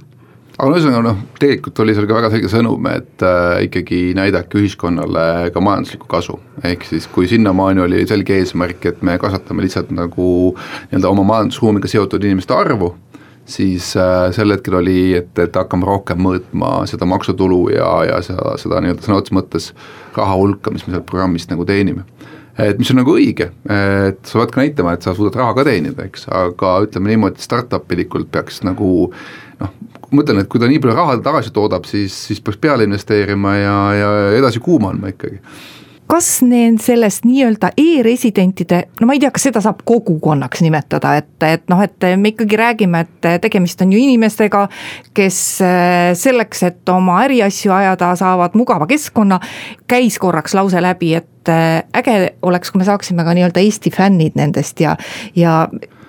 aga 0.54 0.70
no 0.70 0.78
ühesõnaga 0.78 1.04
noh, 1.08 1.22
tegelikult 1.42 1.80
oli 1.82 1.96
seal 1.98 2.08
ka 2.10 2.18
väga 2.18 2.30
selge 2.34 2.50
sõnum, 2.52 2.90
et 2.92 3.26
äh, 3.26 3.64
ikkagi 3.68 4.02
näidake 4.18 4.60
ühiskonnale 4.62 5.50
ka 5.54 5.64
majanduslikku 5.64 6.10
kasu. 6.10 6.38
ehk 6.64 6.86
siis, 6.86 7.08
kui 7.10 7.28
sinnamaani 7.30 7.82
oli 7.88 8.04
selge 8.10 8.38
eesmärk, 8.38 8.86
et 8.86 9.02
me 9.02 9.18
kasvatame 9.22 9.66
lihtsalt 9.66 9.90
nagu 9.96 10.28
nii-öelda 10.54 11.10
oma 11.10 11.26
majandusruumiga 11.32 11.90
seotud 11.90 12.24
inimeste 12.24 12.54
arvu 12.54 12.94
siis 13.46 13.92
äh, 14.00 14.30
sel 14.36 14.54
hetkel 14.56 14.78
oli, 14.80 15.14
et, 15.18 15.32
et 15.40 15.58
hakkame 15.60 15.88
rohkem 15.88 16.22
mõõtma 16.24 16.84
seda 16.90 17.08
maksutulu 17.10 17.66
ja, 17.76 17.90
ja 18.08 18.22
seda, 18.26 18.56
seda 18.62 18.80
nii-öelda 18.84 19.06
sõna 19.06 19.20
otseses 19.20 19.38
mõttes 19.38 19.70
raha 20.16 20.38
hulka, 20.40 20.72
mis 20.74 20.86
me 20.88 20.96
sealt 20.96 21.08
programmist 21.10 21.52
nagu 21.52 21.66
teenime. 21.68 22.06
et 22.58 22.78
mis 22.78 22.92
on 22.94 23.02
nagu 23.02 23.16
õige, 23.18 23.50
et 23.66 24.20
sa 24.30 24.40
pead 24.40 24.52
ka 24.54 24.62
näitama, 24.62 24.94
et 24.94 25.06
sa 25.06 25.16
suudad 25.18 25.40
raha 25.42 25.56
ka 25.58 25.66
teenida, 25.68 26.06
eks, 26.06 26.28
aga 26.30 26.76
ütleme 26.86 27.10
niimoodi, 27.10 27.42
startup 27.42 27.92
ilikult 27.92 28.30
peaks 28.32 28.62
nagu 28.64 28.90
noh, 29.60 29.72
ma 30.04 30.20
mõtlen, 30.20 30.44
et 30.44 30.52
kui 30.52 30.62
ta 30.62 30.70
nii 30.70 30.82
palju 30.84 30.96
raha 30.96 31.18
tagasi 31.26 31.54
toodab, 31.56 31.88
siis, 31.90 32.16
siis 32.30 32.44
peaks 32.46 32.62
peale 32.62 32.86
investeerima 32.88 33.56
ja, 33.58 33.78
ja 33.98 34.12
edasi 34.38 34.62
kuuma 34.64 34.94
andma 34.94 35.12
ikkagi 35.16 35.42
kas 36.08 36.28
need 36.46 36.80
sellest 36.84 37.26
nii-öelda 37.28 37.72
e-residentide, 37.80 38.84
no 39.00 39.08
ma 39.08 39.16
ei 39.16 39.22
tea, 39.24 39.32
kas 39.34 39.48
seda 39.48 39.62
saab 39.64 39.82
kogukonnaks 39.88 40.64
nimetada, 40.66 41.16
et, 41.22 41.32
et 41.48 41.66
noh, 41.72 41.82
et 41.84 42.08
me 42.20 42.34
ikkagi 42.34 42.60
räägime, 42.60 43.04
et 43.06 43.30
tegemist 43.44 43.82
on 43.86 43.94
ju 43.94 44.02
inimestega, 44.02 44.66
kes 45.16 45.40
äh, 45.66 46.12
selleks, 46.20 46.64
et 46.70 46.94
oma 46.94 47.22
äriasju 47.26 47.74
ajada, 47.74 48.14
saavad 48.20 48.58
mugava 48.60 48.88
keskkonna, 48.90 49.40
käis 49.90 50.20
korraks 50.22 50.56
lause 50.58 50.82
läbi, 50.84 51.14
et 51.22 51.52
äh, 51.52 51.82
äge 51.98 52.36
oleks, 52.42 52.72
kui 52.72 52.84
me 52.84 52.88
saaksime 52.88 53.26
ka 53.26 53.36
nii-öelda 53.38 53.64
Eesti 53.64 53.94
fännid 53.94 54.38
nendest 54.40 54.84
ja, 54.84 54.98
ja 55.36 55.64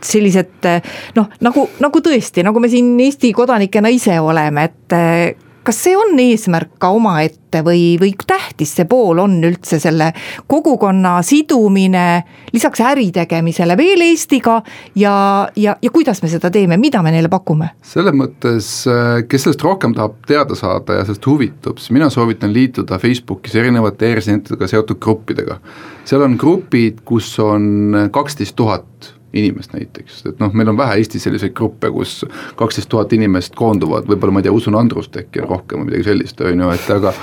sellised 0.04 0.68
noh, 1.16 1.30
nagu, 1.40 1.68
nagu 1.80 2.04
tõesti, 2.04 2.44
nagu 2.44 2.60
me 2.60 2.68
siin 2.68 2.92
Eesti 3.00 3.32
kodanikena 3.32 3.88
ise 3.92 4.18
oleme, 4.20 4.68
et 4.68 5.43
kas 5.64 5.80
see 5.86 5.96
on 5.96 6.18
eesmärk 6.20 6.76
ka 6.82 6.90
omaette 6.94 7.62
või, 7.64 7.94
või 8.00 8.12
tähtis 8.26 8.74
see 8.76 8.86
pool 8.90 9.20
on 9.22 9.36
üldse 9.46 9.78
selle 9.82 10.10
kogukonna 10.50 11.16
sidumine 11.24 12.04
lisaks 12.52 12.82
äritegemisele 12.84 13.76
veel 13.78 14.04
Eestiga 14.04 14.60
ja, 14.98 15.14
ja, 15.56 15.76
ja 15.82 15.92
kuidas 15.94 16.22
me 16.22 16.30
seda 16.32 16.50
teeme, 16.54 16.78
mida 16.80 17.02
me 17.02 17.14
neile 17.14 17.30
pakume? 17.32 17.72
selles 17.94 18.16
mõttes, 18.16 18.70
äh, 18.90 19.24
kes 19.28 19.46
sellest 19.46 19.64
rohkem 19.64 19.96
tahab 19.96 20.20
teada 20.28 20.58
saada 20.58 21.00
ja 21.00 21.08
sellest 21.08 21.26
huvitub, 21.30 21.80
siis 21.80 21.94
mina 21.96 22.10
soovitan 22.12 22.52
liituda 22.54 23.00
Facebookis 23.02 23.56
erinevate 23.60 24.10
e-residentidega 24.10 24.68
seotud 24.70 25.00
gruppidega. 25.00 25.58
seal 26.04 26.24
on 26.24 26.38
grupid, 26.40 27.04
kus 27.08 27.32
on 27.42 28.08
kaksteist 28.12 28.56
tuhat 28.56 29.14
inimest 29.34 29.74
näiteks, 29.74 30.22
et 30.30 30.40
noh, 30.42 30.52
meil 30.56 30.70
on 30.72 30.78
vähe 30.78 30.98
Eestis 31.00 31.26
selliseid 31.26 31.54
gruppe, 31.56 31.90
kus 31.94 32.22
kaksteist 32.58 32.88
tuhat 32.92 33.12
inimest 33.16 33.56
koonduvad, 33.58 34.06
võib-olla 34.10 34.36
ma 34.36 34.42
ei 34.42 34.48
tea, 34.48 34.54
usun 34.54 34.78
Andrust 34.78 35.16
äkki 35.18 35.42
on 35.42 35.50
rohkem 35.50 35.82
või 35.82 35.90
midagi 35.90 36.08
sellist, 36.10 36.40
on 36.40 36.64
ju, 36.64 36.70
et 36.74 36.90
aga 36.94 37.14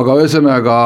aga 0.00 0.16
ühesõnaga 0.20 0.76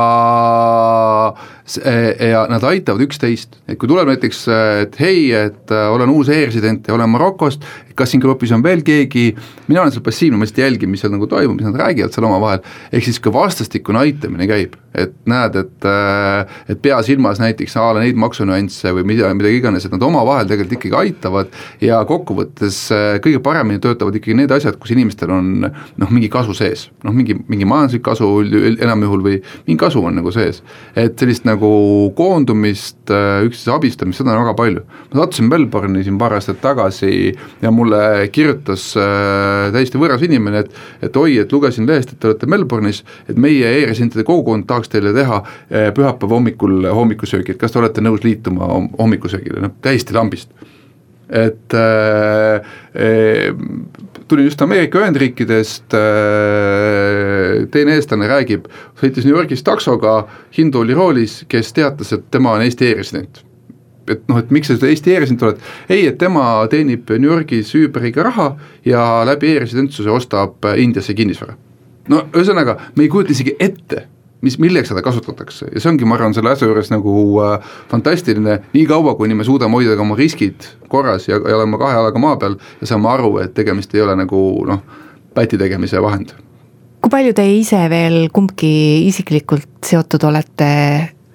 ja 2.29 2.45
nad 2.51 2.65
aitavad 2.69 3.01
üksteist, 3.07 3.57
et 3.69 3.79
kui 3.81 3.89
tuleb 3.89 4.11
näiteks, 4.13 4.45
et 4.85 4.99
hei, 5.01 5.27
et 5.33 5.73
äh, 5.73 5.89
olen 5.95 6.13
uus 6.13 6.29
e-resident 6.29 6.89
ja 6.89 6.97
olen 6.97 7.09
Marokost, 7.15 7.65
kas 7.97 8.13
siin 8.13 8.23
grupis 8.23 8.53
on 8.53 8.63
veel 8.65 8.85
keegi, 8.85 9.31
mina 9.71 9.83
olen 9.83 9.95
seal 9.95 10.05
passiivne, 10.05 10.37
ma 10.37 10.45
lihtsalt 10.45 10.65
jälgin, 10.67 10.93
mis 10.93 11.05
seal 11.05 11.15
nagu 11.15 11.29
toimub, 11.31 11.57
mis 11.57 11.69
nad 11.71 11.81
räägivad 11.81 12.13
seal 12.13 12.29
omavahel, 12.29 12.65
ehk 12.93 13.09
siis 13.09 13.21
ka 13.23 13.33
vastastikune 13.33 14.03
aitamine 14.05 14.49
käib, 14.51 14.77
et 14.95 15.15
näed, 15.31 15.57
et 15.59 15.87
äh, 15.89 16.55
et 16.71 16.81
pea 16.83 17.01
silmas 17.07 17.41
näiteks 17.43 17.75
a 17.81 17.89
la 17.97 18.03
neid 18.05 18.19
maksunüansse 18.21 18.93
või 18.95 19.07
mida, 19.11 19.31
midagi 19.37 19.59
iganes, 19.59 19.87
et 19.87 19.95
nad 19.95 20.03
omavahel 20.07 20.49
tegelikult 20.51 20.79
ikkagi 20.79 20.97
aitavad 21.01 21.55
ja 21.83 22.01
kokkuvõttes 22.09 22.79
äh, 22.95 23.07
kõige 23.25 23.43
paremini 23.45 23.83
töötavad 23.83 24.17
ikkagi 24.19 24.37
need 24.39 24.55
asjad, 24.55 24.79
kus 24.81 24.95
inimestel 24.95 25.33
on 25.35 25.51
noh, 25.67 26.13
mingi 26.15 26.31
kasu 26.33 26.55
sees, 26.57 26.87
noh 27.07 27.15
mingi, 27.17 27.37
mingi 27.51 27.69
majanduslik 27.69 28.05
kasu 28.07 28.31
enamjuhul 28.87 29.25
või 29.27 29.41
mingi 29.67 29.79
kasu 29.83 30.05
on 30.05 30.19
nagu 30.21 30.33
sees, 30.35 30.63
et 30.99 31.19
sellist 31.19 31.49
nagu 31.49 31.71
koondumist, 32.19 33.03
äh, 33.11 33.43
üksteise 33.49 33.75
abistamist, 33.75 34.23
seda 34.23 34.35
on 34.35 34.45
väga 34.45 34.57
palju. 34.59 34.85
ma 35.13 35.23
sattusin 35.23 35.51
Melbourne'i 35.51 36.05
siin 36.07 36.19
paar 36.21 36.37
aastat 36.39 36.61
tagasi 36.63 37.35
ja 37.63 37.71
mulle 37.75 38.29
kirjutas 38.33 38.93
täiesti 39.75 39.99
võõras 39.99 40.23
inimene, 40.25 40.65
et 40.65 40.83
et 41.03 41.17
oi, 41.17 41.39
et 41.43 41.53
lugesin 41.53 41.87
lehest, 41.89 42.15
et 42.15 42.21
te 42.21 42.31
olete 42.31 42.49
Melbourne'is, 42.51 43.03
et 43.29 43.39
meie 43.41 43.69
e-residentide 43.81 44.25
kogukond 44.27 44.67
tahaks 44.69 44.84
teile 44.93 45.15
teha 45.17 45.41
äh, 45.43 45.91
pühapäeva 45.97 46.39
hommikul 46.39 46.89
hommikusöögi, 46.95 47.55
et 47.55 47.61
kas 47.61 47.75
te 47.75 47.81
olete 47.83 48.05
nõus 48.05 48.25
liituma 48.25 48.69
hommikusöögile, 48.99 49.63
noh 49.65 49.77
täiesti 49.85 50.17
lambist. 50.17 50.53
Et 51.35 51.75
äh, 51.75 52.61
tulin 54.29 54.45
just 54.45 54.63
Ameerika 54.63 55.01
Ühendriikidest 55.01 55.95
äh,, 55.95 57.65
teine 57.73 57.97
eestlane 57.97 58.29
räägib, 58.29 58.69
sõitis 59.01 59.27
New 59.27 59.37
Yorgis 59.37 59.65
taksoga, 59.65 60.19
Hindu 60.57 60.83
oli 60.85 60.97
roolis, 60.97 61.43
kes 61.49 61.73
teatas, 61.77 62.13
et 62.17 62.29
tema 62.35 62.55
on 62.57 62.65
Eesti 62.65 62.91
e-resident. 62.93 63.43
Et 64.09 64.21
noh, 64.29 64.37
et 64.41 64.51
miks 64.53 64.69
sa 64.69 64.77
seda 64.77 64.91
Eesti 64.93 65.15
e-resident 65.15 65.47
oled, 65.47 65.63
ei, 65.89 66.05
et 66.11 66.19
tema 66.21 66.45
teenib 66.73 67.09
New 67.17 67.31
Yorgis 67.31 67.73
Uberiga 67.79 68.27
raha 68.27 68.51
ja 68.85 69.05
läbi 69.25 69.55
e-residentsuse 69.55 70.13
ostab 70.13 70.69
Indiasse 70.77 71.17
kinnisvara. 71.17 71.57
no 72.09 72.27
ühesõnaga, 72.37 72.77
me 72.97 73.07
ei 73.07 73.09
kujuta 73.09 73.33
isegi 73.33 73.57
ette 73.59 74.03
mis, 74.45 74.59
milleks 74.63 74.93
seda 74.93 75.03
kasutatakse 75.05 75.71
ja 75.71 75.83
see 75.83 75.91
ongi, 75.93 76.07
ma 76.09 76.19
arvan, 76.19 76.35
selle 76.37 76.53
asja 76.53 76.69
juures 76.69 76.91
nagu 76.93 77.15
äh, 77.45 77.75
fantastiline, 77.91 78.61
nii 78.75 78.85
kaua, 78.91 79.17
kuni 79.19 79.37
me 79.39 79.47
suudame 79.47 79.79
hoida 79.79 79.97
ka 79.99 80.05
oma 80.05 80.19
riskid 80.19 80.69
korras 80.93 81.29
ja, 81.31 81.41
ja 81.41 81.59
olema 81.59 81.81
kahe 81.81 81.97
jalaga 81.99 82.23
maa 82.23 82.39
peal 82.41 82.59
ja 82.81 82.91
saame 82.91 83.11
aru, 83.13 83.37
et 83.45 83.55
tegemist 83.57 83.95
ei 83.97 84.05
ole 84.05 84.17
nagu 84.21 84.41
noh, 84.69 84.83
päti 85.35 85.61
tegemise 85.61 86.03
vahend. 86.03 86.35
kui 87.05 87.13
palju 87.13 87.35
te 87.37 87.45
ise 87.59 87.83
veel 87.93 88.29
kumbki 88.33 88.75
isiklikult 89.11 89.85
seotud 89.85 90.25
olete 90.31 90.71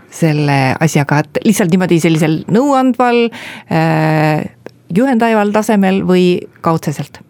selle 0.10 0.60
asjaga, 0.82 1.22
et 1.22 1.44
lihtsalt 1.46 1.74
niimoodi 1.74 2.00
sellisel 2.02 2.40
nõuandval 2.50 3.28
äh,, 3.30 4.48
juhendajaval 4.96 5.54
tasemel 5.54 6.02
või 6.10 6.32
ka 6.66 6.74
otseselt? 6.80 7.22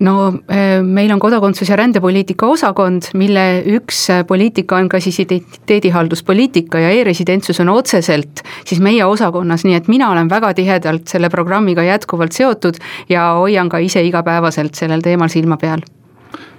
No 0.00 0.32
äh, 0.50 0.82
meil 0.82 1.12
on 1.12 1.20
kodakondsus- 1.20 1.70
ja 1.70 1.76
rändepoliitika 1.76 2.46
osakond, 2.46 3.02
mille 3.14 3.62
üks 3.76 4.10
äh, 4.10 4.26
poliitika 4.26 4.76
on 4.76 4.88
ka 4.88 5.00
siis 5.00 5.20
identiteedihalduspoliitika 5.20 6.78
ja 6.78 6.90
e-residentsus 6.90 7.60
on 7.60 7.68
otseselt 7.68 8.42
siis 8.64 8.80
meie 8.80 9.04
osakonnas, 9.04 9.64
nii 9.64 9.76
et 9.78 9.88
mina 9.88 10.10
olen 10.10 10.30
väga 10.30 10.54
tihedalt 10.54 11.08
selle 11.08 11.30
programmiga 11.30 11.82
jätkuvalt 11.82 12.32
seotud 12.32 12.80
ja 13.08 13.32
hoian 13.38 13.68
ka 13.68 13.78
ise 13.78 14.02
igapäevaselt 14.02 14.74
sellel 14.74 15.04
teemal 15.04 15.28
silma 15.32 15.56
peal. 15.56 15.84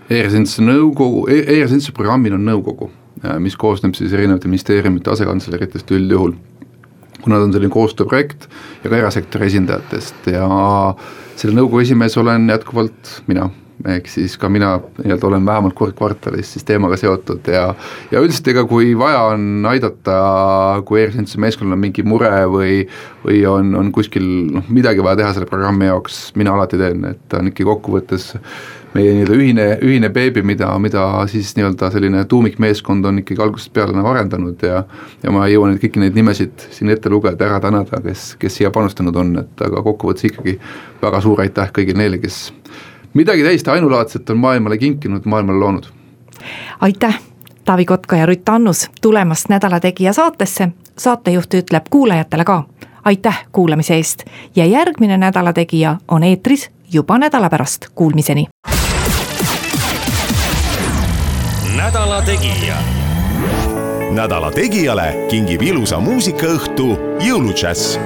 E-residentsuse 0.10 0.66
nõukogu 0.66 1.28
e, 1.32 1.40
e-residentsuse 1.42 1.96
programmil 1.96 2.36
on 2.38 2.46
nõukogu, 2.46 2.90
mis 3.40 3.56
koosneb 3.56 3.96
siis 3.96 4.14
erinevate 4.14 4.50
ministeeriumite 4.52 5.14
asekantsleritest 5.14 5.92
üldjuhul 5.96 6.34
kuna 7.24 7.39
ta 7.39 7.47
on 7.47 7.55
selline 7.55 7.74
koostööprojekt 7.74 8.47
ja 8.84 8.91
ka 8.91 8.99
erasektori 8.99 9.47
esindajatest. 9.47 10.32
Ja 10.32 10.47
selle 11.39 11.55
nõukogu 11.57 11.84
esimees 11.84 12.17
olen 12.19 12.49
jätkuvalt 12.51 13.19
mina 13.28 13.49
ehk 13.95 14.07
siis 14.07 14.38
ka 14.39 14.49
mina 14.49 14.76
nii-öelda 15.01 15.28
olen 15.28 15.45
vähemalt 15.45 15.76
kord 15.76 15.95
kvartalis 15.97 16.53
siis 16.53 16.63
teemaga 16.67 16.97
seotud 16.99 17.47
ja 17.51 17.63
ja 18.11 18.21
üldiselt 18.21 18.47
ega 18.53 18.63
kui 18.69 18.93
vaja 18.97 19.24
on 19.34 19.65
aidata, 19.69 20.17
kui 20.86 21.01
e-residentsuse 21.01 21.41
meeskonnal 21.43 21.78
on 21.78 21.84
mingi 21.84 22.05
mure 22.07 22.32
või 22.51 22.84
või 23.26 23.41
on, 23.49 23.74
on 23.80 23.91
kuskil 23.95 24.30
noh, 24.53 24.69
midagi 24.69 25.03
vaja 25.03 25.21
teha 25.24 25.34
selle 25.36 25.49
programmi 25.49 25.89
jaoks, 25.89 26.30
mina 26.39 26.53
alati 26.55 26.80
teen, 26.80 27.03
et 27.11 27.28
ta 27.32 27.41
on 27.41 27.51
ikkagi 27.51 27.67
kokkuvõttes 27.67 28.32
meie 28.93 29.13
nii-öelda 29.15 29.36
ühine, 29.39 29.65
ühine 29.82 30.09
beebi, 30.13 30.43
mida, 30.45 30.69
mida 30.80 31.05
siis 31.32 31.55
nii-öelda 31.57 31.89
selline 31.93 32.24
tuumikmeeskond 32.30 33.05
on 33.09 33.24
ikkagi 33.24 33.41
algusest 33.41 33.74
peale 33.74 33.95
nagu 33.95 34.11
arendanud 34.11 34.63
ja 34.63 34.84
ja 35.24 35.34
ma 35.34 35.47
ei 35.47 35.55
jõua 35.55 35.71
neid 35.71 35.82
kõiki 35.82 36.03
neid 36.03 36.17
nimesid 36.17 36.67
siin 36.71 36.93
ette 36.93 37.11
lugeda, 37.11 37.47
ära 37.47 37.59
tänada, 37.63 38.01
kes, 38.05 38.34
kes 38.39 38.59
siia 38.59 38.71
panustanud 38.76 39.17
on, 39.17 39.36
et 39.43 39.65
aga 39.65 39.84
kokkuvõttes 39.86 40.30
ikkagi 40.30 40.59
väga 41.01 41.21
suur 41.26 41.41
aitäh 41.41 41.74
kõigile 41.74 42.03
neile, 42.03 42.21
kes 42.21 42.45
midagi 43.14 43.43
täiesti 43.43 43.70
ainulaadset 43.70 44.30
on 44.30 44.38
maailmale 44.38 44.78
kinkinud, 44.78 45.22
maailmale 45.26 45.59
loonud. 45.59 45.86
aitäh, 46.82 47.20
Taavi 47.66 47.86
Kotka 47.86 48.16
ja 48.16 48.26
Rutt 48.26 48.49
Annus 48.49 48.89
tulemast 49.01 49.49
Nädala 49.49 49.80
Tegija 49.80 50.14
saatesse, 50.14 50.70
saatejuht 50.97 51.53
ütleb 51.53 51.86
kuulajatele 51.89 52.43
ka 52.43 52.64
aitäh 53.03 53.45
kuulamise 53.51 53.95
eest 53.95 54.24
ja 54.55 54.66
järgmine 54.66 55.18
Nädala 55.18 55.53
Tegija 55.53 55.97
on 56.07 56.24
eetris 56.24 56.72
juba 56.91 57.18
nädala 57.18 57.49
pärast, 57.49 57.88
kuulmiseni. 57.95 58.45
nädala 61.76 62.22
Tegija. 62.22 62.76
nädala 64.11 64.51
Tegijale 64.51 65.28
kingib 65.30 65.61
ilusa 65.61 65.99
muusikaõhtu 65.99 67.18
jõuludžäss 67.28 67.99